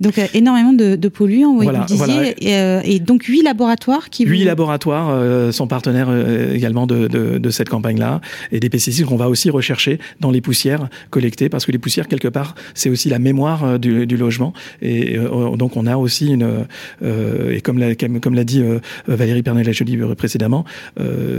Donc 0.00 0.18
euh, 0.18 0.26
énormément 0.34 0.72
de, 0.72 0.96
de 0.96 1.08
polluants, 1.08 1.54
oui, 1.56 1.64
voilà, 1.64 1.80
vous 1.80 1.86
disiez, 1.86 2.04
voilà. 2.04 2.30
et, 2.38 2.56
euh, 2.56 2.80
et, 2.84 2.98
donc 2.98 3.24
huit 3.24 3.42
laboratoires 3.42 4.10
qui 4.10 4.24
huit 4.24 4.40
vous... 4.40 4.46
laboratoires 4.46 5.08
euh, 5.10 5.52
sont 5.52 5.66
partenaires 5.68 6.08
également 6.52 6.86
de, 6.86 7.06
de, 7.06 7.38
de 7.38 7.50
cette 7.50 7.68
campagne-là 7.68 8.20
et 8.50 8.58
des 8.58 8.70
pesticides 8.70 9.06
qu'on 9.06 9.16
va 9.16 9.28
aussi 9.28 9.50
rechercher 9.50 10.00
dans 10.20 10.30
les 10.30 10.40
poussières 10.40 10.88
collectées 11.10 11.48
parce 11.48 11.64
que 11.64 11.72
les 11.72 11.78
poussières 11.78 12.08
quelque 12.08 12.28
part 12.28 12.54
c'est 12.74 12.90
aussi 12.90 13.08
la 13.08 13.18
mémoire 13.18 13.78
du, 13.78 14.06
du, 14.06 14.16
logement 14.16 14.52
et 14.82 15.16
donc 15.56 15.76
on 15.76 15.86
a 15.86 15.96
aussi 15.96 16.28
une 16.28 16.66
et 17.02 17.60
comme 17.60 17.78
l'a 17.78 17.94
comme 17.94 18.34
l'a 18.34 18.44
dit 18.44 18.62
Valérie 19.06 19.42
Pernel-Joly 19.42 19.98
précédemment, 20.16 20.64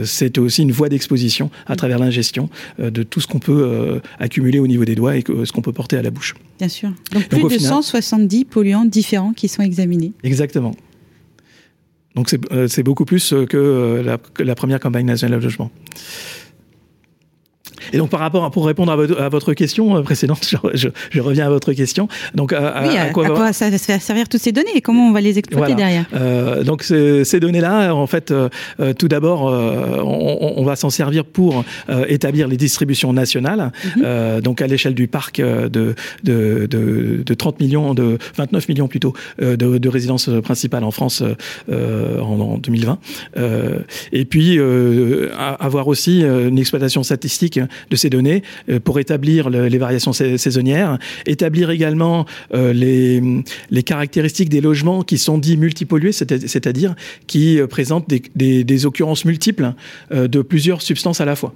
c'est 0.04 0.38
aussi 0.38 0.62
une 0.62 0.72
voie 0.72 0.90
d'exposition 0.90 1.50
à 1.68 1.76
travers 1.76 2.00
l'ingestion 2.00 2.50
de 2.80 3.04
tout 3.04 3.20
ce 3.20 3.28
qu'on 3.28 3.40
peut 3.40 4.02
accumuler 4.20 4.60
au 4.60 4.68
niveau 4.68 4.86
des 4.86 4.96
doigts 4.96 5.16
et 5.18 5.24
que, 5.24 5.46
ce 5.46 5.52
qu'on 5.52 5.62
peut 5.62 5.74
porter 5.74 5.98
à 5.98 6.02
la 6.02 6.12
bouche. 6.12 6.36
Bien 6.58 6.70
sûr. 6.70 6.90
Donc 7.12 7.28
plus 7.28 7.42
donc, 7.42 7.52
de 7.52 7.58
final, 7.58 7.74
170 7.74 8.45
polluants 8.50 8.86
différents 8.86 9.34
qui 9.34 9.48
sont 9.48 9.62
examinés. 9.62 10.14
Exactement. 10.24 10.72
Donc 12.16 12.30
c'est 12.30 12.40
euh, 12.52 12.84
beaucoup 12.84 13.06
plus 13.06 13.34
que 13.50 13.58
euh, 13.58 14.04
la, 14.04 14.18
la 14.44 14.56
première 14.56 14.80
campagne 14.80 15.06
nationale 15.06 15.40
de 15.40 15.44
logement. 15.44 15.70
Et 17.94 17.98
donc, 17.98 18.10
par 18.10 18.20
rapport, 18.20 18.50
pour 18.52 18.66
répondre 18.66 18.92
à 18.92 18.96
votre, 18.96 19.20
à 19.20 19.30
votre 19.30 19.54
question 19.54 19.98
euh, 19.98 20.02
précédente, 20.02 20.46
je, 20.50 20.58
je, 20.74 20.90
je, 21.12 21.22
reviens 21.22 21.48
à 21.48 21.50
votre 21.50 21.74
question. 21.74 22.08
Donc, 22.34 22.54
à, 22.54 22.84
oui, 22.88 22.98
à, 22.98 23.04
à 23.04 23.10
quoi, 23.10 23.26
à 23.28 23.30
quoi 23.30 23.54
ça 23.54 23.70
va 23.70 23.78
servir 23.78 24.30
toutes 24.30 24.42
ces 24.42 24.52
données 24.52 24.76
et 24.76 24.82
comment 24.82 25.08
on 25.10 25.12
va 25.12 25.22
les 25.22 25.38
exploiter 25.38 25.74
voilà. 25.74 25.76
derrière 25.76 26.06
euh, 26.16 26.64
Donc, 26.64 26.84
ces 26.84 27.40
données-là, 27.40 27.94
en 27.94 28.08
fait, 28.08 28.32
euh, 28.32 28.50
euh, 28.80 28.94
tout 28.94 29.08
d'abord, 29.08 29.50
euh, 29.50 30.02
on, 30.04 30.54
on, 30.58 30.64
va 30.64 30.76
s'en 30.76 30.90
servir 30.90 31.26
pour 31.26 31.64
établir 32.08 32.48
les 32.48 32.58
distributions 32.58 33.14
nationales. 33.14 33.72
-hmm. 33.84 34.42
donc, 34.42 34.62
à 34.62 34.68
l'échelle 34.68 34.96
du 34.96 35.08
parc 35.08 35.42
de, 35.42 35.70
de, 36.24 36.68
de, 36.68 37.24
de, 37.26 37.34
30 37.34 37.60
millions, 37.60 37.94
de 37.94 38.18
29 38.38 38.70
millions 38.70 38.88
plutôt, 38.88 39.14
de, 39.40 39.56
de 39.56 39.90
résidences 39.90 40.30
principales 40.44 40.84
en 40.84 40.92
France 40.92 41.24
en, 41.72 42.40
en, 42.40 42.58
2020. 42.58 42.98
et 44.12 44.26
puis, 44.26 44.60
avoir 45.60 45.88
aussi 45.88 46.22
une 46.22 46.58
exploitation 46.58 47.04
statistique 47.04 47.60
de 47.90 47.96
ces 47.96 48.10
données 48.10 48.44
pour 48.84 49.00
établir 49.00 49.50
les 49.50 49.78
variations 49.78 50.14
saisonnières, 50.14 50.98
établir 51.26 51.70
également 51.70 52.26
les, 52.54 53.22
les 53.70 53.84
caractéristiques 53.84 54.50
des 54.50 54.62
logements 54.62 55.04
qui 55.04 55.18
sont 55.18 55.38
dits 55.38 55.58
multipollués, 55.58 56.12
c'est-à-dire 56.12 56.96
qui 57.28 57.60
présentent 57.70 58.10
des, 58.10 58.22
des, 58.36 58.64
des 58.64 58.86
occurrences 58.86 59.26
multiples 59.26 59.74
de 60.12 60.42
plusieurs 60.42 60.82
substances 60.82 61.22
à 61.22 61.26
la 61.26 61.36
fois, 61.36 61.54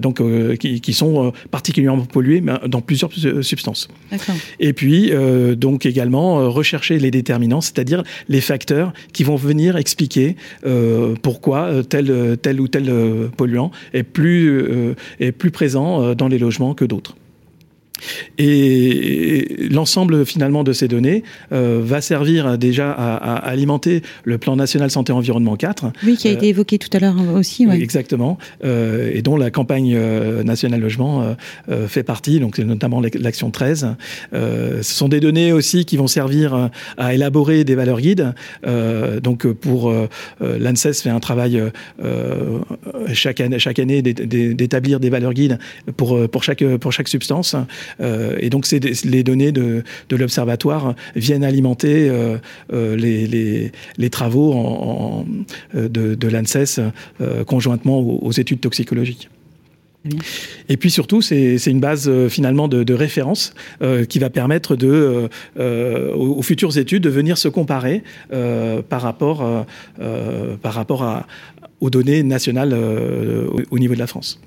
donc 0.00 0.20
qui, 0.58 0.80
qui, 0.80 0.92
sont 0.92 1.32
particulièrement 1.50 2.04
polluées 2.04 2.42
dans 2.66 2.80
plusieurs 2.80 3.10
substances. 3.42 3.88
Et 4.60 4.72
puis 4.72 5.12
donc 5.56 5.86
également 5.86 6.50
rechercher 6.50 6.98
les 6.98 7.10
déterminants, 7.10 7.60
c'est-à-dire 7.60 8.02
les 8.28 8.40
facteurs 8.40 8.92
qui 9.12 9.24
vont 9.24 9.36
venir 9.36 9.76
expliquer 9.76 10.36
euh, 10.66 11.14
pourquoi 11.22 11.64
euh, 11.64 11.82
tel, 11.82 12.36
tel 12.40 12.60
ou 12.60 12.68
tel 12.68 12.88
euh, 12.88 13.28
polluant 13.28 13.70
est 13.92 14.02
plus, 14.02 14.94
est 15.20 15.27
plus 15.32 15.50
présent 15.50 16.14
dans 16.14 16.28
les 16.28 16.38
logements 16.38 16.74
que 16.74 16.84
d'autres. 16.84 17.16
Et 18.38 19.66
l'ensemble 19.70 20.24
finalement 20.24 20.62
de 20.62 20.72
ces 20.72 20.86
données 20.86 21.24
euh, 21.52 21.80
va 21.82 22.00
servir 22.00 22.56
déjà 22.56 22.92
à, 22.92 23.16
à, 23.16 23.34
alimenter 23.48 24.02
le 24.24 24.38
plan 24.38 24.54
national 24.54 24.90
santé 24.90 25.12
environnement 25.12 25.56
4. 25.56 25.92
Oui, 26.04 26.16
qui 26.16 26.28
a 26.28 26.30
été 26.30 26.48
évoqué 26.48 26.78
tout 26.78 26.88
à 26.92 27.00
l'heure 27.00 27.16
aussi. 27.34 27.66
Ouais. 27.66 27.80
Exactement, 27.80 28.38
euh, 28.64 29.10
et 29.12 29.22
dont 29.22 29.36
la 29.36 29.50
campagne 29.50 29.94
euh, 29.96 30.44
nationale 30.44 30.80
logement 30.80 31.22
euh, 31.22 31.34
euh, 31.68 31.88
fait 31.88 32.04
partie, 32.04 32.38
donc 32.38 32.58
notamment 32.58 33.00
l'action 33.00 33.50
13. 33.50 33.96
ce 34.32 34.78
sont 34.82 35.08
des 35.08 35.20
données 35.20 35.52
aussi 35.52 35.84
qui 35.84 35.96
vont 35.96 36.06
servir 36.06 36.70
à 36.96 37.14
élaborer 37.14 37.64
des 37.64 37.74
valeurs 37.74 38.00
guides. 38.00 38.34
donc 39.22 39.46
pour 39.46 39.92
l'ANSES 40.40 41.02
fait 41.02 41.10
un 41.10 41.20
travail 41.20 41.62
chaque 43.12 43.40
année, 43.40 43.58
chaque 43.58 43.78
année 43.78 44.02
d'établir 44.02 45.00
des 45.00 45.10
valeurs 45.10 45.34
guides 45.34 45.58
pour 45.96 46.28
pour 46.28 46.44
chaque 46.44 46.64
pour 46.76 46.92
chaque 46.92 47.08
substance. 47.08 47.56
Euh, 48.00 48.27
et 48.38 48.50
donc, 48.50 48.66
les 48.70 49.22
données 49.22 49.52
de, 49.52 49.82
l'observatoire 50.10 50.94
viennent 51.14 51.44
alimenter 51.44 52.08
euh, 52.08 52.38
euh, 52.72 52.96
les, 52.96 54.10
travaux 54.10 55.24
de, 55.74 56.28
l'ANSES 56.28 56.80
conjointement 57.46 58.00
aux, 58.00 58.32
études 58.32 58.60
toxicologiques. 58.60 59.28
Et 60.68 60.76
puis 60.76 60.90
surtout, 60.90 61.20
c'est 61.22 61.66
une 61.66 61.80
base 61.80 62.10
finalement 62.28 62.68
de, 62.68 62.94
référence 62.94 63.54
qui 64.08 64.18
va 64.18 64.30
permettre 64.30 64.76
de, 64.76 65.28
aux, 65.58 66.42
futures 66.42 66.78
études 66.78 67.02
de 67.02 67.10
venir 67.10 67.36
se 67.38 67.48
comparer 67.48 68.02
par 68.30 69.02
rapport, 69.02 69.66
par 70.62 70.72
rapport 70.74 71.24
aux 71.80 71.90
données 71.90 72.22
nationales 72.22 72.74
au 73.70 73.78
niveau 73.78 73.94
de 73.94 73.98
la 73.98 74.06
France. 74.06 74.40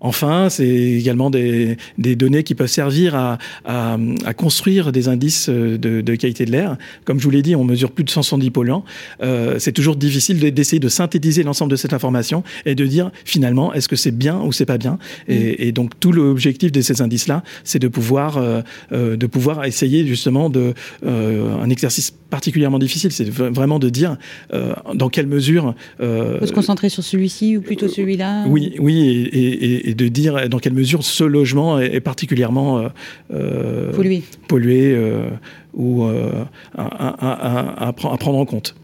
Enfin, 0.00 0.48
c'est 0.48 0.66
également 0.66 1.30
des, 1.30 1.76
des, 1.98 2.16
données 2.16 2.42
qui 2.42 2.54
peuvent 2.54 2.66
servir 2.66 3.14
à, 3.14 3.38
à, 3.64 3.98
à 4.24 4.34
construire 4.34 4.92
des 4.92 5.08
indices 5.08 5.48
de, 5.48 5.76
de 5.76 6.14
qualité 6.14 6.44
de 6.44 6.52
l'air. 6.52 6.76
Comme 7.04 7.18
je 7.18 7.24
vous 7.24 7.30
l'ai 7.30 7.42
dit, 7.42 7.54
on 7.56 7.64
mesure 7.64 7.90
plus 7.92 8.04
de 8.04 8.10
170 8.10 8.50
polluants. 8.50 8.84
Euh, 9.22 9.58
c'est 9.58 9.72
toujours 9.72 9.96
difficile 9.96 10.38
d'essayer 10.52 10.80
de 10.80 10.88
synthétiser 10.88 11.42
l'ensemble 11.42 11.70
de 11.70 11.76
cette 11.76 11.92
information 11.92 12.42
et 12.66 12.74
de 12.74 12.86
dire 12.86 13.10
finalement 13.24 13.72
est-ce 13.72 13.88
que 13.88 13.96
c'est 13.96 14.16
bien 14.16 14.40
ou 14.40 14.52
c'est 14.52 14.66
pas 14.66 14.78
bien? 14.78 14.98
Et, 15.28 15.38
mm. 15.38 15.54
et, 15.58 15.72
donc 15.72 15.98
tout 16.00 16.12
l'objectif 16.12 16.72
de 16.72 16.80
ces 16.80 17.02
indices-là, 17.02 17.42
c'est 17.64 17.78
de 17.78 17.88
pouvoir 17.88 18.38
euh, 18.38 18.62
euh, 18.92 19.16
de 19.16 19.26
pouvoir 19.26 19.64
essayer 19.64 20.06
justement 20.06 20.50
de 20.50 20.74
euh, 21.04 21.62
un 21.62 21.70
exercice 21.70 22.12
particulièrement 22.30 22.78
difficile, 22.78 23.12
c'est 23.12 23.28
vraiment 23.28 23.78
de 23.78 23.90
dire 23.90 24.16
euh, 24.54 24.72
dans 24.94 25.08
quelle 25.08 25.26
mesure. 25.26 25.74
Euh, 26.00 26.38
Faut 26.38 26.46
se 26.46 26.52
concentrer 26.52 26.88
sur 26.88 27.02
celui-ci 27.02 27.56
ou 27.56 27.60
plutôt 27.60 27.88
celui-là? 27.88 28.44
Oui, 28.46 28.74
oui, 28.78 29.28
et, 29.32 29.38
et, 29.38 29.89
et, 29.89 29.89
de 29.94 30.08
dire 30.08 30.48
dans 30.48 30.58
quelle 30.58 30.72
mesure 30.72 31.04
ce 31.04 31.24
logement 31.24 31.78
est, 31.78 31.94
est 31.94 32.00
particulièrement 32.00 32.78
euh, 32.78 32.88
euh 33.32 33.92
pollué, 33.92 34.22
pollué 34.48 34.92
euh, 34.94 35.30
ou 35.74 36.04
euh, 36.04 36.44
à, 36.76 36.84
à, 36.84 37.86
à, 37.86 37.88
à, 37.88 37.92
prendre 37.92 38.38
en 38.38 38.44
compte. 38.44 38.74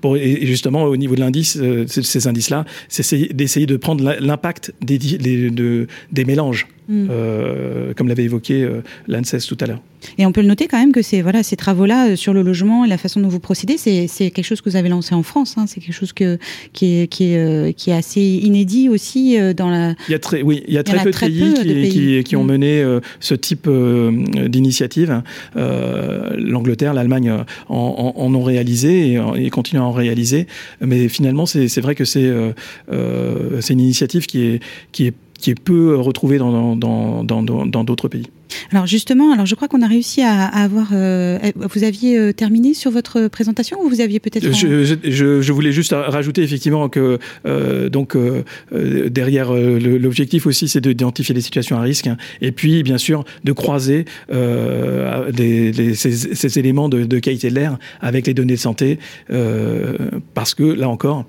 Pour, 0.00 0.16
et 0.16 0.44
justement, 0.44 0.82
au 0.82 0.96
niveau 0.96 1.14
de 1.14 1.20
l'indice, 1.20 1.56
ces 1.86 2.26
indices-là, 2.26 2.64
c'est 2.88 3.32
d'essayer 3.32 3.66
de 3.66 3.76
prendre 3.76 4.02
l'impact 4.18 4.74
des, 4.82 4.98
des, 4.98 5.50
de, 5.50 5.86
des 6.10 6.24
mélanges. 6.24 6.66
Mm. 6.88 7.08
Euh, 7.10 7.92
comme 7.92 8.08
l'avait 8.08 8.24
évoqué 8.24 8.62
euh, 8.62 8.80
l'ANSES 9.08 9.46
tout 9.46 9.58
à 9.60 9.66
l'heure. 9.66 9.82
Et 10.16 10.24
on 10.24 10.32
peut 10.32 10.40
le 10.40 10.46
noter 10.46 10.68
quand 10.68 10.78
même 10.78 10.92
que 10.92 11.00
voilà 11.20 11.42
ces 11.42 11.56
travaux-là 11.56 12.08
euh, 12.08 12.16
sur 12.16 12.32
le 12.32 12.40
logement 12.40 12.86
et 12.86 12.88
la 12.88 12.96
façon 12.96 13.20
dont 13.20 13.28
vous 13.28 13.40
procédez, 13.40 13.76
c'est 13.76 14.08
quelque 14.30 14.42
chose 14.42 14.62
que 14.62 14.70
vous 14.70 14.76
avez 14.76 14.88
lancé 14.88 15.14
en 15.14 15.22
France. 15.22 15.56
Hein, 15.58 15.66
c'est 15.66 15.80
quelque 15.80 15.92
chose 15.92 16.14
que 16.14 16.38
qui 16.72 17.00
est 17.00 17.06
qui 17.08 17.34
est 17.34 17.76
qui 17.76 17.90
est 17.90 17.94
assez 17.94 18.22
inédit 18.22 18.88
aussi 18.88 19.36
dans 19.54 19.68
la. 19.68 19.96
Il 20.08 20.12
y 20.12 20.14
a 20.14 20.18
très 20.18 20.40
oui, 20.40 20.64
il 20.66 20.72
y 20.72 20.78
a 20.78 20.82
très, 20.82 21.02
peu, 21.02 21.10
de, 21.10 21.18
pays 21.18 21.54
qui, 21.54 21.64
pays 21.64 21.88
qui, 21.90 22.24
qui, 22.24 22.36
ont 22.36 22.44
mm. 22.44 22.46
mené 22.46 22.98
ce 23.20 23.34
type 23.34 23.68
d'initiative. 23.68 25.22
L'Angleterre, 25.54 26.94
l'Allemagne 26.94 27.30
en, 27.30 27.44
en, 27.68 28.14
en, 28.16 28.34
ont 28.34 28.42
réalisé 28.42 29.12
et, 29.12 29.20
et, 29.36 29.50
continuent 29.50 29.80
à 29.80 29.84
en 29.84 29.92
réaliser. 29.92 30.46
Mais 30.80 31.08
finalement, 31.08 31.44
c'est 31.44 31.80
vrai 31.80 31.94
que 31.94 32.06
c'est 32.06 32.32
c'est 32.88 33.72
une 33.74 33.80
initiative 33.80 34.24
qui 34.24 34.42
est 34.44 34.60
qui 34.92 35.06
est 35.06 35.14
qui 35.38 35.50
est 35.50 35.58
peu 35.58 35.96
retrouvée 35.96 36.38
dans 36.38 36.76
d'autres 36.76 37.24
dans, 37.24 37.42
dans, 37.42 37.84
dans 37.84 38.08
pays. 38.08 38.28
Alors 38.72 38.86
justement, 38.86 39.32
alors 39.32 39.46
je 39.46 39.54
crois 39.54 39.68
qu'on 39.68 39.82
a 39.82 39.86
réussi 39.86 40.22
à, 40.22 40.44
à 40.44 40.64
avoir. 40.64 40.88
Euh, 40.92 41.38
vous 41.56 41.84
aviez 41.84 42.18
euh, 42.18 42.32
terminé 42.32 42.74
sur 42.74 42.90
votre 42.90 43.28
présentation 43.28 43.80
ou 43.82 43.88
vous 43.88 44.00
aviez 44.00 44.20
peut-être. 44.20 44.52
Je, 44.52 44.96
je, 45.04 45.40
je, 45.40 45.52
voulais 45.52 45.72
juste 45.72 45.94
rajouter 45.94 46.42
effectivement 46.42 46.88
que 46.88 47.18
euh, 47.46 47.88
donc 47.88 48.16
euh, 48.16 48.42
derrière 49.08 49.52
l'objectif 49.52 50.46
aussi, 50.46 50.68
c'est 50.68 50.80
d'identifier 50.80 51.34
les 51.34 51.40
situations 51.40 51.76
à 51.76 51.80
risque 51.80 52.06
hein, 52.06 52.16
et 52.40 52.52
puis 52.52 52.82
bien 52.82 52.98
sûr 52.98 53.24
de 53.44 53.52
croiser 53.52 54.04
des, 54.30 55.94
ces, 55.94 56.12
ces, 56.12 56.58
éléments 56.58 56.88
de, 56.88 57.04
de 57.04 57.18
qualité 57.18 57.50
de 57.50 57.54
l'air 57.54 57.78
avec 58.00 58.26
les 58.26 58.34
données 58.34 58.54
de 58.54 58.58
santé 58.58 58.98
parce 60.34 60.54
que 60.54 60.62
là 60.62 60.88
encore 60.88 61.24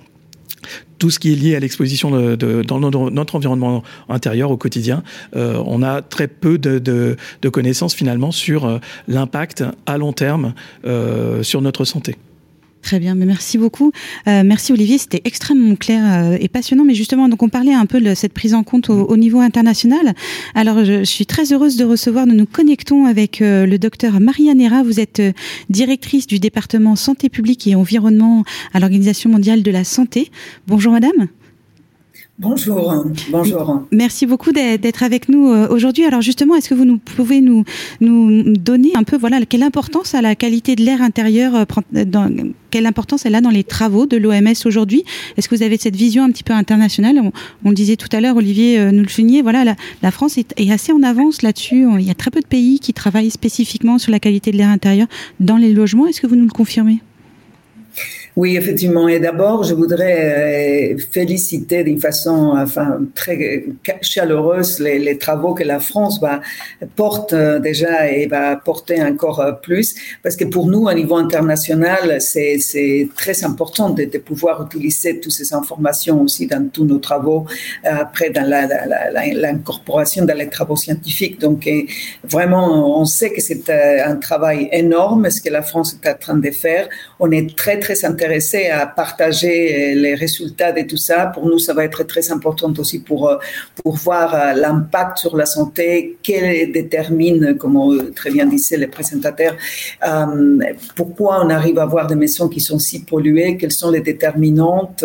tout 1.00 1.10
ce 1.10 1.18
qui 1.18 1.32
est 1.32 1.36
lié 1.36 1.56
à 1.56 1.60
l'exposition 1.60 2.12
de, 2.12 2.62
dans 2.64 2.80
notre, 2.80 3.36
environnement 3.36 3.84
intérieur 4.10 4.52
au 4.52 4.58
quotidien, 4.58 5.04
euh, 5.36 5.62
on 5.66 5.82
a 5.82 6.02
très 6.02 6.28
peu 6.28 6.58
de 6.58 7.16
connaissances 7.52 7.96
finalement 7.96 8.32
sur 8.32 8.66
euh, 8.66 8.80
l'impact 9.08 9.64
à 9.86 9.98
long 9.98 10.14
terme 10.14 10.54
euh, 10.86 11.42
sur 11.44 11.62
notre 11.62 11.86
santé. 11.86 12.18
Très 12.82 13.00
bien, 13.00 13.14
mais 13.14 13.26
merci 13.26 13.58
beaucoup. 13.58 13.92
Euh, 14.28 14.44
merci 14.46 14.72
Olivier, 14.72 14.98
c'était 14.98 15.22
extrêmement 15.26 15.76
clair 15.76 16.02
euh, 16.06 16.38
et 16.40 16.48
passionnant. 16.48 16.86
Mais 16.86 16.96
justement, 16.96 17.28
donc 17.28 17.44
on 17.44 17.50
parlait 17.50 17.74
un 17.74 17.86
peu 17.86 18.00
de 18.00 18.16
cette 18.16 18.34
prise 18.34 18.54
en 18.54 18.64
compte 18.64 18.90
au, 18.90 19.06
au 19.06 19.18
niveau 19.18 19.40
international. 19.40 20.14
Alors, 20.56 20.86
je, 20.86 21.04
suis 21.04 21.26
très 21.26 21.52
heureuse 21.52 21.76
de 21.76 21.84
recevoir. 21.84 22.26
Nous 22.26 22.36
nous 22.36 22.46
connectons 22.46 23.06
avec 23.06 23.42
euh, 23.42 23.66
le 23.66 23.78
docteur 23.78 24.20
Maria 24.22 24.54
Nera. 24.54 24.84
Vous 24.84 25.00
êtes 25.00 25.20
euh, 25.20 25.34
directrice 25.70 26.26
du 26.26 26.40
département 26.40 26.96
santé 26.96 27.30
publique 27.30 27.68
et 27.68 27.76
environnement 27.76 28.44
à 28.74 28.80
l'Organisation 28.80 29.30
mondiale 29.30 29.62
de 29.62 29.72
la 29.72 29.84
santé. 29.84 30.32
Bonjour 30.68 30.94
Madame. 30.94 31.28
Bonjour, 32.42 33.04
bonjour. 33.32 33.84
Merci 33.92 34.26
beaucoup 34.26 34.54
d'être 34.54 35.04
avec 35.04 35.28
nous 35.28 35.50
euh, 35.50 35.68
aujourd'hui. 35.68 36.06
Alors 36.06 36.22
justement, 36.22 36.56
est-ce 36.56 36.70
que 36.70 36.74
vous 36.74 36.86
nous 36.86 36.98
pouvez 36.98 37.42
nous 37.42 37.66
nous 38.00 38.54
donner 38.56 38.94
un 38.96 39.04
peu 39.04 39.18
voilà 39.18 39.46
quelle 39.46 39.62
importance 39.62 40.16
a 40.16 40.22
la 40.22 40.38
qualité 40.38 40.78
de 40.78 40.84
l'air 40.84 41.02
intérieur 41.02 41.54
euh, 41.54 42.06
dans, 42.06 42.34
quelle 42.72 42.86
importance 42.86 43.26
elle 43.26 43.36
a 43.36 43.42
dans 43.42 43.50
les 43.50 43.66
travaux 43.66 44.06
de 44.06 44.16
l'OMS 44.16 44.54
aujourd'hui? 44.64 45.04
Est-ce 45.36 45.50
que 45.50 45.56
vous 45.58 45.64
avez 45.64 45.76
cette 45.76 45.98
vision 45.98 46.24
un 46.24 46.32
petit 46.32 46.46
peu 46.46 46.54
internationale? 46.54 47.20
On, 47.22 47.34
on, 47.66 47.70
le 47.72 47.76
disait 47.76 47.98
tout 47.98 48.08
à 48.14 48.22
l'heure, 48.22 48.38
Olivier 48.38 48.80
euh, 48.80 48.92
nous 48.92 49.04
le 49.04 49.10
soulignait, 49.10 49.42
voilà, 49.42 49.66
la, 49.66 49.76
la 50.02 50.12
France 50.12 50.38
est, 50.38 50.72
assez 50.72 50.94
en 50.94 51.04
avance 51.04 51.42
là-dessus. 51.42 51.88
Il 52.00 52.06
y 52.06 52.10
a 52.10 52.16
très 52.16 52.32
peu 52.32 52.40
de 52.40 52.48
pays 52.48 52.80
qui 52.80 52.94
travaillent 52.94 53.32
spécifiquement 53.32 53.98
sur 53.98 54.14
la 54.14 54.22
qualité 54.22 54.52
de 54.52 54.58
l'air 54.58 54.70
intérieur 54.70 55.08
dans 55.42 55.58
les 55.58 55.74
logements. 55.74 56.08
Est-ce 56.08 56.22
que 56.22 56.28
vous 56.28 56.38
nous 56.38 56.46
le 56.46 56.52
confirmez? 56.52 57.02
Oui, 58.40 58.56
effectivement. 58.56 59.10
Et 59.10 59.20
d'abord, 59.20 59.66
je 59.66 59.74
voudrais 59.74 60.94
euh, 60.94 60.98
féliciter 61.12 61.84
d'une 61.84 62.00
façon 62.00 62.54
enfin, 62.56 63.00
très 63.14 63.66
chaleureuse 64.02 64.80
les, 64.80 65.18
travaux 65.18 65.54
que 65.54 65.66
la 65.66 65.82
France 65.82 66.22
va, 66.22 66.40
porte 66.96 67.34
euh, 67.34 67.60
déjà 67.60 68.10
et 68.10 68.28
va 68.28 68.56
porter 68.56 69.04
encore 69.04 69.42
euh, 69.42 69.52
plus. 69.52 69.94
Parce 70.24 70.38
que 70.38 70.46
pour 70.46 70.68
nous, 70.68 70.88
à 70.88 70.94
niveau 70.94 71.18
international, 71.18 72.22
c'est 72.22 73.10
très 73.14 73.44
important 73.44 73.90
de, 73.90 74.06
de, 74.06 74.20
pouvoir 74.20 74.66
utiliser 74.66 75.20
toutes 75.20 75.34
ces 75.34 75.54
informations 75.54 76.22
aussi 76.22 76.48
dans 76.48 76.66
tous 76.70 76.86
nos 76.86 77.00
travaux, 77.00 77.46
après 77.84 78.30
dans 78.30 78.48
l'incorporation 79.44 80.24
dans 80.24 80.38
les 80.38 80.48
travaux 80.48 80.78
scientifiques. 80.78 81.42
Donc, 81.42 81.70
vraiment, 82.24 83.02
on 83.02 83.04
sait 83.04 83.32
que 83.32 83.42
c'est 83.42 83.70
un 83.70 84.16
travail 84.16 84.70
énorme, 84.72 85.30
ce 85.30 85.42
que 85.42 85.50
la 85.50 85.62
France 85.62 85.98
est 85.98 86.10
en 86.10 86.16
train 86.16 86.38
de 86.38 86.52
faire. 86.52 86.88
On 87.20 87.32
est 87.32 87.54
très, 87.58 87.80
très 87.80 88.06
intéressé 88.06 88.29
à 88.70 88.86
partager 88.88 89.96
les 89.96 90.16
résultats 90.16 90.72
de 90.72 90.82
tout 90.82 90.98
ça. 90.98 91.28
Pour 91.28 91.46
nous, 91.48 91.60
ça 91.60 91.74
va 91.74 91.84
être 91.84 92.04
très 92.04 92.32
important 92.32 92.74
aussi 92.78 93.00
pour, 93.00 93.38
pour 93.84 93.96
voir 93.96 94.56
l'impact 94.56 95.20
sur 95.20 95.36
la 95.36 95.46
santé, 95.46 96.18
quel 96.24 96.72
détermine, 96.72 97.58
comme 97.58 98.12
très 98.14 98.32
bien 98.32 98.46
disaient 98.46 98.78
les 98.78 98.88
présentateurs, 98.88 99.56
pourquoi 100.96 101.44
on 101.46 101.50
arrive 101.50 101.80
à 101.80 101.84
avoir 101.84 102.08
des 102.08 102.16
maisons 102.16 102.48
qui 102.48 102.60
sont 102.60 102.80
si 102.80 103.04
polluées, 103.04 103.58
quelles 103.58 103.72
sont 103.72 103.92
les 103.92 104.02
déterminantes. 104.02 105.04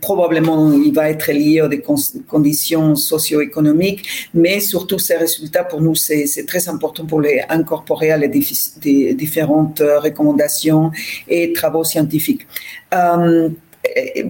probablement, 0.00 0.72
il 0.72 0.92
va 0.92 1.10
être 1.10 1.32
lié 1.32 1.62
aux 1.62 1.68
des 1.68 1.82
conditions 2.28 2.96
socio-économiques, 2.96 4.28
mais 4.34 4.60
surtout 4.60 4.98
ces 4.98 5.16
résultats, 5.16 5.64
pour 5.64 5.80
nous, 5.80 5.94
c'est 5.94 6.46
très 6.46 6.68
important 6.68 7.04
pour 7.06 7.20
les 7.20 7.42
incorporer 7.48 8.10
à 8.10 8.16
les 8.16 8.28
différentes 8.28 9.80
recommandations 9.80 10.90
et 11.28 11.52
travaux 11.52 11.84
scientifiques. 11.84 12.19
Euh, 12.94 13.50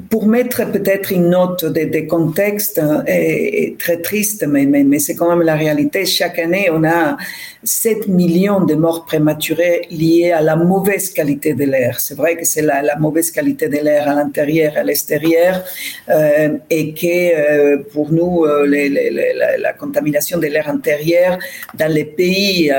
pour 0.09 0.27
mettre 0.27 0.70
peut-être 0.70 1.12
une 1.12 1.31
note 1.31 1.64
des 1.64 2.07
contextes 2.07 2.79
euh, 2.79 3.70
très 3.79 3.99
triste, 3.99 4.46
mais, 4.46 4.99
c'est 4.99 5.14
quand 5.14 5.29
même 5.29 5.42
la 5.42 5.57
réalité. 5.57 6.05
Chaque 6.07 6.38
année, 6.38 6.68
on 6.73 6.85
a 6.85 7.16
7 7.64 8.09
millions 8.09 8.64
de 8.64 8.75
morts 8.75 9.05
prématurées 9.05 9.83
liées 9.90 10.33
à 10.33 10.40
la 10.40 10.57
mauvaise 10.57 11.11
qualité 11.11 11.55
de 11.55 11.64
l'air. 11.64 12.01
C'est 12.01 12.14
vrai 12.14 12.37
que 12.37 12.44
c'est 12.44 12.62
la, 12.62 12.96
mauvaise 12.99 13.31
qualité 13.31 13.68
de 13.68 13.79
l'air 13.79 14.09
à 14.09 14.14
l'intérieur 14.14 14.77
à 14.77 14.83
l'extérieur 14.83 15.62
euh, 16.09 16.59
et 16.68 16.92
que 16.92 17.07
euh, 17.07 17.79
pour 17.92 18.12
nous, 18.12 18.44
la, 18.44 19.73
contamination 19.79 20.38
de 20.38 20.46
l'air 20.46 20.68
intérieur 20.68 21.38
dans 21.75 21.92
les 21.92 22.05
pays 22.05 22.73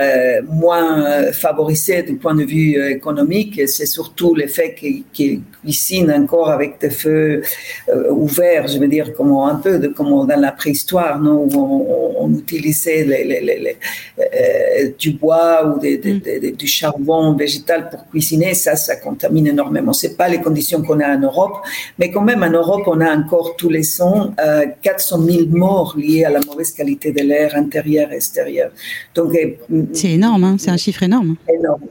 moins 0.47 1.31
favorisés 1.31 2.03
du 2.03 2.15
point 2.15 2.35
de 2.35 2.43
vue 2.43 2.91
économique, 2.91 3.67
c'est 3.67 3.85
surtout 3.85 4.35
le 4.35 4.47
fait 4.47 4.73
qu'ils 4.73 5.41
cuisinent 5.61 6.11
encore 6.11 6.49
avec 6.49 6.79
des 6.79 6.89
feux 6.89 7.41
ouverts, 8.09 8.67
je 8.67 8.77
veux 8.79 8.87
dire, 8.87 9.13
comme 9.13 9.31
un 9.33 9.55
peu 9.55 9.79
de, 9.79 9.87
comme 9.87 10.09
dans 10.27 10.39
la 10.39 10.51
préhistoire, 10.51 11.19
non, 11.19 11.47
où 11.47 11.49
on, 11.55 12.25
on 12.25 12.33
utilisait 12.33 13.03
les, 13.03 13.23
les, 13.23 13.41
les 13.41 13.77
du 14.97 15.11
bois 15.11 15.65
ou 15.65 15.75
mm. 15.77 16.51
du 16.57 16.67
charbon 16.67 17.33
végétal 17.33 17.89
pour 17.89 18.07
cuisiner, 18.09 18.53
ça, 18.53 18.75
ça 18.75 18.95
contamine 18.95 19.47
énormément. 19.47 19.93
C'est 19.93 20.15
pas 20.17 20.27
les 20.27 20.41
conditions 20.41 20.81
qu'on 20.81 20.99
a 20.99 21.15
en 21.15 21.19
Europe, 21.19 21.57
mais 21.99 22.11
quand 22.11 22.21
même 22.21 22.43
en 22.43 22.49
Europe, 22.49 22.83
on 22.87 22.99
a 23.01 23.15
encore 23.15 23.55
tous 23.55 23.69
les 23.69 23.83
sons, 23.83 24.33
400 24.81 25.21
000 25.21 25.45
morts 25.49 25.95
liés 25.97 26.25
à 26.25 26.29
la 26.29 26.39
mauvaise 26.41 26.71
qualité 26.71 27.11
de 27.11 27.21
l'air 27.21 27.55
intérieur 27.55 28.11
et 28.11 28.15
extérieur. 28.15 28.71
Donc, 29.15 29.35
euh, 29.35 29.83
c'est 29.93 30.11
énorme, 30.11 30.43
hein, 30.43 30.55
c'est 30.59 30.71
un 30.71 30.77
chiffre 30.77 31.03
énorme. 31.03 31.35
Énorme. 31.47 31.81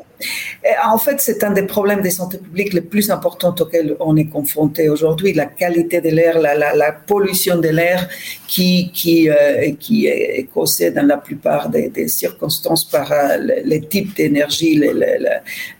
En 0.84 0.98
fait, 0.98 1.20
c'est 1.20 1.42
un 1.44 1.52
des 1.52 1.62
problèmes 1.62 2.02
de 2.02 2.10
santé 2.10 2.38
publique 2.38 2.72
les 2.72 2.80
plus 2.80 3.10
importants 3.10 3.54
auxquels 3.58 3.96
on 4.00 4.16
est 4.16 4.26
confronté 4.26 4.88
aujourd'hui, 4.88 5.32
la 5.32 5.46
qualité 5.46 6.00
de 6.00 6.10
l'air, 6.10 6.38
la, 6.40 6.92
pollution 6.92 7.58
de 7.58 7.68
l'air 7.68 8.08
qui, 8.46 8.90
qui, 8.92 9.28
euh, 9.28 9.72
qui 9.78 10.06
est 10.06 10.48
causée 10.52 10.90
dans 10.90 11.06
la 11.06 11.16
plupart 11.16 11.68
des, 11.68 12.08
circonstances 12.08 12.84
par 12.84 13.10
euh, 13.12 13.36
les, 13.64 13.80
types 13.82 14.14
d'énergie, 14.16 14.76
les, 14.76 14.92
les, 14.92 15.18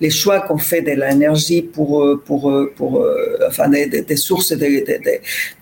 les, 0.00 0.10
choix 0.10 0.40
qu'on 0.40 0.58
fait 0.58 0.82
de 0.82 0.92
l'énergie 0.92 1.62
pour, 1.62 2.02
euh, 2.02 2.22
pour, 2.24 2.52
pour, 2.76 3.04
enfin, 3.46 3.68
des, 3.68 3.86
des, 3.86 4.16
sources 4.16 4.52
de, 4.52 4.66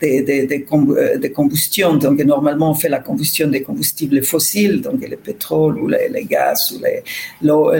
de, 0.03 1.19
de, 1.19 1.29
combustion. 1.29 1.95
Donc, 1.97 2.19
normalement, 2.21 2.71
on 2.71 2.75
fait 2.75 2.89
la 2.89 3.01
combustion 3.01 3.49
des 3.49 3.63
combustibles 3.63 4.23
fossiles, 4.23 4.81
donc 4.81 5.07
le 5.09 5.17
pétrole 5.17 5.79
ou 5.79 5.89
les, 5.89 6.25
gaz 6.25 6.73
ou 6.73 6.81
l'eau, 7.47 7.73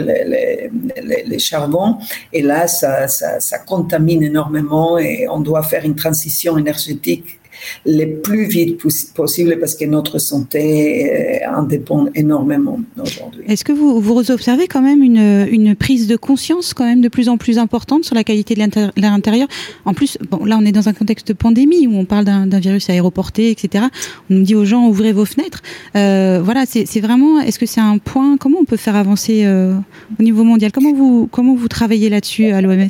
les, 1.01 1.23
les, 1.23 1.39
charbons. 1.39 1.97
Et 2.33 2.41
là, 2.41 2.67
ça, 2.67 3.07
ça, 3.07 3.39
ça 3.39 3.59
contamine 3.59 4.23
énormément 4.23 4.97
et 4.97 5.27
on 5.29 5.39
doit 5.39 5.63
faire 5.63 5.85
une 5.85 5.95
transition 5.95 6.57
énergétique 6.57 7.38
le 7.85 8.15
plus 8.21 8.45
vite 8.45 8.81
possible 9.13 9.57
parce 9.59 9.75
que 9.75 9.85
notre 9.85 10.19
santé 10.19 11.41
en 11.47 11.63
dépend 11.63 12.07
énormément 12.15 12.79
aujourd'hui. 12.99 13.43
Est-ce 13.47 13.63
que 13.63 13.71
vous, 13.71 13.99
vous 13.99 14.31
observez 14.31 14.67
quand 14.67 14.81
même 14.81 15.03
une, 15.03 15.47
une, 15.51 15.75
prise 15.75 16.07
de 16.07 16.15
conscience 16.15 16.73
quand 16.73 16.85
même 16.85 17.01
de 17.01 17.09
plus 17.09 17.29
en 17.29 17.37
plus 17.37 17.57
importante 17.57 18.03
sur 18.03 18.15
la 18.15 18.23
qualité 18.23 18.55
de 18.55 18.61
l'air 18.99 19.13
intérieur 19.13 19.47
En 19.85 19.93
plus, 19.93 20.17
bon, 20.29 20.45
là 20.45 20.57
on 20.59 20.65
est 20.65 20.71
dans 20.71 20.89
un 20.89 20.93
contexte 20.93 21.27
de 21.27 21.33
pandémie 21.33 21.87
où 21.87 21.95
on 21.95 22.05
parle 22.05 22.25
d'un 22.25 22.59
virus 22.59 22.89
aéroporté, 22.89 23.51
etc. 23.51 23.85
On 24.29 24.35
nous 24.35 24.43
dit 24.43 24.55
aux 24.55 24.65
gens 24.65 24.87
ouvrez 24.87 25.13
vos 25.13 25.25
fenêtres. 25.25 25.61
Euh, 25.95 26.41
voilà, 26.43 26.65
c'est 26.65 26.99
vraiment, 26.99 27.39
est-ce 27.39 27.59
que 27.59 27.65
c'est 27.65 27.81
un 27.81 27.97
point, 27.97 28.37
comment 28.37 28.59
on 28.59 28.65
peut 28.65 28.77
faire 28.77 28.95
avancer 28.95 29.43
euh, 29.45 29.73
au 30.19 30.23
niveau 30.23 30.43
mondial? 30.43 30.71
Comment 30.71 30.93
vous, 30.93 31.27
comment 31.31 31.55
vous 31.55 31.67
travaillez 31.67 32.09
là-dessus 32.09 32.45
à 32.47 32.61
l'OMS 32.61 32.87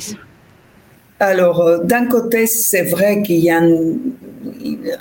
alors, 1.22 1.60
euh, 1.60 1.84
d'un 1.84 2.06
côté, 2.06 2.46
c'est 2.46 2.80
vrai 2.80 3.20
qu'il 3.20 3.40
y 3.40 3.50
a 3.50 3.58
un, 3.58 3.68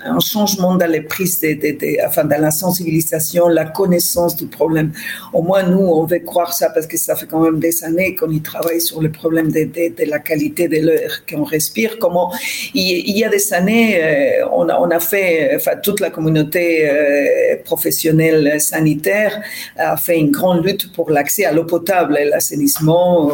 un, 0.06 0.20
changement 0.20 0.76
dans 0.76 0.90
les 0.90 1.02
prises, 1.02 1.40
de, 1.40 1.54
de, 1.54 2.06
enfin, 2.06 2.26
dans 2.26 2.42
la 2.42 2.52
sensibilisation, 2.52 3.48
la 3.48 3.66
connaissance 3.66 4.36
du 4.36 4.48
problème. 4.48 4.92
Au 5.34 5.42
moins, 5.42 5.64
nous, 5.64 5.80
on 5.80 6.06
veut 6.06 6.20
croire 6.20 6.54
ça 6.54 6.70
parce 6.70 6.88
que 6.88 6.98
ça 6.98 7.16
fait 7.16 7.26
quand 7.26 7.42
même 7.42 7.60
des 7.60 7.84
années 7.84 8.16
qu'on 8.16 8.30
y 8.30 8.42
travaille 8.42 8.82
sur 8.82 9.02
le 9.02 9.12
problème 9.12 9.52
de, 9.52 9.70
la 10.06 10.20
qualité 10.20 10.68
de 10.68 10.78
l'air 10.78 11.26
qu'on 11.26 11.44
respire. 11.44 11.98
Comment, 12.00 12.34
il, 12.74 13.18
y 13.18 13.24
a 13.24 13.30
des 13.30 13.54
années, 13.54 14.00
euh, 14.04 14.48
on, 14.52 14.68
a, 14.68 15.00
fait, 15.00 15.52
enfin, 15.56 15.72
toute 15.82 16.00
la 16.00 16.10
communauté 16.10 16.90
euh, 16.90 17.56
professionnelle 17.64 18.60
sanitaire 18.60 19.42
a 19.78 19.98
fait 19.98 20.18
une 20.18 20.32
grande 20.32 20.66
lutte 20.66 20.92
pour 20.94 21.10
l'accès 21.10 21.46
à 21.46 21.52
l'eau 21.52 21.66
potable 21.66 22.18
et 22.20 22.26
l'assainissement, 22.26 23.32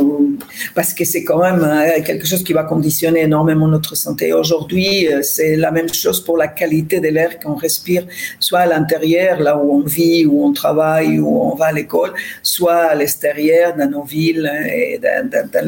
parce 0.73 0.93
que 0.93 1.05
c'est 1.05 1.23
quand 1.23 1.39
même 1.39 2.03
quelque 2.03 2.27
chose 2.27 2.43
qui 2.43 2.53
va 2.53 2.63
conditionner 2.63 3.21
énormément 3.21 3.67
notre 3.67 3.95
santé. 3.95 4.33
Aujourd'hui, 4.33 5.07
euh, 5.07 5.21
c'est 5.21 5.55
la 5.55 5.71
même 5.71 5.89
chose 5.95 6.23
pour 6.23 6.37
la 6.37 6.47
qualité 6.47 6.99
de 6.99 7.07
l'air 7.07 7.39
qu'on 7.39 7.55
respire, 7.55 8.05
soit 8.39 8.59
à 8.59 8.65
l'intérieur, 8.65 9.39
là 9.39 9.57
où 9.57 9.79
on 9.79 9.81
vit, 9.81 10.25
où 10.25 10.45
on 10.45 10.53
travaille, 10.53 11.19
où 11.19 11.41
on 11.51 11.55
va 11.55 11.67
à 11.67 11.71
l'école, 11.71 12.13
soit 12.43 12.83
à 12.93 12.95
l'extérieur, 12.95 13.75
dans 13.75 13.89
nos 13.89 14.03
villes, 14.03 14.49
hein, 14.51 14.65
et 14.65 14.99
dans, 14.99 15.67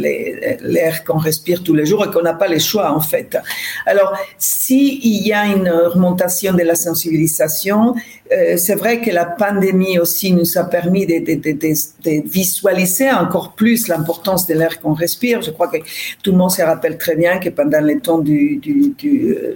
l'air 0.62 1.04
qu'on 1.04 1.18
respire 1.18 1.64
tous 1.64 1.74
les 1.74 1.86
jours 1.86 2.06
et 2.06 2.10
qu'on 2.12 2.22
n'a 2.22 2.34
pas 2.34 2.48
le 2.48 2.60
choix, 2.60 2.92
en 2.92 3.02
fait. 3.02 3.38
Alors, 3.86 4.14
s'il 4.38 5.28
y 5.28 5.34
a 5.34 5.46
une 5.46 5.70
augmentation 5.70 6.54
de 6.54 6.64
la 6.64 6.76
sensibilisation, 6.76 7.96
euh, 8.32 8.58
c'est 8.58 8.76
vrai 8.76 9.00
que 9.02 9.10
la 9.12 9.26
pandémie 9.26 10.00
aussi 10.00 10.34
nous 10.34 10.58
a 10.58 10.64
permis 10.66 11.06
de, 11.06 11.18
visualiser 12.28 13.12
encore 13.12 13.54
plus 13.54 13.88
l'importance 13.88 14.46
de 14.48 14.54
l'air 14.54 14.82
qu'on 14.82 14.94
respire. 14.94 15.42
Je 15.42 15.52
crois 15.52 15.68
que 15.68 15.78
tout 16.24 16.32
le 16.32 16.38
monde 16.38 16.52
se 16.52 16.62
rappelle 16.62 16.98
très 16.98 17.16
bien 17.16 17.40
que 17.40 17.50
pendant 17.50 17.82
le 17.82 18.00
temps 18.00 18.18
du, 18.20 18.58
du, 18.58 18.94
du 18.98 19.34
euh, 19.34 19.56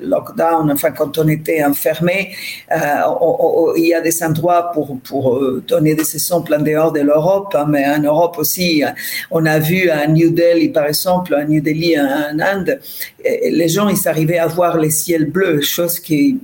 enfin 0.70 0.92
quand 0.92 1.18
on 1.18 1.28
était 1.28 1.64
enfermé, 1.64 2.34
euh, 2.72 3.74
il 3.78 3.88
y 3.88 3.94
a 3.94 4.02
des 4.02 4.24
endroits 4.24 4.72
pour, 4.74 4.98
pour 5.00 5.36
euh, 5.36 5.64
donner 5.68 5.96
des 5.96 6.16
exemples 6.16 6.54
en 6.56 6.62
dehors 6.62 6.92
de 6.92 7.02
l'Europe, 7.02 7.56
hein, 7.58 7.66
mais 7.68 7.86
en 7.88 8.02
Europe 8.02 8.36
aussi, 8.38 8.84
on 9.30 9.46
a 9.46 9.60
vu 9.60 9.90
à 9.90 10.08
New 10.08 10.32
Delhi, 10.32 10.70
par 10.70 10.86
exemple, 10.86 11.34
à 11.36 11.46
New 11.46 11.62
Delhi 11.62 12.00
en 12.00 12.40
Inde, 12.40 12.80
les 13.24 13.68
gens, 13.68 13.90
ils 13.90 14.08
arrivaient 14.08 14.40
à 14.40 14.48
voir 14.48 14.78
les 14.78 14.90
ciels 14.90 15.30
bleus, 15.30 15.62
chose 15.62 16.00
qui, 16.00 16.40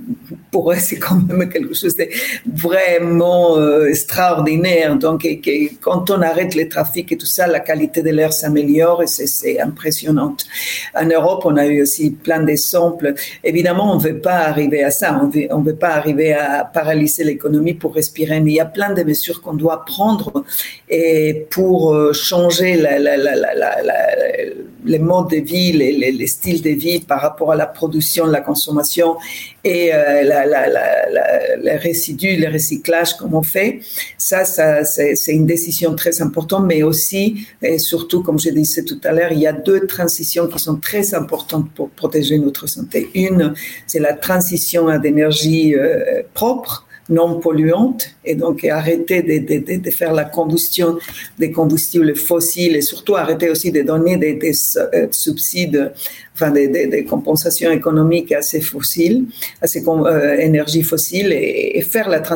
pour 0.51 0.71
eux, 0.71 0.75
c'est 0.79 0.97
quand 0.97 1.21
même 1.27 1.49
quelque 1.49 1.73
chose 1.73 1.95
de 1.95 2.07
vraiment 2.45 3.57
euh, 3.57 3.87
extraordinaire. 3.87 4.95
Donc, 4.97 5.27
quand 5.81 6.09
on 6.09 6.21
arrête 6.21 6.55
le 6.55 6.67
trafic 6.69 7.11
et 7.11 7.17
tout 7.17 7.25
ça, 7.25 7.47
la 7.47 7.59
qualité 7.59 8.01
de 8.01 8.09
l'air 8.09 8.33
s'améliore 8.33 9.03
et 9.03 9.07
c'est 9.07 9.59
impressionnant. 9.59 10.35
En 10.95 11.05
Europe, 11.05 11.43
on 11.45 11.57
a 11.57 11.65
eu 11.65 11.81
aussi 11.81 12.11
plein 12.11 12.41
d'exemples. 12.41 13.13
Évidemment, 13.43 13.93
on 13.93 13.97
veut 14.09 14.19
pas 14.19 14.39
arriver 14.39 14.83
à 14.83 14.91
ça. 14.91 15.19
On 15.21 15.27
veut, 15.27 15.47
on 15.51 15.61
veut 15.61 15.75
pas 15.75 15.89
arriver 15.89 16.33
à 16.33 16.65
paralyser 16.65 17.23
l'économie 17.23 17.73
pour 17.73 17.95
respirer, 17.95 18.39
mais 18.39 18.51
il 18.51 18.55
y 18.55 18.59
a 18.59 18.65
plein 18.65 18.93
de 18.93 19.03
mesures 19.03 19.41
qu'on 19.41 19.53
doit 19.53 19.85
prendre 19.85 20.43
et 20.89 21.47
pour 21.49 21.93
euh, 21.93 22.13
changer 22.13 22.75
la, 22.77 22.97
les 24.87 24.99
modes 24.99 25.29
de 25.29 25.37
vie, 25.37 25.71
les, 25.71 25.91
les, 25.91 26.11
les 26.11 26.27
styles 26.27 26.61
de 26.61 26.69
vie 26.69 26.99
par 26.99 27.21
rapport 27.21 27.51
à 27.51 27.55
la 27.55 27.67
production, 27.67 28.25
la 28.25 28.41
consommation 28.41 29.17
et 29.63 29.93
euh, 29.93 30.23
les 31.61 31.75
résidus, 31.75 32.35
les 32.37 32.47
recyclages 32.47 33.15
comme 33.15 33.33
on 33.33 33.43
fait. 33.43 33.79
Ça, 34.17 34.45
ça 34.45 34.83
c'est 34.83 35.33
une 35.33 35.45
décision 35.45 35.95
très 35.95 36.21
importante, 36.21 36.65
mais 36.65 36.83
aussi 36.83 37.45
et 37.61 37.77
surtout, 37.77 38.23
comme 38.23 38.39
je 38.39 38.49
disais 38.49 38.83
tout 38.83 38.99
à 39.03 39.11
l'heure, 39.11 39.31
il 39.31 39.39
y 39.39 39.47
a 39.47 39.53
deux 39.53 39.85
transitions 39.87 40.47
qui 40.47 40.59
sont 40.59 40.77
très 40.77 41.13
importantes 41.13 41.69
pour 41.75 41.89
protéger 41.89 42.37
notre 42.39 42.67
santé. 42.67 43.09
Une, 43.13 43.53
c'est 43.85 43.99
la 43.99 44.13
transition 44.13 44.87
à 44.87 44.97
d'énergie 44.97 45.75
euh, 45.75 46.23
propre 46.33 46.86
non 47.09 47.39
polluantes 47.39 48.09
et 48.25 48.35
donc 48.35 48.63
arrêter 48.65 49.21
de, 49.21 49.59
de, 49.59 49.81
de, 49.81 49.91
faire 49.91 50.13
la 50.13 50.25
combustion 50.25 50.97
des 51.39 51.51
combustibles 51.51 52.15
fossiles 52.15 52.75
et 52.75 52.81
surtout 52.81 53.15
arrêter 53.15 53.49
aussi 53.49 53.71
de 53.71 53.81
donner 53.81 54.17
des, 54.17 54.33
des 54.33 54.53
euh, 54.77 55.07
subsides 55.11 55.93
enfin 56.37 56.51
des, 56.51 57.03
compensations 57.05 57.71
économiques 57.71 58.31
à 58.31 58.41
ces 58.41 58.61
fossiles, 58.61 59.25
à 59.61 59.67
ces 59.67 59.83
euh, 59.87 60.37
énergies 60.37 60.83
fossiles 60.83 61.31
et, 61.31 61.81
faire 61.81 62.09
la, 62.09 62.19
trans 62.19 62.35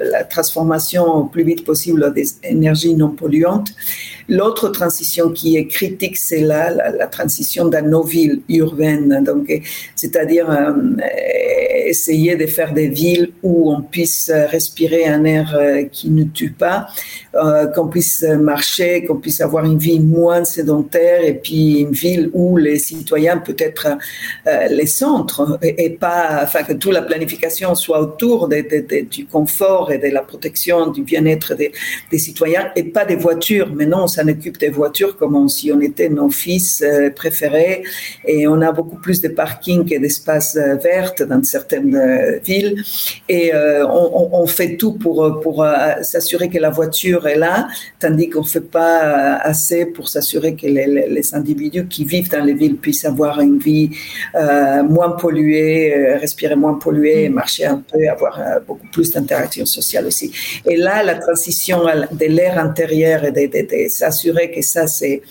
la, 0.00 0.24
transformation 0.24 1.04
au 1.04 1.24
plus 1.24 1.44
vite 1.44 1.64
possible 1.64 2.12
des 2.12 2.26
énergies 2.42 2.94
non 2.94 3.10
polluantes. 3.10 3.70
L'autre 4.28 4.68
transition 4.68 5.30
qui 5.30 5.56
est 5.56 5.66
critique, 5.66 6.18
c'est 6.18 6.40
la, 6.40 6.70
la, 6.70 7.06
transition 7.06 7.66
dans 7.68 7.84
nos 7.84 8.02
villes 8.02 8.42
urbaines, 8.50 9.24
c'est-à-dire 9.96 10.50
euh, 10.50 10.72
essayer 11.86 12.36
de 12.36 12.46
faire 12.46 12.74
des 12.74 12.88
villes 12.88 13.30
où 13.42 13.72
on 13.72 13.80
puisse 13.80 14.30
respirer 14.30 15.06
un 15.06 15.24
air 15.24 15.56
euh, 15.58 15.84
qui 15.84 16.10
ne 16.10 16.24
tue 16.24 16.50
pas, 16.50 16.88
qu'on 17.74 17.88
puisse 17.88 18.22
marcher, 18.22 19.04
qu'on 19.04 19.16
puisse 19.16 19.40
avoir 19.40 19.64
une 19.64 19.78
vie 19.78 20.00
moins 20.00 20.44
sédentaire 20.44 21.22
et 21.22 21.34
puis 21.34 21.80
une 21.80 21.92
ville 21.92 22.30
où 22.32 22.56
les 22.56 22.78
citoyens 22.78 23.37
peut 23.40 23.56
être 23.58 23.88
euh, 24.46 24.66
les 24.68 24.86
centres 24.86 25.58
et, 25.62 25.90
pas, 25.90 26.40
enfin 26.42 26.62
que 26.62 26.72
toute 26.72 26.92
la 26.92 27.02
planification 27.02 27.74
soit 27.74 28.00
autour 28.00 28.48
du 28.48 29.26
confort 29.26 29.92
et 29.92 29.98
de 29.98 30.08
la 30.08 30.22
protection 30.22 30.90
du 30.90 31.02
bien-être 31.02 31.54
des, 31.54 31.72
citoyens 32.18 32.70
et 32.76 32.84
pas 32.84 33.04
des 33.04 33.16
voitures. 33.16 33.70
Mais 33.74 33.86
non, 33.86 34.04
on 34.04 34.06
s'en 34.06 34.26
occupe 34.28 34.58
des 34.58 34.70
voitures 34.70 35.16
comme 35.16 35.48
si 35.48 35.72
on 35.72 35.80
était 35.80 36.08
nos 36.08 36.30
fils 36.30 36.82
euh, 36.82 37.10
préférés 37.10 37.82
et 38.26 38.48
on 38.48 38.60
a 38.60 38.72
beaucoup 38.72 38.96
plus 38.96 39.20
de 39.20 39.28
parkings 39.28 39.92
et 39.92 39.98
d'espaces 39.98 40.56
euh, 40.56 40.74
verts 40.76 41.14
dans 41.28 41.42
certaines 41.42 42.40
villes 42.44 42.82
et 43.28 43.52
on, 43.54 44.42
on, 44.42 44.46
fait 44.46 44.76
tout 44.76 44.92
pour, 44.92 45.40
pour 45.40 45.66
s'assurer 46.02 46.48
que 46.48 46.58
la 46.58 46.70
voiture 46.70 47.26
est 47.26 47.36
là, 47.36 47.68
tandis 48.00 48.28
qu'on 48.28 48.42
ne 48.42 48.46
fait 48.46 48.60
pas 48.60 49.36
assez 49.36 49.86
pour 49.86 50.08
s'assurer 50.08 50.54
que 50.54 50.66
les, 50.66 50.86
les, 51.08 51.34
individus 51.34 51.86
qui 51.86 52.04
vivent 52.04 52.30
dans 52.30 52.44
les 52.44 52.54
villes 52.54 52.76
puissent 52.76 53.04
avoir 53.04 53.27
une 53.36 53.58
vie 53.58 53.90
euh, 54.34 54.82
moins 54.82 55.10
polluée, 55.10 55.94
euh, 55.94 56.18
respirer 56.18 56.56
moins 56.56 56.74
polluée, 56.74 57.28
marcher 57.28 57.66
un 57.66 57.82
peu, 57.90 58.08
avoir 58.08 58.40
euh, 58.40 58.60
beaucoup 58.66 58.86
plus 58.92 59.10
d'interactions 59.12 59.66
sociales 59.66 60.06
aussi. 60.06 60.32
Et 60.66 60.76
là, 60.76 61.02
la 61.02 61.16
transition 61.16 61.84
de 61.84 62.26
l'air 62.26 62.58
intérieur 62.58 63.24
et 63.24 63.32
de, 63.32 63.46
de, 63.46 63.84
de 63.84 63.88
s'assurer 63.88 64.50
que 64.50 64.62
ça, 64.62 64.86
c'est 64.86 65.22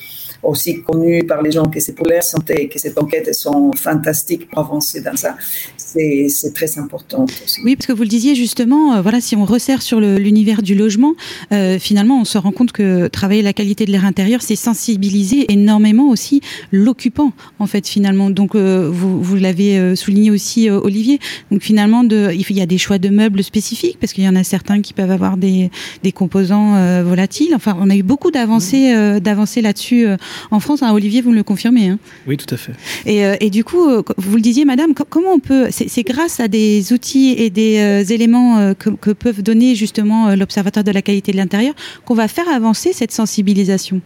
aussi 0.47 0.81
connu 0.81 1.23
par 1.23 1.41
les 1.41 1.51
gens 1.51 1.65
que 1.65 1.79
c'est 1.79 1.93
pour 1.93 2.07
l'air 2.07 2.23
santé 2.23 2.63
et 2.63 2.69
que 2.69 2.79
ces 2.79 2.93
enquêtes 2.97 3.33
sont 3.35 3.71
fantastiques 3.73 4.49
pour 4.49 4.59
avancer 4.59 5.01
dans 5.01 5.15
ça. 5.15 5.35
C'est 5.75 6.53
très 6.53 6.77
important 6.77 7.25
aussi. 7.43 7.61
Oui, 7.63 7.75
parce 7.75 7.87
que 7.87 7.93
vous 7.93 8.03
le 8.03 8.07
disiez 8.07 8.35
justement, 8.35 8.95
euh, 8.95 9.01
voilà, 9.01 9.19
si 9.19 9.35
on 9.35 9.45
resserre 9.45 9.81
sur 9.81 9.99
l'univers 9.99 10.61
du 10.61 10.75
logement, 10.75 11.15
euh, 11.51 11.79
finalement, 11.79 12.21
on 12.21 12.25
se 12.25 12.37
rend 12.37 12.51
compte 12.51 12.71
que 12.71 13.07
travailler 13.07 13.41
la 13.41 13.53
qualité 13.53 13.85
de 13.85 13.91
l'air 13.91 14.05
intérieur, 14.05 14.41
c'est 14.41 14.55
sensibiliser 14.55 15.51
énormément 15.51 16.09
aussi 16.09 16.41
l'occupant, 16.71 17.33
en 17.59 17.67
fait, 17.67 17.87
finalement. 17.87 18.29
Donc, 18.29 18.55
euh, 18.55 18.89
vous, 18.91 19.21
vous 19.21 19.35
l'avez 19.35 19.95
souligné 19.95 20.31
aussi, 20.31 20.69
Olivier. 20.69 21.19
Donc, 21.51 21.61
finalement, 21.61 22.03
de, 22.03 22.31
il 22.33 22.57
y 22.57 22.61
a 22.61 22.65
des 22.65 22.77
choix 22.77 22.99
de 22.99 23.09
meubles 23.09 23.43
spécifiques, 23.43 23.97
parce 23.99 24.13
qu'il 24.13 24.23
y 24.23 24.29
en 24.29 24.35
a 24.35 24.43
certains 24.43 24.81
qui 24.81 24.93
peuvent 24.93 25.11
avoir 25.11 25.37
des, 25.37 25.71
des 26.03 26.11
composants 26.11 27.03
volatiles. 27.03 27.53
Enfin, 27.55 27.77
on 27.79 27.89
a 27.89 27.95
eu 27.95 28.03
beaucoup 28.03 28.31
d'avancées 28.31 29.19
d'avancées 29.19 29.61
là-dessus 29.61 30.07
en 30.51 30.59
France. 30.59 30.83
Hein, 30.83 30.93
Olivier, 30.93 31.21
vous 31.21 31.31
me 31.31 31.35
le 31.35 31.43
confirmez. 31.43 31.89
Hein 31.89 31.99
oui, 32.27 32.37
tout 32.37 32.53
à 32.53 32.57
fait. 32.57 32.73
Et, 33.05 33.25
euh, 33.25 33.35
et, 33.39 33.49
du 33.49 33.63
coup, 33.63 33.87
vous 34.17 34.35
le 34.35 34.41
disiez, 34.41 34.65
madame, 34.65 34.93
comment 34.93 35.33
on 35.33 35.39
peut. 35.39 35.67
C'est 35.71 36.03
grâce 36.03 36.39
à 36.39 36.47
des 36.47 36.93
outils 36.93 37.35
et 37.37 37.49
des 37.49 37.79
euh, 37.79 38.03
éléments 38.03 38.57
euh, 38.57 38.73
que, 38.73 38.89
que, 38.89 39.11
peuvent 39.11 39.41
donner 39.41 39.75
justement 39.75 40.35
l'Observatoire 40.35 40.83
de 40.83 40.91
la 40.91 41.01
qualité 41.01 41.31
de 41.31 41.37
l'intérieur 41.37 41.73
qu'on 42.05 42.13
va 42.13 42.27
faire 42.27 42.47
avancer 42.49 42.93
cette 42.93 43.11
sensibilisation? 43.11 44.01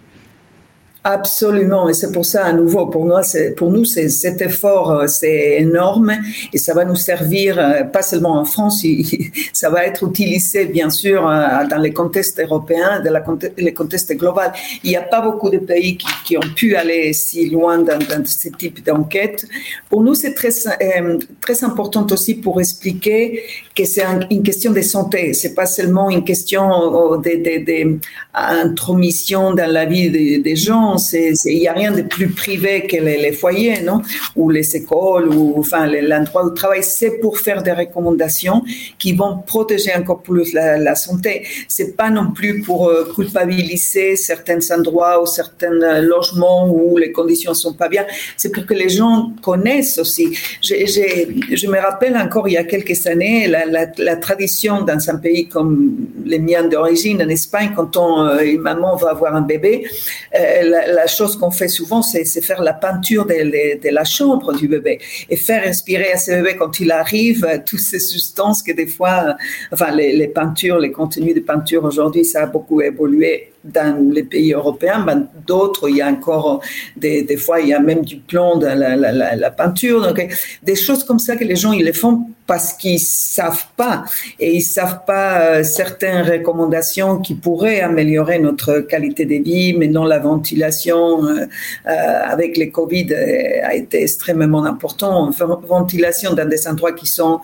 Absolument, 1.03 1.89
et 1.89 1.95
c'est 1.95 2.11
pour 2.11 2.27
ça 2.27 2.45
à 2.45 2.53
nouveau 2.53 2.85
pour 2.85 3.05
nous, 3.05 3.15
pour 3.57 3.71
nous 3.71 3.85
cet 3.85 4.39
effort 4.39 4.91
euh, 4.91 5.07
c'est 5.07 5.57
énorme 5.57 6.13
et 6.53 6.59
ça 6.59 6.75
va 6.75 6.85
nous 6.85 6.95
servir 6.95 7.57
euh, 7.57 7.83
pas 7.85 8.03
seulement 8.03 8.39
en 8.39 8.45
France, 8.45 8.85
ça 9.51 9.71
va 9.71 9.87
être 9.87 10.07
utilisé 10.07 10.65
bien 10.65 10.91
sûr 10.91 11.27
euh, 11.27 11.65
dans 11.67 11.79
les 11.79 11.91
contextes 11.91 12.39
européens, 12.39 13.01
dans 13.03 13.35
les 13.57 13.73
contextes 13.73 14.15
globaux. 14.15 14.41
Il 14.83 14.91
n'y 14.91 14.95
a 14.95 15.01
pas 15.01 15.21
beaucoup 15.21 15.49
de 15.49 15.57
pays 15.57 15.97
qui, 16.23 16.37
ont 16.37 16.53
pu 16.55 16.75
aller 16.75 17.13
si 17.13 17.49
loin 17.49 17.79
dans, 17.79 17.97
dans 17.97 18.23
ce 18.23 18.49
type 18.49 18.85
d'enquête. 18.85 19.47
Pour 19.89 20.03
nous 20.03 20.13
c'est 20.13 20.35
très 20.35 20.51
très 21.41 21.63
important 21.63 22.05
aussi 22.11 22.35
pour 22.35 22.61
expliquer 22.61 23.41
que 23.75 23.85
c'est 23.85 24.05
une 24.29 24.43
question 24.43 24.71
de 24.71 24.81
santé, 24.81 25.33
c'est 25.33 25.55
pas 25.55 25.65
seulement 25.65 26.11
une 26.11 26.23
question 26.23 27.19
d'intromission 28.33 29.55
dans 29.55 29.71
la 29.71 29.85
vie 29.85 30.11
des 30.11 30.55
gens 30.55 30.90
il 30.97 31.59
n'y 31.59 31.67
a 31.67 31.73
rien 31.73 31.91
de 31.91 32.01
plus 32.01 32.29
privé 32.29 32.87
que 32.87 32.97
les, 32.97 33.31
foyers, 33.31 33.81
non? 33.81 34.01
Ou 34.35 34.49
les 34.49 34.75
écoles, 34.75 35.29
ou 35.29 35.55
enfin 35.57 35.87
l'endroit 35.87 36.45
où 36.45 36.51
travail, 36.51 36.83
c'est 36.83 37.19
pour 37.19 37.39
faire 37.39 37.63
des 37.63 37.71
recommandations 37.71 38.63
qui 38.97 39.13
vont 39.13 39.39
protéger 39.45 39.93
encore 39.95 40.21
plus 40.21 40.53
la, 40.53 40.77
la 40.77 40.95
santé. 40.95 41.45
C'est 41.67 41.95
pas 41.95 42.09
non 42.09 42.31
plus 42.31 42.61
pour 42.61 42.87
euh, 42.87 43.11
culpabiliser 43.15 44.15
certains 44.15 44.59
endroits 44.75 45.21
ou 45.21 45.25
certains 45.25 45.81
euh, 45.81 46.01
logements 46.01 46.69
où 46.69 46.97
les 46.97 47.11
conditions 47.11 47.53
sont 47.53 47.73
pas 47.73 47.89
bien. 47.89 48.05
C'est 48.37 48.51
pour 48.51 48.65
que 48.65 48.73
les 48.73 48.89
gens 48.89 49.31
connaissent 49.41 49.97
aussi. 49.97 50.37
je 50.61 51.67
me 51.67 51.79
rappelle 51.79 52.15
encore 52.17 52.47
il 52.47 52.53
y 52.53 52.57
a 52.57 52.63
quelques 52.63 53.05
années 53.07 53.47
la, 53.47 54.15
tradition 54.17 54.81
dans 54.81 55.09
un 55.09 55.17
pays 55.17 55.47
comme 55.47 55.95
les 56.25 56.39
miens 56.39 56.63
d'origine, 56.63 57.21
en 57.21 57.29
Espagne, 57.29 57.71
quand 57.75 57.97
on, 57.97 58.25
euh, 58.25 58.41
une 58.41 58.61
maman 58.61 58.95
va 58.95 59.11
avoir 59.11 59.35
un 59.35 59.41
bébé, 59.41 59.87
euh, 60.35 60.80
la, 60.87 61.07
chose 61.07 61.37
qu'on 61.37 61.51
fait 61.51 61.67
souvent, 61.67 62.01
c'est 62.01 62.25
faire 62.41 62.61
la 62.61 62.73
peinture 62.73 63.25
de, 63.25 63.89
la 63.89 64.03
chambre 64.03 64.53
du 64.53 64.67
bébé 64.67 64.99
et 65.29 65.35
faire 65.35 65.63
respirer 65.63 66.11
à 66.11 66.17
ce 66.17 66.31
bébé 66.31 66.55
quand 66.57 66.79
il 66.79 66.91
arrive 66.91 67.61
toutes 67.65 67.79
ces 67.79 67.99
substances 67.99 68.63
que 68.63 68.71
des 68.71 68.87
fois, 68.87 69.35
enfin 69.71 69.91
les, 69.91 70.15
les 70.15 70.27
peintures, 70.27 70.79
les 70.79 70.91
contenus 70.91 71.35
de 71.35 71.41
peinture 71.41 71.83
aujourd'hui, 71.83 72.25
ça 72.25 72.43
a 72.43 72.45
beaucoup 72.45 72.81
évolué 72.81 73.50
dans 73.63 74.11
les 74.11 74.23
pays 74.23 74.53
européens, 74.53 75.03
ben, 75.05 75.27
d'autres, 75.45 75.89
il 75.89 75.97
y 75.97 76.01
a 76.01 76.07
encore 76.07 76.61
des, 76.97 77.23
des, 77.23 77.37
fois, 77.37 77.59
il 77.59 77.67
y 77.69 77.73
a 77.73 77.79
même 77.79 78.03
du 78.03 78.17
plomb 78.17 78.57
dans 78.57 78.77
la, 78.77 78.95
la, 78.95 79.51
peinture. 79.51 80.01
Donc, 80.01 80.27
des 80.63 80.75
choses 80.75 81.03
comme 81.03 81.19
ça 81.19 81.35
que 81.35 81.43
les 81.43 81.55
gens, 81.55 81.71
ils 81.71 81.85
les 81.85 81.93
font 81.93 82.25
parce 82.51 82.73
qu'ils 82.73 82.99
savent 82.99 83.67
pas 83.77 84.03
et 84.37 84.55
ils 84.57 84.61
savent 84.61 85.05
pas 85.07 85.41
euh, 85.41 85.63
certaines 85.63 86.29
recommandations 86.29 87.19
qui 87.19 87.33
pourraient 87.33 87.79
améliorer 87.79 88.39
notre 88.39 88.79
qualité 88.79 89.23
de 89.23 89.35
vie, 89.35 89.73
mais 89.73 89.87
non 89.87 90.03
la 90.03 90.19
ventilation 90.19 91.25
euh, 91.25 91.45
euh, 91.87 92.33
avec 92.35 92.57
les 92.57 92.69
Covid 92.69 93.13
a 93.63 93.73
été 93.73 94.03
extrêmement 94.03 94.65
important. 94.65 95.31
Ventilation 95.31 96.33
dans 96.33 96.47
des 96.47 96.67
endroits 96.67 96.91
qui 96.91 97.07
sont 97.07 97.39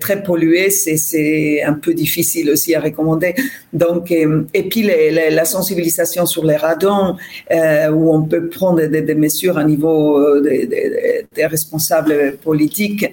très 0.00 0.22
pollués, 0.22 0.70
c'est 0.70 1.62
un 1.64 1.74
peu 1.74 1.92
difficile 1.92 2.50
aussi 2.50 2.74
à 2.74 2.80
recommander. 2.80 3.34
Donc, 3.72 4.12
et 4.12 4.62
puis 4.70 4.82
les, 4.82 5.10
les 5.10 5.29
la 5.30 5.44
sensibilisation 5.44 6.26
sur 6.26 6.44
les 6.44 6.56
radons, 6.56 7.16
euh, 7.50 7.90
où 7.90 8.12
on 8.12 8.22
peut 8.22 8.48
prendre 8.48 8.84
des, 8.84 9.14
mesures 9.14 9.58
à 9.58 9.64
niveau 9.64 10.18
euh, 10.18 10.40
des 10.42 11.46
responsables 11.46 12.36
politiques. 12.42 13.06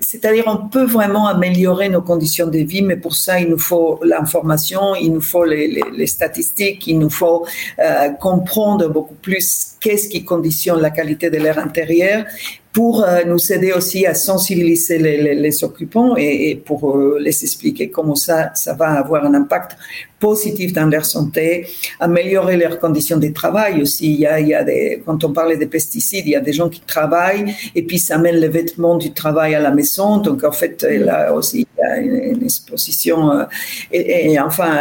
C'est-à-dire, 0.00 0.44
on 0.46 0.68
peut 0.68 0.84
vraiment 0.84 1.26
améliorer 1.26 1.88
nos 1.88 2.02
conditions 2.02 2.46
de 2.46 2.58
vie, 2.58 2.82
mais 2.82 2.96
pour 2.96 3.14
ça, 3.14 3.40
il 3.40 3.48
nous 3.48 3.58
faut 3.58 4.00
l'information, 4.02 4.94
il 4.94 5.12
nous 5.12 5.20
faut 5.20 5.44
les, 5.44 6.06
statistiques, 6.06 6.86
il 6.86 6.98
nous 6.98 7.10
faut 7.10 7.46
euh, 7.78 8.10
comprendre 8.10 8.88
beaucoup 8.88 9.14
plus 9.14 9.76
qu'est-ce 9.80 10.08
qui 10.08 10.24
conditionne 10.24 10.80
la 10.80 10.90
qualité 10.90 11.30
de 11.30 11.38
l'air 11.38 11.58
intérieur 11.58 12.24
pour 12.72 13.04
euh, 13.04 13.24
nous 13.26 13.52
aider 13.52 13.72
aussi 13.72 14.06
à 14.06 14.14
sensibiliser 14.14 14.98
les, 14.98 15.64
occupants 15.64 16.16
et, 16.16 16.60
pour 16.64 16.96
euh, 16.96 17.18
les 17.20 17.44
expliquer 17.44 17.90
comment 17.90 18.14
ça, 18.14 18.50
ça 18.54 18.72
va 18.72 18.92
avoir 18.92 19.26
un 19.26 19.34
impact 19.34 19.76
positif 20.18 20.72
dans 20.72 20.86
leur 20.86 21.04
santé, 21.04 21.66
améliorer 22.00 22.56
leurs 22.56 22.78
conditions 22.78 23.18
de 23.18 23.28
travail 23.28 23.82
aussi. 23.82 24.14
Il 24.14 24.20
y 24.20 24.26
a, 24.26 24.64
quand 25.04 25.22
on 25.24 25.32
parle 25.32 25.58
des 25.58 25.66
pesticides, 25.66 26.24
il 26.26 26.30
y 26.30 26.36
a 26.36 26.40
des 26.40 26.52
gens 26.52 26.68
qui 26.68 26.80
travaillent 26.80 27.52
et 27.74 27.82
puis 27.82 27.98
ça 27.98 28.14
amène 28.14 28.36
les 28.36 28.48
vêtements 28.48 28.96
du 28.96 29.12
travail 29.12 29.54
à 29.54 29.60
la 29.60 29.70
maison. 29.70 29.81
Donc 30.18 30.44
en 30.44 30.52
fait, 30.52 30.86
aussi, 31.34 31.66
y 31.78 31.82
a 31.82 31.98
une, 31.98 32.14
une 32.14 32.42
exposition. 32.42 33.32
Euh, 33.32 33.44
et, 33.92 34.38
enfin, 34.40 34.80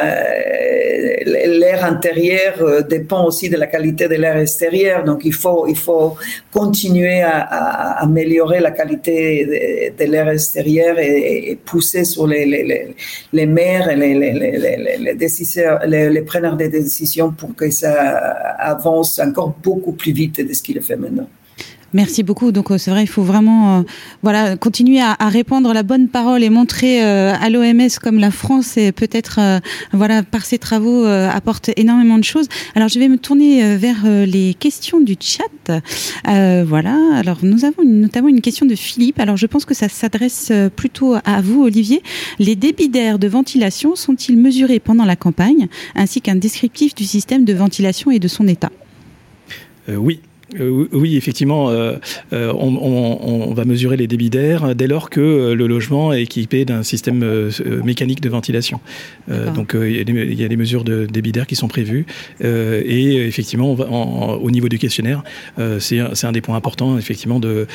l'air 1.25 1.85
intérieur 1.85 2.83
dépend 2.87 3.25
aussi 3.25 3.49
de 3.49 3.57
la 3.57 3.67
qualité 3.67 4.07
de 4.07 4.15
l'air 4.15 4.37
extérieur. 4.37 5.03
Donc 5.03 5.21
il 5.25 5.33
faut, 5.33 5.67
il 5.67 5.77
faut 5.77 6.15
continuer 6.51 7.21
à, 7.21 7.41
améliorer 8.01 8.59
la 8.59 8.71
qualité 8.71 9.91
de, 9.97 10.05
l'air 10.05 10.29
extérieur 10.29 10.97
et, 10.99 11.57
pousser 11.65 12.05
sur 12.05 12.27
les, 12.27 12.45
les, 13.33 13.45
maires 13.45 13.89
et 13.89 13.95
les, 13.95 14.13
les, 14.13 16.09
les, 16.09 16.21
preneurs 16.21 16.57
de 16.57 16.67
décisions 16.67 17.31
pour 17.31 17.55
que 17.55 17.69
ça 17.69 17.93
avance 18.59 19.19
encore 19.19 19.55
beaucoup 19.63 19.93
plus 19.93 20.11
vite 20.11 20.45
de 20.47 20.53
ce 20.53 20.61
qu'il 20.61 20.81
fait 20.81 20.95
maintenant. 20.95 21.27
Merci 21.93 22.23
beaucoup. 22.23 22.51
Donc 22.51 22.67
c'est 22.77 22.91
vrai, 22.91 23.03
il 23.03 23.07
faut 23.07 23.23
vraiment 23.23 23.83
voilà 24.23 24.55
continuer 24.55 25.01
à, 25.01 25.15
répandre 25.27 25.73
la 25.73 25.83
bonne 25.83 26.07
parole 26.07 26.43
et 26.43 26.49
montrer 26.49 27.01
à 27.01 27.49
l'OMS 27.49 27.89
comme 28.01 28.19
la 28.19 28.31
France 28.31 28.77
et 28.77 28.91
peut-être 28.91 29.39
voilà 29.91 30.23
par 30.23 30.45
ses 30.45 30.57
travaux 30.57 31.05
apporte 31.05 31.71
énormément 31.75 32.17
de 32.17 32.23
choses. 32.23 32.47
Alors 32.75 32.89
je 32.89 32.99
vais 32.99 33.07
me 33.07 33.17
tourner 33.17 33.75
vers 33.75 34.05
les 34.05 34.53
questions 34.53 34.99
du 35.01 35.15
chat. 35.19 35.43
voilà. 36.25 36.97
Alors 37.15 37.39
nous 37.43 37.65
avons 37.65 37.83
notamment 37.83 38.29
une 38.29 38.41
question 38.41 38.65
de 38.65 38.75
Philippe. 38.75 39.19
Alors 39.19 39.37
je 39.37 39.45
pense 39.45 39.65
que 39.65 39.73
ça 39.73 39.89
s'adresse 39.89 40.51
plutôt 40.75 41.15
à 41.23 41.41
vous, 41.41 41.63
Olivier. 41.63 42.01
Les 42.39 42.55
débits 42.55 42.89
d'air 42.89 43.19
de 43.19 43.27
ventilation 43.27 43.95
sont-ils 43.95 44.37
mesurés 44.37 44.79
pendant 44.79 45.05
la 45.05 45.15
campagne, 45.15 45.67
ainsi 45.95 46.21
qu'un 46.21 46.35
descriptif 46.35 46.95
du 46.95 47.05
système 47.05 47.45
de 47.45 47.53
ventilation 47.53 48.11
et 48.11 48.19
de 48.19 48.27
son 48.27 48.47
état? 48.47 48.71
Oui, 49.87 50.21
euh, 50.59 50.87
oui, 50.91 51.15
effectivement, 51.15 51.69
euh, 51.69 51.95
euh, 52.33 52.51
on, 52.53 53.53
va 53.53 53.65
mesurer 53.65 53.97
les 53.97 54.07
débits 54.07 54.29
d'air 54.29 54.75
dès 54.75 54.87
lors 54.87 55.09
que 55.09 55.53
le 55.53 55.67
logement 55.67 56.13
est 56.13 56.21
équipé 56.21 56.65
d'un 56.65 56.83
système 56.83 57.49
mécanique 57.83 58.21
de 58.21 58.29
ventilation. 58.29 58.79
donc 59.27 59.75
il 59.75 59.95
y, 59.95 60.43
a 60.43 60.47
des, 60.47 60.55
mesures 60.55 60.83
de 60.83 61.05
débit 61.05 61.31
d'air 61.31 61.47
qui 61.47 61.55
sont 61.55 61.67
prévues 61.67 62.05
et 62.41 63.15
effectivement, 63.27 63.73
au 63.73 64.51
niveau 64.51 64.69
du 64.69 64.79
questionnaire, 64.79 65.23
c'est 65.79 65.99
un, 65.99 66.31
des 66.31 66.41
points 66.41 66.55
importants, 66.55 66.97
effectivement, 66.97 67.39
de, 67.39 67.67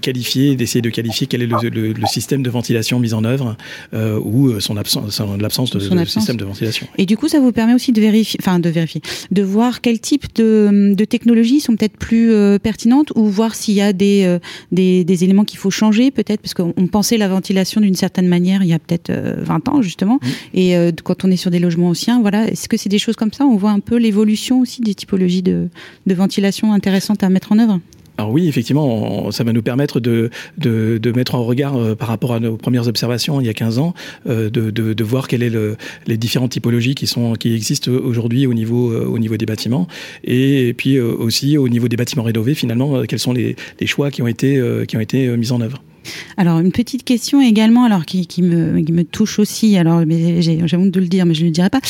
qualifier, 0.00 0.54
d'essayer 0.54 0.82
de 0.82 0.90
qualifier 0.90 1.26
quel 1.26 1.42
est 1.42 1.46
le, 1.46 1.94
système 2.06 2.42
de 2.42 2.50
ventilation 2.50 3.00
mis 3.00 3.14
en 3.14 3.24
œuvre 3.24 3.56
ou 4.22 4.60
son 4.60 4.76
absence, 4.76 5.20
l'absence 5.38 5.70
de, 5.70 6.04
système 6.04 6.36
de 6.36 6.44
ventilation. 6.44 6.86
Et 6.98 7.06
du 7.06 7.16
coup, 7.16 7.28
ça 7.28 7.40
vous 7.40 7.52
permet 7.52 7.74
aussi 7.74 7.92
de 7.92 8.00
vérifier, 8.00 8.38
enfin 8.42 8.58
de 8.58 8.68
vérifier, 8.68 9.00
de 9.30 9.42
voir 9.42 9.80
quel 9.80 9.98
type 9.98 10.26
de, 10.34 10.94
de 10.94 11.04
technologies 11.04 11.60
sont 11.60 11.76
peut-être 11.76 11.96
plus 11.96 12.21
euh, 12.30 12.58
pertinente 12.58 13.12
ou 13.14 13.24
voir 13.24 13.54
s'il 13.54 13.74
y 13.74 13.80
a 13.80 13.92
des, 13.92 14.24
euh, 14.24 14.38
des, 14.70 15.04
des, 15.04 15.24
éléments 15.24 15.44
qu'il 15.44 15.58
faut 15.58 15.70
changer 15.70 16.10
peut-être? 16.10 16.40
Parce 16.40 16.54
qu'on 16.54 16.86
pensait 16.86 17.16
la 17.16 17.28
ventilation 17.28 17.80
d'une 17.80 17.94
certaine 17.94 18.28
manière 18.28 18.62
il 18.62 18.68
y 18.68 18.72
a 18.72 18.78
peut-être 18.78 19.10
20 19.10 19.14
euh, 19.14 19.70
ans 19.70 19.82
justement. 19.82 20.18
Mmh. 20.22 20.28
et 20.54 20.76
quand 21.04 21.24
on 21.24 21.30
est 21.30 21.36
sur 21.36 21.50
des 21.50 21.58
logements 21.58 21.88
anciens 21.88 22.20
voilà. 22.20 22.46
Est-ce 22.46 22.68
que 22.68 22.76
c'est 22.76 22.88
des 22.88 22.98
choses 22.98 23.16
comme 23.16 23.32
ça? 23.32 23.44
On 23.44 23.56
voit 23.56 23.70
un 23.70 23.80
peu 23.80 23.96
l'évolution 23.96 24.60
aussi 24.60 24.80
des 24.80 24.94
typologies 24.94 25.42
de, 25.42 25.68
de 26.06 26.14
ventilation 26.14 26.72
intéressantes 26.72 27.22
à 27.22 27.28
mettre 27.28 27.52
en 27.52 27.58
œuvre? 27.58 27.80
Alors 28.18 28.30
oui, 28.30 28.46
effectivement, 28.46 29.30
ça 29.30 29.42
va 29.42 29.52
nous 29.52 29.62
permettre 29.62 29.98
de, 29.98 30.30
mettre 31.14 31.34
en 31.34 31.44
regard 31.44 31.76
euh, 31.76 31.94
par 31.94 32.08
rapport 32.08 32.34
à 32.34 32.40
nos 32.40 32.56
premières 32.56 32.86
observations 32.88 33.40
il 33.40 33.46
y 33.46 33.50
a 33.50 33.54
15 33.54 33.78
ans, 33.78 33.94
euh, 34.28 34.50
de, 34.50 35.04
voir 35.04 35.28
quelles 35.28 35.50
sont 35.52 35.76
les 36.06 36.16
différentes 36.16 36.52
typologies 36.52 36.94
qui, 36.94 37.06
sont, 37.06 37.34
qui 37.34 37.54
existent 37.54 37.90
aujourd'hui 37.90 38.46
au 38.46 38.54
niveau, 38.54 38.90
euh, 38.90 39.36
des 39.36 39.46
bâtiments, 39.46 39.88
et, 40.24 40.74
puis 40.76 41.00
aussi 41.00 41.56
au 41.56 41.68
niveau 41.68 41.88
des 41.88 41.96
bâtiments 41.96 42.22
rénovés, 42.22 42.54
finalement, 42.54 43.02
quels 43.04 43.18
sont 43.18 43.32
les, 43.32 43.56
choix 43.86 44.10
qui 44.10 44.22
ont 44.22 44.26
été, 44.26 44.62
qui 44.86 44.96
ont 44.96 45.00
été 45.00 45.36
mis 45.36 45.50
en 45.52 45.60
œuvre. 45.60 45.82
Alors 46.36 46.58
une 46.60 46.72
petite 46.72 47.04
question 47.04 47.40
également, 47.40 47.84
alors 47.84 48.04
qui, 48.04 48.42
me, 48.42 49.02
touche 49.02 49.38
aussi. 49.38 49.76
Alors 49.76 50.02
j'ai 50.06 50.76
honte 50.76 50.90
de 50.90 51.00
le 51.00 51.08
dire, 51.08 51.26
mais 51.26 51.34
je 51.34 51.42
ne 51.42 51.46
le 51.46 51.52
dirai 51.52 51.70
pas. 51.70 51.80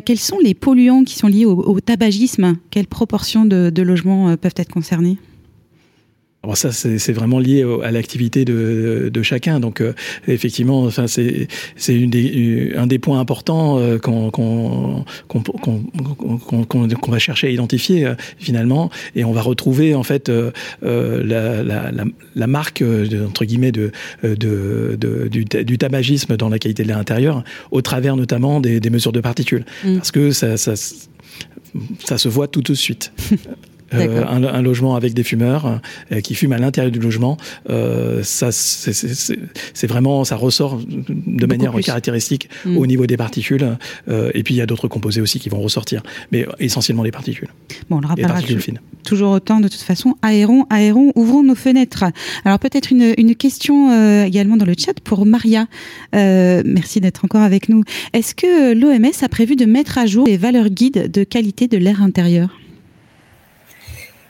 quels 0.00 0.18
sont 0.18 0.38
les 0.42 0.54
polluants 0.54 1.04
qui 1.04 1.16
sont 1.16 1.28
liés 1.28 1.44
au, 1.44 1.80
tabagisme? 1.80 2.56
Quelle 2.70 2.86
proportion 2.86 3.44
de 3.44 3.82
logements 3.82 4.36
peuvent 4.36 4.54
être 4.56 4.72
concernés? 4.72 5.18
Alors 6.46 6.56
ça, 6.56 6.70
c'est 6.70 7.12
vraiment 7.12 7.40
lié 7.40 7.66
à 7.82 7.90
l'activité 7.90 8.44
de, 8.44 9.10
de, 9.12 9.22
chacun. 9.22 9.58
Donc, 9.58 9.80
euh, 9.80 9.94
effectivement, 10.28 10.84
enfin, 10.84 11.08
c'est 11.08 11.48
des, 11.88 12.72
un 12.76 12.86
des 12.86 13.00
points 13.00 13.18
importants 13.18 13.80
euh, 13.80 13.98
qu'on 13.98 15.04
va 17.08 17.18
chercher 17.18 17.48
à 17.48 17.50
identifier 17.50 18.06
euh, 18.06 18.14
finalement, 18.38 18.90
et 19.16 19.24
on 19.24 19.32
va 19.32 19.42
retrouver 19.42 19.96
en 19.96 20.04
fait 20.04 20.28
la, 20.28 20.52
la, 20.84 21.64
la, 21.64 22.04
la, 22.36 22.46
marque 22.46 22.84
entre 23.26 23.44
guillemets 23.44 23.72
de, 23.72 23.90
de, 24.22 24.96
de 25.00 25.26
du, 25.26 25.44
du, 25.44 25.78
tabagisme 25.78 26.36
dans 26.36 26.48
la 26.48 26.60
qualité 26.60 26.84
de 26.84 26.88
l'air 26.88 26.98
intérieur, 26.98 27.42
au 27.72 27.82
travers 27.82 28.14
notamment 28.14 28.60
des, 28.60 28.78
des 28.78 28.90
mesures 28.90 29.10
de 29.10 29.20
particules, 29.20 29.64
mmh. 29.84 29.96
parce 29.96 30.12
que 30.12 30.30
ça, 30.30 30.56
ça 30.56 30.74
ça 32.04 32.18
se 32.18 32.28
voit 32.28 32.46
tout 32.46 32.62
de 32.62 32.74
suite. 32.74 33.12
Euh, 33.94 34.24
un, 34.26 34.62
logement 34.62 34.96
avec 34.96 35.14
des 35.14 35.22
fumeurs 35.22 35.80
euh, 36.10 36.20
qui 36.20 36.34
fument 36.34 36.54
à 36.54 36.58
l'intérieur 36.58 36.90
du 36.90 36.98
logement, 36.98 37.36
euh, 37.70 38.22
ça 38.22 38.50
c'est 38.50 39.86
vraiment 39.86 40.24
ça 40.24 40.36
ressort 40.36 40.80
de 40.88 41.46
manière 41.46 41.72
caractéristique 41.80 42.48
mm. 42.64 42.76
au 42.76 42.86
niveau 42.86 43.06
des 43.06 43.16
particules. 43.16 43.76
et 44.08 44.42
puis 44.42 44.54
il 44.54 44.56
y 44.56 44.60
a 44.60 44.66
d'autres 44.66 44.88
composés 44.88 45.20
aussi 45.20 45.38
qui 45.38 45.48
vont 45.48 45.60
ressortir, 45.60 46.02
mais 46.32 46.46
essentiellement 46.58 47.02
les 47.02 47.10
particules. 47.10 47.48
Bon, 47.88 47.96
on 47.96 48.00
le 48.00 48.06
rappellera 48.06 48.40
toujours 49.04 49.30
autant 49.30 49.60
de 49.60 49.68
toute 49.68 49.80
façon. 49.80 50.16
Aérons, 50.22 50.66
aérons, 50.68 51.12
ouvrons 51.14 51.44
nos 51.44 51.54
fenêtres. 51.54 52.04
Alors 52.44 52.58
peut-être 52.58 52.90
une, 52.90 53.14
une, 53.16 53.36
question 53.36 54.24
également 54.24 54.56
dans 54.56 54.64
le 54.64 54.74
chat 54.76 54.98
pour 55.00 55.26
Maria. 55.26 55.66
merci 56.12 57.00
d'être 57.00 57.24
encore 57.24 57.42
avec 57.42 57.68
nous. 57.68 57.82
Est-ce 58.12 58.34
que 58.34 58.74
l'OMS 58.74 59.12
a 59.22 59.28
prévu 59.28 59.54
de 59.54 59.64
mettre 59.64 59.98
à 59.98 60.06
jour 60.06 60.26
les 60.26 60.36
valeurs 60.36 60.70
guides 60.70 61.10
de 61.10 61.24
qualité 61.24 61.68
de 61.68 61.76
l'air 61.76 62.02
intérieur? 62.02 62.50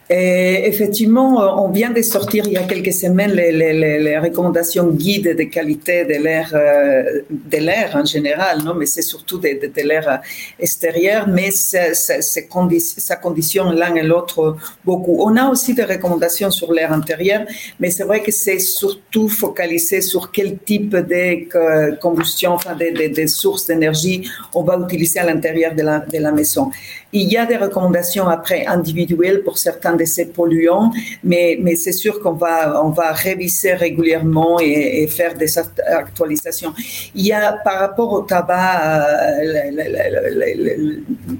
Et 0.08 0.68
effectivement, 0.68 1.42
euh, 1.42 1.64
on 1.64 1.68
vient 1.68 1.90
de 1.90 2.00
sortir 2.00 2.44
il 2.46 2.52
y 2.52 2.56
a 2.56 2.62
quelques 2.62 2.92
semaines 2.92 3.32
les, 3.32 3.50
les, 3.50 3.98
les 3.98 4.18
recommandations 4.18 4.86
guides 4.86 5.36
de 5.36 5.42
qualité 5.44 6.04
de 6.04 6.22
l'air, 6.22 6.50
euh, 6.54 7.22
de 7.28 7.56
l'air 7.58 7.90
en 7.96 8.04
général, 8.04 8.62
non, 8.62 8.74
mais 8.74 8.86
c'est 8.86 9.02
surtout 9.02 9.38
de, 9.38 9.48
de, 9.48 9.82
l'air 9.82 10.20
extérieur, 10.60 11.26
mais 11.26 11.50
ça, 11.50 11.92
ça, 11.94 12.22
ça 12.22 13.16
conditionne 13.16 13.74
l'un 13.74 13.96
et 13.96 14.04
l'autre 14.04 14.56
beaucoup. 14.84 15.16
On 15.20 15.36
a 15.36 15.48
aussi 15.48 15.74
des 15.74 15.84
recommandations 15.84 16.52
sur 16.52 16.72
l'air 16.72 16.92
intérieur, 16.92 17.44
mais 17.80 17.90
c'est 17.90 18.04
vrai 18.04 18.22
que 18.22 18.30
c'est 18.30 18.60
surtout 18.60 19.28
focalisé 19.28 20.00
sur 20.02 20.30
quel 20.30 20.56
type 20.58 20.94
de 20.94 21.98
combustion, 21.98 22.52
enfin 22.52 22.76
des 22.76 23.08
de, 23.08 23.26
sources 23.26 23.66
d'énergie 23.66 24.22
on 24.54 24.62
va 24.62 24.78
utiliser 24.78 25.18
à 25.18 25.24
l'intérieur 25.24 25.74
de 25.74 25.82
la, 25.82 25.98
de 25.98 26.18
la 26.18 26.32
maison. 26.32 26.70
Il 27.18 27.32
y 27.32 27.38
a 27.38 27.46
des 27.46 27.56
recommandations 27.56 28.28
après 28.28 28.66
individuelles 28.66 29.42
pour 29.42 29.56
certains 29.56 29.96
de 29.96 30.04
ces 30.04 30.26
polluants, 30.26 30.90
mais, 31.24 31.58
mais 31.62 31.74
c'est 31.74 31.96
sûr 32.04 32.20
qu'on 32.20 32.36
va, 32.44 32.84
on 32.84 32.90
va 32.90 33.12
réviser 33.12 33.72
régulièrement 33.72 34.60
et, 34.60 35.06
faire 35.06 35.34
des 35.34 35.50
actualisations. 36.02 36.74
Il 37.14 37.24
y 37.26 37.32
a 37.32 37.52
par 37.52 37.78
rapport 37.84 38.12
au 38.12 38.20
tabac, 38.20 38.72
euh, 39.40 39.62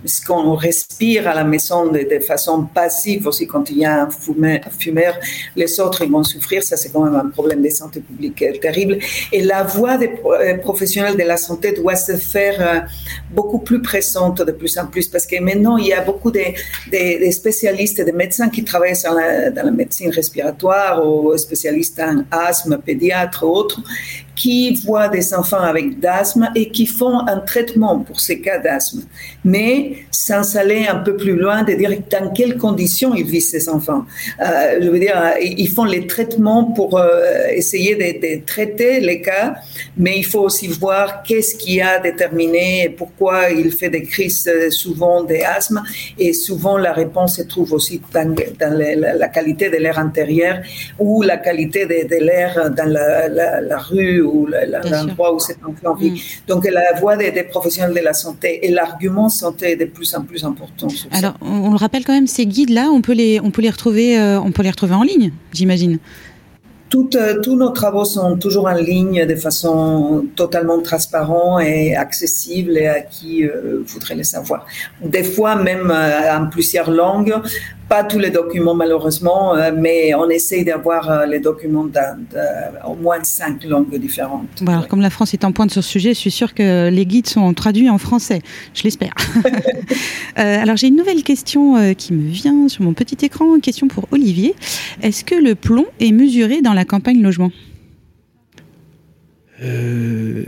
ce 0.06 0.24
qu'on 0.24 0.54
respire 0.54 1.28
à 1.28 1.34
la 1.34 1.44
maison 1.44 1.80
de, 1.92 2.20
façon 2.26 2.64
passive 2.80 3.26
aussi 3.26 3.46
quand 3.46 3.68
il 3.68 3.78
y 3.78 3.84
a 3.84 4.04
un 4.04 4.08
fumeur, 4.78 5.14
les 5.56 5.78
autres 5.78 6.00
ils 6.06 6.10
vont 6.10 6.24
souffrir, 6.24 6.62
ça 6.62 6.76
c'est 6.78 6.90
quand 6.92 7.04
même 7.04 7.20
un 7.26 7.28
problème 7.28 7.60
de 7.62 7.68
santé 7.68 8.00
publique 8.00 8.42
terrible. 8.62 8.98
Et 9.30 9.42
la 9.42 9.62
voix 9.62 9.98
des 9.98 10.10
euh, 10.24 10.56
professionnels 10.56 11.18
de 11.18 11.26
la 11.34 11.36
santé 11.36 11.72
doit 11.72 11.96
se 11.96 12.16
faire 12.16 12.56
euh, 12.60 12.80
beaucoup 13.30 13.58
plus 13.58 13.82
présente 13.82 14.40
de 14.40 14.52
plus 14.52 14.78
en 14.78 14.86
plus 14.86 15.06
parce 15.08 15.26
que 15.26 15.38
maintenant 15.38 15.65
il 15.76 15.86
y 15.86 15.92
a 15.92 16.02
beaucoup 16.02 16.30
de, 16.30 16.44
de, 16.92 17.26
de 17.26 17.30
spécialistes, 17.30 18.00
de 18.04 18.12
médecins 18.12 18.48
qui 18.48 18.62
travaillent 18.62 19.02
dans 19.54 19.62
la, 19.62 19.70
médecine 19.70 20.10
respiratoire 20.10 21.04
ou 21.06 21.36
spécialistes 21.36 22.00
en 22.00 22.24
asthme, 22.30 22.78
pédiatre, 22.78 23.44
autres, 23.44 23.80
qui 24.36 24.74
voient 24.84 25.08
des 25.08 25.34
enfants 25.34 25.62
avec 25.62 25.98
d'asthme 25.98 26.50
et 26.54 26.68
qui 26.70 26.86
font 26.86 27.26
un 27.26 27.38
traitement 27.38 28.00
pour 28.00 28.20
ces 28.20 28.40
cas 28.40 28.58
d'asthme, 28.58 29.02
mais 29.44 30.04
sans 30.10 30.56
aller 30.56 30.86
un 30.86 30.96
peu 30.96 31.16
plus 31.16 31.34
loin 31.34 31.62
de 31.62 31.72
dire 31.72 31.90
dans 32.10 32.30
quelles 32.32 32.58
conditions 32.58 33.14
ils 33.14 33.24
vivent 33.24 33.40
ces 33.40 33.68
enfants. 33.68 34.04
Euh, 34.40 34.78
je 34.82 34.88
veux 34.90 34.98
dire, 34.98 35.16
ils 35.40 35.70
font 35.70 35.84
les 35.84 36.06
traitements 36.06 36.64
pour 36.64 36.98
euh, 36.98 37.48
essayer 37.50 37.94
de, 37.96 38.44
traiter 38.44 39.00
les 39.00 39.22
cas, 39.22 39.54
mais 39.96 40.18
il 40.18 40.24
faut 40.24 40.40
aussi 40.40 40.68
voir 40.68 41.22
qu'est-ce 41.22 41.54
qui 41.54 41.80
a 41.80 41.98
déterminé 41.98 42.84
et 42.84 42.88
pourquoi 42.90 43.50
il 43.50 43.70
fait 43.70 43.88
des 43.88 44.02
crises 44.02 44.46
euh, 44.48 44.70
souvent 44.70 45.24
d'asthme 45.24 45.82
et 46.18 46.32
souvent 46.34 46.76
la 46.76 46.92
réponse 46.92 47.36
se 47.36 47.42
trouve 47.42 47.72
aussi 47.72 48.00
dans, 48.12 48.34
la, 49.18 49.28
qualité 49.28 49.70
de 49.70 49.76
l'air 49.76 49.98
intérieur 49.98 50.58
ou 50.98 51.22
la 51.22 51.38
qualité 51.38 51.86
de, 51.86 52.16
l'air 52.16 52.70
dans 52.70 52.92
la 52.92 53.78
rue 53.78 54.25
ou 54.26 54.46
l'endroit 54.46 55.34
où 55.34 55.38
cet 55.38 55.58
enfant 55.64 55.94
vit. 55.94 56.10
Mm. 56.10 56.16
Donc 56.48 56.68
la 56.68 56.98
voix 57.00 57.16
des, 57.16 57.32
professionnels 57.44 57.94
de 57.94 58.00
la 58.00 58.12
santé 58.12 58.66
et 58.66 58.70
l'argument 58.70 59.28
santé 59.28 59.72
est 59.72 59.76
de 59.76 59.84
plus 59.86 60.14
en 60.14 60.22
plus 60.22 60.44
important. 60.44 60.88
Alors 61.12 61.34
on, 61.40 61.70
le 61.70 61.76
rappelle 61.76 62.04
quand 62.04 62.14
même, 62.14 62.26
ces 62.26 62.46
guides-là, 62.46 62.88
on 62.92 63.00
peut 63.00 63.12
les, 63.12 63.40
on 63.40 63.50
peut 63.50 63.62
les 63.62 63.70
retrouver, 63.70 64.18
euh, 64.18 64.40
on 64.40 64.52
peut 64.52 64.62
les 64.62 64.70
retrouver 64.70 64.94
en 64.94 65.02
ligne, 65.02 65.32
j'imagine. 65.52 65.98
Euh, 66.94 67.40
tous 67.42 67.56
nos 67.56 67.70
travaux 67.70 68.04
sont 68.04 68.36
toujours 68.38 68.68
en 68.68 68.74
ligne 68.74 69.26
de 69.26 69.34
façon 69.34 70.24
totalement 70.36 70.80
transparente 70.80 71.62
et 71.62 71.96
accessible 71.96 72.78
et 72.78 72.86
à 72.86 73.00
qui 73.00 73.44
euh, 73.44 73.82
voudrait 73.84 74.14
les 74.14 74.24
savoir. 74.24 74.64
Des 75.04 75.24
fois, 75.24 75.56
même 75.56 75.90
en 75.90 76.46
plusieurs 76.46 76.90
langues, 76.90 77.34
pas 77.88 78.04
tous 78.04 78.18
les 78.18 78.30
documents 78.30 78.74
malheureusement, 78.74 79.54
mais 79.76 80.14
on 80.14 80.28
essaye 80.28 80.64
d'avoir 80.64 81.26
les 81.26 81.38
documents 81.38 81.84
d'au 81.84 82.94
moins 83.00 83.22
cinq 83.22 83.64
langues 83.64 83.96
différentes. 83.96 84.62
alors, 84.66 84.88
comme 84.88 85.00
la 85.00 85.10
France 85.10 85.34
est 85.34 85.44
en 85.44 85.52
pointe 85.52 85.70
sur 85.70 85.84
ce 85.84 85.90
sujet, 85.90 86.10
je 86.10 86.18
suis 86.18 86.30
sûre 86.30 86.54
que 86.54 86.88
les 86.88 87.06
guides 87.06 87.28
sont 87.28 87.52
traduits 87.54 87.88
en 87.88 87.98
français. 87.98 88.42
Je 88.74 88.82
l'espère. 88.82 89.14
alors 90.36 90.76
j'ai 90.76 90.88
une 90.88 90.96
nouvelle 90.96 91.22
question 91.22 91.94
qui 91.94 92.12
me 92.12 92.28
vient 92.28 92.68
sur 92.68 92.82
mon 92.82 92.92
petit 92.92 93.24
écran. 93.24 93.54
Une 93.54 93.60
question 93.60 93.88
pour 93.88 94.08
Olivier. 94.10 94.54
Est-ce 95.02 95.24
que 95.24 95.34
le 95.34 95.54
plomb 95.54 95.86
est 96.00 96.12
mesuré 96.12 96.62
dans 96.62 96.72
la 96.74 96.84
campagne 96.84 97.22
logement? 97.22 97.50
Euh, 99.62 100.44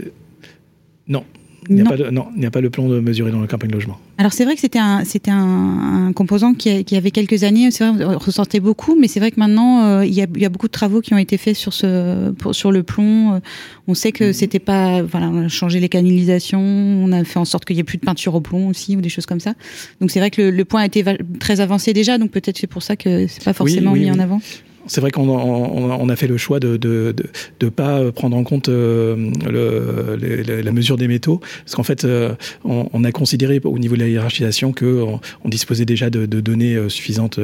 non. 1.07 1.23
Il 1.69 1.75
n'y 1.75 1.81
a, 1.81 1.85
pas 1.85 1.97
de, 1.97 2.09
non, 2.09 2.27
il 2.33 2.39
n'y 2.39 2.47
a 2.47 2.51
pas 2.51 2.61
le 2.61 2.71
plomb 2.71 2.89
de 2.89 2.99
mesurer 2.99 3.31
dans 3.31 3.41
la 3.41 3.47
campagne 3.47 3.71
logement. 3.71 3.99
Alors 4.17 4.33
c'est 4.33 4.43
vrai 4.43 4.55
que 4.55 4.61
c'était 4.61 4.79
un, 4.79 5.05
c'était 5.05 5.29
un, 5.31 6.11
composant 6.15 6.55
qui, 6.55 6.83
qui, 6.83 6.95
avait 6.95 7.11
quelques 7.11 7.43
années, 7.43 7.69
c'est 7.69 7.87
vrai, 7.87 8.05
on 8.05 8.17
ressortait 8.17 8.59
beaucoup, 8.59 8.97
mais 8.99 9.07
c'est 9.07 9.19
vrai 9.19 9.29
que 9.29 9.39
maintenant 9.39 9.83
euh, 9.83 10.05
il, 10.05 10.13
y 10.13 10.21
a, 10.21 10.25
il, 10.33 10.41
y 10.41 10.45
a, 10.45 10.49
beaucoup 10.49 10.65
de 10.65 10.71
travaux 10.71 11.01
qui 11.01 11.13
ont 11.13 11.19
été 11.19 11.37
faits 11.37 11.55
sur 11.55 11.73
ce, 11.73 12.31
pour, 12.31 12.55
sur 12.55 12.71
le 12.71 12.81
plomb. 12.81 13.35
Euh, 13.35 13.39
on 13.87 13.93
sait 13.93 14.11
que 14.11 14.25
mhm. 14.25 14.33
c'était 14.33 14.59
pas, 14.59 15.03
voilà, 15.03 15.29
on 15.29 15.45
a 15.45 15.47
changé 15.47 15.79
les 15.79 15.89
canalisations, 15.89 16.59
on 16.59 17.11
a 17.11 17.23
fait 17.23 17.39
en 17.39 17.45
sorte 17.45 17.65
qu'il 17.65 17.75
y 17.75 17.79
ait 17.79 17.83
plus 17.83 17.99
de 17.99 18.05
peinture 18.05 18.33
au 18.33 18.41
plomb 18.41 18.67
aussi 18.67 18.97
ou 18.97 19.01
des 19.01 19.09
choses 19.09 19.27
comme 19.27 19.39
ça. 19.39 19.53
Donc 20.01 20.09
c'est 20.09 20.19
vrai 20.19 20.31
que 20.31 20.41
le, 20.41 20.65
point 20.65 20.81
a 20.81 20.85
été 20.87 21.03
très 21.39 21.61
avancé 21.61 21.93
déjà, 21.93 22.17
donc 22.17 22.31
peut-être 22.31 22.57
c'est 22.57 22.67
pour 22.67 22.81
ça 22.81 22.95
que 22.95 23.27
c'est 23.27 23.43
pas 23.43 23.53
forcément 23.53 23.93
mis 23.93 24.09
en 24.09 24.19
avant 24.19 24.41
c'est 24.89 25.01
vrai 25.01 25.11
qu'on 25.11 25.29
on, 25.29 26.09
a 26.09 26.15
fait 26.15 26.27
le 26.27 26.37
choix 26.37 26.59
de 26.59 26.79
ne 26.83 27.13
de, 27.59 27.69
pas 27.69 28.11
prendre 28.11 28.35
en 28.35 28.43
compte 28.43 28.69
euh, 28.69 29.15
le, 29.47 30.61
la 30.61 30.71
mesure 30.71 30.97
des 30.97 31.07
métaux, 31.07 31.39
parce 31.63 31.75
qu'en 31.75 31.83
fait, 31.83 32.05
euh, 32.05 32.33
on, 32.65 33.03
a 33.03 33.11
considéré 33.11 33.61
au 33.63 33.77
niveau 33.77 33.95
de 33.95 34.01
la 34.01 34.07
hiérarchisation 34.07 34.73
qu'on 34.73 35.21
on 35.45 35.49
disposait 35.49 35.85
déjà 35.85 36.09
de, 36.09 36.25
données 36.25 36.75
euh, 36.75 36.89
suffisantes. 36.89 37.39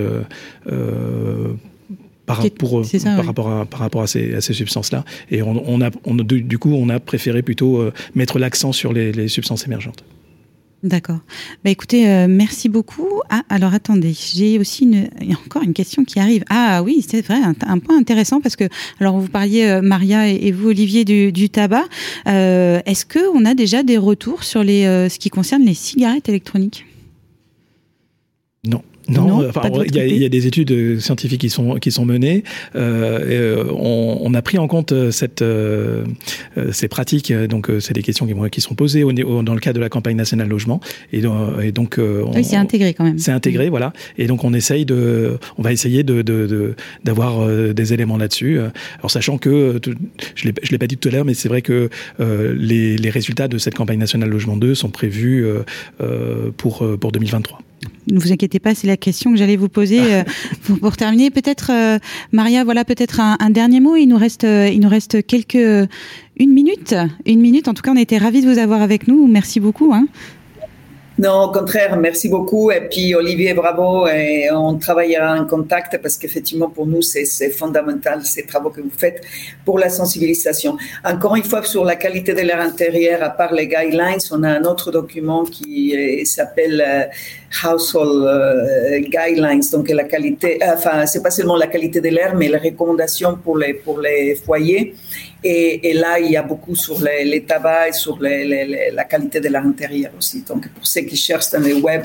par, 2.25 2.41
pour, 2.57 2.81
par, 2.81 3.25
rapport 3.25 3.51
à, 3.51 3.65
par 3.65 3.79
rapport 3.81 4.01
à 4.01 4.07
ces, 4.07 4.41
substances-là. 4.41 5.05
Et 5.29 5.43
on, 5.43 5.81
a, 5.81 5.91
on, 6.05 6.15
du 6.15 6.57
coup, 6.57 6.73
on 6.73 6.89
a 6.89 6.99
préféré 6.99 7.43
plutôt 7.43 7.87
mettre 8.15 8.39
l'accent 8.39 8.71
sur 8.71 8.91
les, 8.91 9.11
les 9.11 9.27
substances 9.27 9.67
émergentes. 9.67 10.03
D'accord. 10.85 11.17
Bah 11.63 11.71
écoutez, 11.71 12.07
euh, 12.07 12.27
merci 12.29 12.69
beaucoup. 12.69 13.09
Ah, 13.31 13.41
alors 13.49 13.73
attendez, 13.73 14.13
j'ai 14.13 14.59
aussi 14.59 14.83
une, 14.83 15.09
encore 15.47 15.63
une 15.63 15.73
question 15.73 16.03
qui 16.03 16.19
arrive. 16.19 16.43
Ah 16.51 16.83
oui, 16.83 17.03
c'est 17.05 17.25
vrai, 17.25 17.39
un, 17.43 17.79
point 17.79 17.97
intéressant 17.97 18.39
parce 18.39 18.55
que, 18.55 18.65
alors 18.99 19.17
vous 19.17 19.27
parliez, 19.27 19.65
euh, 19.65 19.81
Maria 19.81 20.29
et, 20.29 20.51
vous, 20.51 20.69
Olivier, 20.69 21.03
du, 21.03 21.49
tabac. 21.49 21.85
Euh, 22.27 22.81
Est-ce 22.85 23.03
qu'on 23.03 23.45
a 23.45 23.55
déjà 23.55 23.81
des 23.81 23.97
retours 23.97 24.43
sur 24.43 24.63
les, 24.63 24.83
ce 25.09 25.17
qui 25.17 25.31
concerne 25.31 25.63
les 25.63 25.73
cigarettes 25.73 26.29
électroniques? 26.29 26.85
Non. 29.07 29.25
Non, 29.27 29.83
il, 29.83 29.95
y 29.95 30.25
a, 30.25 30.29
des 30.29 30.47
études 30.47 30.71
euh, 30.71 30.99
scientifiques 30.99 31.41
qui 31.41 31.49
sont 31.49 31.75
qui 31.75 31.91
sont 31.91 32.05
menées. 32.05 32.43
Euh, 32.75 33.65
on, 33.71 34.19
on, 34.21 34.33
a 34.33 34.41
pris 34.41 34.57
en 34.57 34.67
compte 34.67 34.91
euh, 34.93 35.11
cette 35.11 35.41
euh, 35.41 36.05
ces 36.71 36.87
pratiques. 36.87 37.31
Donc, 37.31 37.69
c'est 37.79 37.93
des 37.93 38.01
questions 38.01 38.25
qui, 38.25 38.33
qui 38.49 38.61
sont 38.61 38.75
posées 38.75 39.03
au, 39.03 39.11
dans 39.11 39.53
le 39.53 39.59
cadre 39.59 39.75
de 39.75 39.81
la 39.81 39.89
campagne 39.89 40.15
nationale 40.15 40.47
logement. 40.47 40.79
Et, 41.13 41.21
et 41.61 41.71
donc, 41.71 41.99
oui, 41.99 42.43
c'est 42.43 42.55
intégré 42.55 42.93
quand 42.93 43.03
même. 43.03 43.19
C'est 43.19 43.31
intégré, 43.31 43.69
voilà. 43.69 43.93
Et 44.17 44.27
donc, 44.27 44.43
on 44.43 44.53
essaye 44.53 44.85
de, 44.85 45.37
on 45.57 45.61
va 45.61 45.71
essayer 45.71 46.03
de 46.03 46.75
d'avoir 47.03 47.45
de, 47.47 47.73
des 47.73 47.93
éléments 47.93 48.17
là-dessus. 48.17 48.59
Alors, 48.99 49.11
sachant 49.11 49.37
que 49.37 49.79
je 50.35 50.47
l'ai 50.47 50.53
je 50.63 50.71
l'ai 50.71 50.77
pas 50.77 50.87
dit 50.87 50.97
tout 50.97 51.09
à 51.09 51.11
l'heure, 51.11 51.25
mais 51.25 51.33
c'est 51.33 51.49
vrai 51.49 51.61
que 51.61 51.89
les, 52.19 52.97
les 52.97 53.09
résultats 53.09 53.47
de 53.47 53.57
cette 53.57 53.75
campagne 53.75 53.99
nationale 53.99 54.29
logement 54.29 54.57
2 54.57 54.73
sont 54.73 54.89
prévus 54.89 55.45
pour 56.57 56.85
pour 56.99 57.11
2023 57.11 57.59
ne 58.07 58.19
vous 58.19 58.31
inquiétez 58.31 58.59
pas, 58.59 58.75
c'est 58.75 58.87
la 58.87 58.97
question 58.97 59.31
que 59.31 59.37
j'allais 59.37 59.55
vous 59.55 59.69
poser 59.69 60.01
euh, 60.01 60.23
pour, 60.81 60.95
terminer. 60.95 61.31
Peut-être, 61.31 61.71
euh, 61.71 61.99
Maria, 62.31 62.63
voilà 62.63 62.85
peut-être 62.85 63.19
un, 63.19 63.49
dernier 63.49 63.79
mot. 63.79 63.95
Il 63.95 64.07
nous 64.07 64.17
reste, 64.17 64.43
euh, 64.43 64.69
il 64.71 64.79
nous 64.79 64.89
reste 64.89 65.25
quelques 65.25 65.55
une 65.55 66.53
minute, 66.53 66.95
une 67.25 67.39
minute. 67.39 67.67
En 67.67 67.73
tout 67.73 67.81
cas, 67.81 67.91
on 67.91 67.97
était 67.97 68.17
ravis 68.17 68.41
de 68.41 68.51
vous 68.51 68.59
avoir 68.59 68.81
avec 68.81 69.07
nous. 69.07 69.27
Merci 69.27 69.59
beaucoup. 69.59 69.93
Hein. 69.93 70.07
Non, 71.17 71.43
au 71.43 71.51
contraire, 71.51 71.95
merci 71.95 72.27
beaucoup. 72.27 72.71
Et 72.71 72.81
puis 72.89 73.15
Olivier, 73.15 73.53
bravo. 73.53 74.05
Et 74.07 74.49
on 74.51 74.77
travaillera 74.77 75.39
en 75.39 75.45
contact 75.45 75.97
parce 76.01 76.17
qu'effectivement, 76.17 76.69
pour 76.69 76.85
nous, 76.85 77.01
c'est 77.01 77.49
fondamental 77.51 78.25
ces 78.25 78.45
travaux 78.45 78.69
que 78.69 78.81
vous 78.81 78.91
faites 78.95 79.23
pour 79.63 79.79
la 79.79 79.87
sensibilisation. 79.87 80.75
Encore 81.05 81.37
une 81.37 81.45
fois, 81.45 81.63
sur 81.63 81.85
la 81.85 81.95
qualité 81.95 82.33
de 82.33 82.41
l'air 82.41 82.59
intérieur, 82.59 83.23
à 83.23 83.29
part 83.29 83.53
les 83.53 83.67
guidelines, 83.67 84.19
on 84.31 84.43
a 84.43 84.49
un 84.49 84.63
autre 84.63 84.91
document 84.91 85.45
qui 85.45 86.25
s'appelle 86.25 86.83
euh, 86.85 87.05
Household 87.63 88.23
euh, 88.23 88.99
Guidelines. 88.99 89.63
Donc 89.71 89.89
la 89.89 90.03
qualité, 90.03 90.59
enfin, 90.63 91.05
c'est 91.05 91.21
pas 91.21 91.31
seulement 91.31 91.55
la 91.55 91.67
qualité 91.67 92.01
de 92.01 92.09
l'air, 92.09 92.35
mais 92.35 92.47
les 92.47 92.57
recommandations 92.57 93.37
pour 93.37 93.57
les 93.57 93.73
pour 93.73 93.99
les 93.99 94.35
foyers. 94.35 94.93
Et, 95.47 95.93
là, 95.93 96.19
il 96.19 96.31
y 96.31 96.37
a 96.37 96.41
beaucoup 96.41 96.75
sur 96.75 96.99
les, 96.99 97.23
les 97.23 97.43
tabacs 97.43 97.89
et 97.89 97.93
sur 97.93 98.17
la 98.19 99.03
qualité 99.03 99.39
de 99.39 99.47
l'air 99.47 99.63
intérieur 99.63 100.11
aussi. 100.17 100.41
Donc, 100.41 100.67
pour 100.69 100.87
ceux 100.87 101.01
qui 101.01 101.15
cherchent 101.15 101.51
dans 101.51 101.59
le 101.59 101.75
web, 101.75 102.01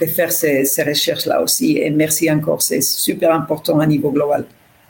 de 0.00 0.06
faire 0.06 0.30
ces, 0.30 0.64
recherches-là 0.86 1.42
aussi. 1.42 1.78
Et 1.78 1.88
merci 1.90 2.30
encore, 2.30 2.60
c'est 2.60 2.82
super 2.82 3.32
important 3.32 3.78
à 3.80 3.86
niveau 3.86 4.10
global. 4.10 4.44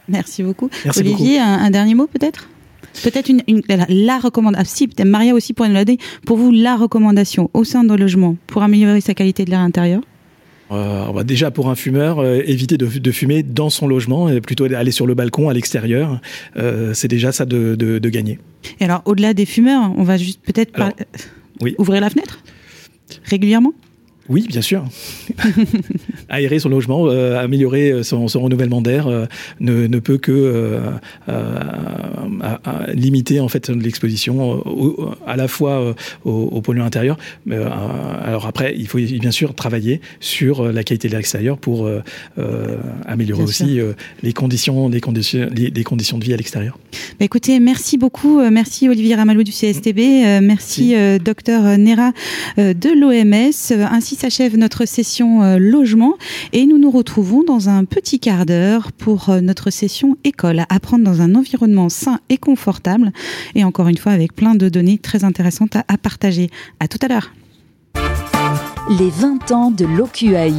Merci 0.09 0.43
beaucoup. 0.43 0.69
Olivier, 0.97 1.39
Un, 1.39 1.71
dernier 1.71 1.95
mot 1.95 2.09
peut-être? 2.09 2.49
Peut-être 3.03 3.29
une, 3.29 3.43
la, 3.69 4.19
recommandation. 4.19 4.87
Ah, 4.89 4.95
si, 4.97 5.05
Maria 5.05 5.35
aussi 5.35 5.53
pourrait 5.53 5.69
nous. 5.69 5.97
Pour 6.25 6.37
vous, 6.37 6.51
la 6.51 6.77
recommandation 6.77 7.51
au 7.55 7.65
sein 7.65 7.85
d'un 7.85 7.97
logement 7.97 8.37
pour 8.47 8.63
améliorer 8.63 9.01
sa 9.01 9.15
qualité 9.15 9.45
de 9.45 9.51
l'air 9.51 9.61
intérieur 9.61 10.01
euh, 10.73 11.23
déjà 11.23 11.53
pour 11.53 11.69
un 11.69 11.77
fumeur, 11.77 12.19
euh, 12.19 12.43
éviter 12.45 12.77
de, 12.77 12.87
de, 12.87 13.11
fumer 13.13 13.45
dans 13.45 13.71
son 13.71 13.87
logement 13.87 14.29
et 14.29 14.41
plutôt 14.41 14.65
aller 14.65 14.91
sur 14.91 15.07
le 15.07 15.15
balcon 15.15 15.49
à 15.49 15.55
l'extérieur. 15.55 16.21
Euh, 16.57 16.93
c'est 16.93 17.07
déjà 17.09 17.31
ça 17.31 17.47
de, 17.47 17.77
de, 17.77 18.01
de, 18.01 18.09
gagner. 18.09 18.41
Et 18.81 18.85
alors 18.85 19.03
au-delà 19.05 19.33
des 19.33 19.47
fumeurs, 19.47 19.93
on 19.97 20.03
va 20.03 20.17
juste 20.17 20.41
peut-être 20.43 20.73
oui. 21.61 21.77
ouvrir 21.79 22.01
la 22.01 22.11
fenêtre 22.11 22.41
régulièrement? 23.25 23.73
Oui, 24.29 24.47
bien 24.49 24.61
sûr. 24.61 24.85
Aérer 26.29 26.59
son 26.59 26.69
logement, 26.69 27.07
euh, 27.07 27.39
améliorer 27.39 28.03
son, 28.03 28.29
son 28.29 28.41
renouvellement 28.41 28.83
d'air 28.83 29.07
euh, 29.07 29.27
ne, 29.61 29.87
ne, 29.87 29.99
peut 30.01 30.19
que 30.19 30.33
euh, 31.29 31.81
limiter 32.93 33.41
en 33.41 33.49
fait 33.49 33.69
l'exposition 33.69 34.63
à 35.27 35.37
la 35.37 35.49
fois 35.49 35.95
aux, 36.25 36.31
aux, 36.31 36.61
polluants 36.61 36.85
intérieurs. 36.85 37.19
Mais, 37.45 37.57
alors 37.57 38.47
après, 38.47 38.75
il 38.77 38.89
faut 38.89 38.99
bien 38.99 39.31
sûr 39.31 39.55
travailler 39.55 40.01
sur 40.21 40.73
la 40.73 40.83
qualité 40.83 41.09
de 41.09 41.13
l'air 41.13 41.21
extérieur 41.21 41.59
pour 41.59 41.89
améliorer 43.07 43.43
aussi 43.43 43.81
les 44.23 44.33
conditions, 44.33 44.89
les 44.89 45.01
conditions, 45.01 45.49
les, 45.55 45.85
conditions 45.85 46.19
de 46.19 46.25
vie 46.25 46.35
à 46.35 46.37
l'extérieur. 46.37 46.79
Bah 47.19 47.25
écoutez, 47.25 47.61
merci 47.61 47.99
beaucoup, 47.99 48.41
merci 48.51 48.89
Olivier 48.89 49.15
Ramalou 49.15 49.43
du 49.43 49.53
CSTB, 49.53 50.41
merci 50.43 50.95
docteur 51.25 51.79
Nera 51.79 52.13
de 52.57 53.01
l'OMS, 53.01 53.87
ainsi 53.91 54.16
s'achève 54.17 54.57
notre 54.57 54.87
session 54.87 55.43
euh, 55.43 55.59
logement 55.59 56.15
et 56.53 56.67
nous 56.67 56.79
nous 56.79 56.91
retrouvons 56.91 57.45
dans 57.45 57.69
un 57.69 57.85
petit 57.85 58.19
quart 58.19 58.47
d'heure 58.47 58.93
pour 58.93 59.29
euh, 59.29 59.41
notre 59.41 59.71
session 59.71 60.17
école, 60.25 60.65
apprendre 60.69 61.05
dans 61.05 61.21
un 61.21 61.35
environnement 61.35 61.89
sain 61.89 62.19
et 62.29 62.39
confortable 62.39 63.13
et 63.55 63.63
encore 63.63 63.89
une 63.89 63.99
fois 63.99 64.13
avec 64.13 64.35
plein 64.35 64.55
de 64.55 64.69
données 64.69 64.99
très 64.99 65.25
intéressantes 65.25 65.77
à, 65.77 65.99
partager. 65.99 66.51
À 66.81 66.89
tout 66.89 66.99
à 67.03 67.09
l'heure. 67.09 67.33
Les 68.99 69.11
20 69.11 69.53
ans 69.53 69.71
de 69.71 69.85
l'OQAI. 69.85 70.55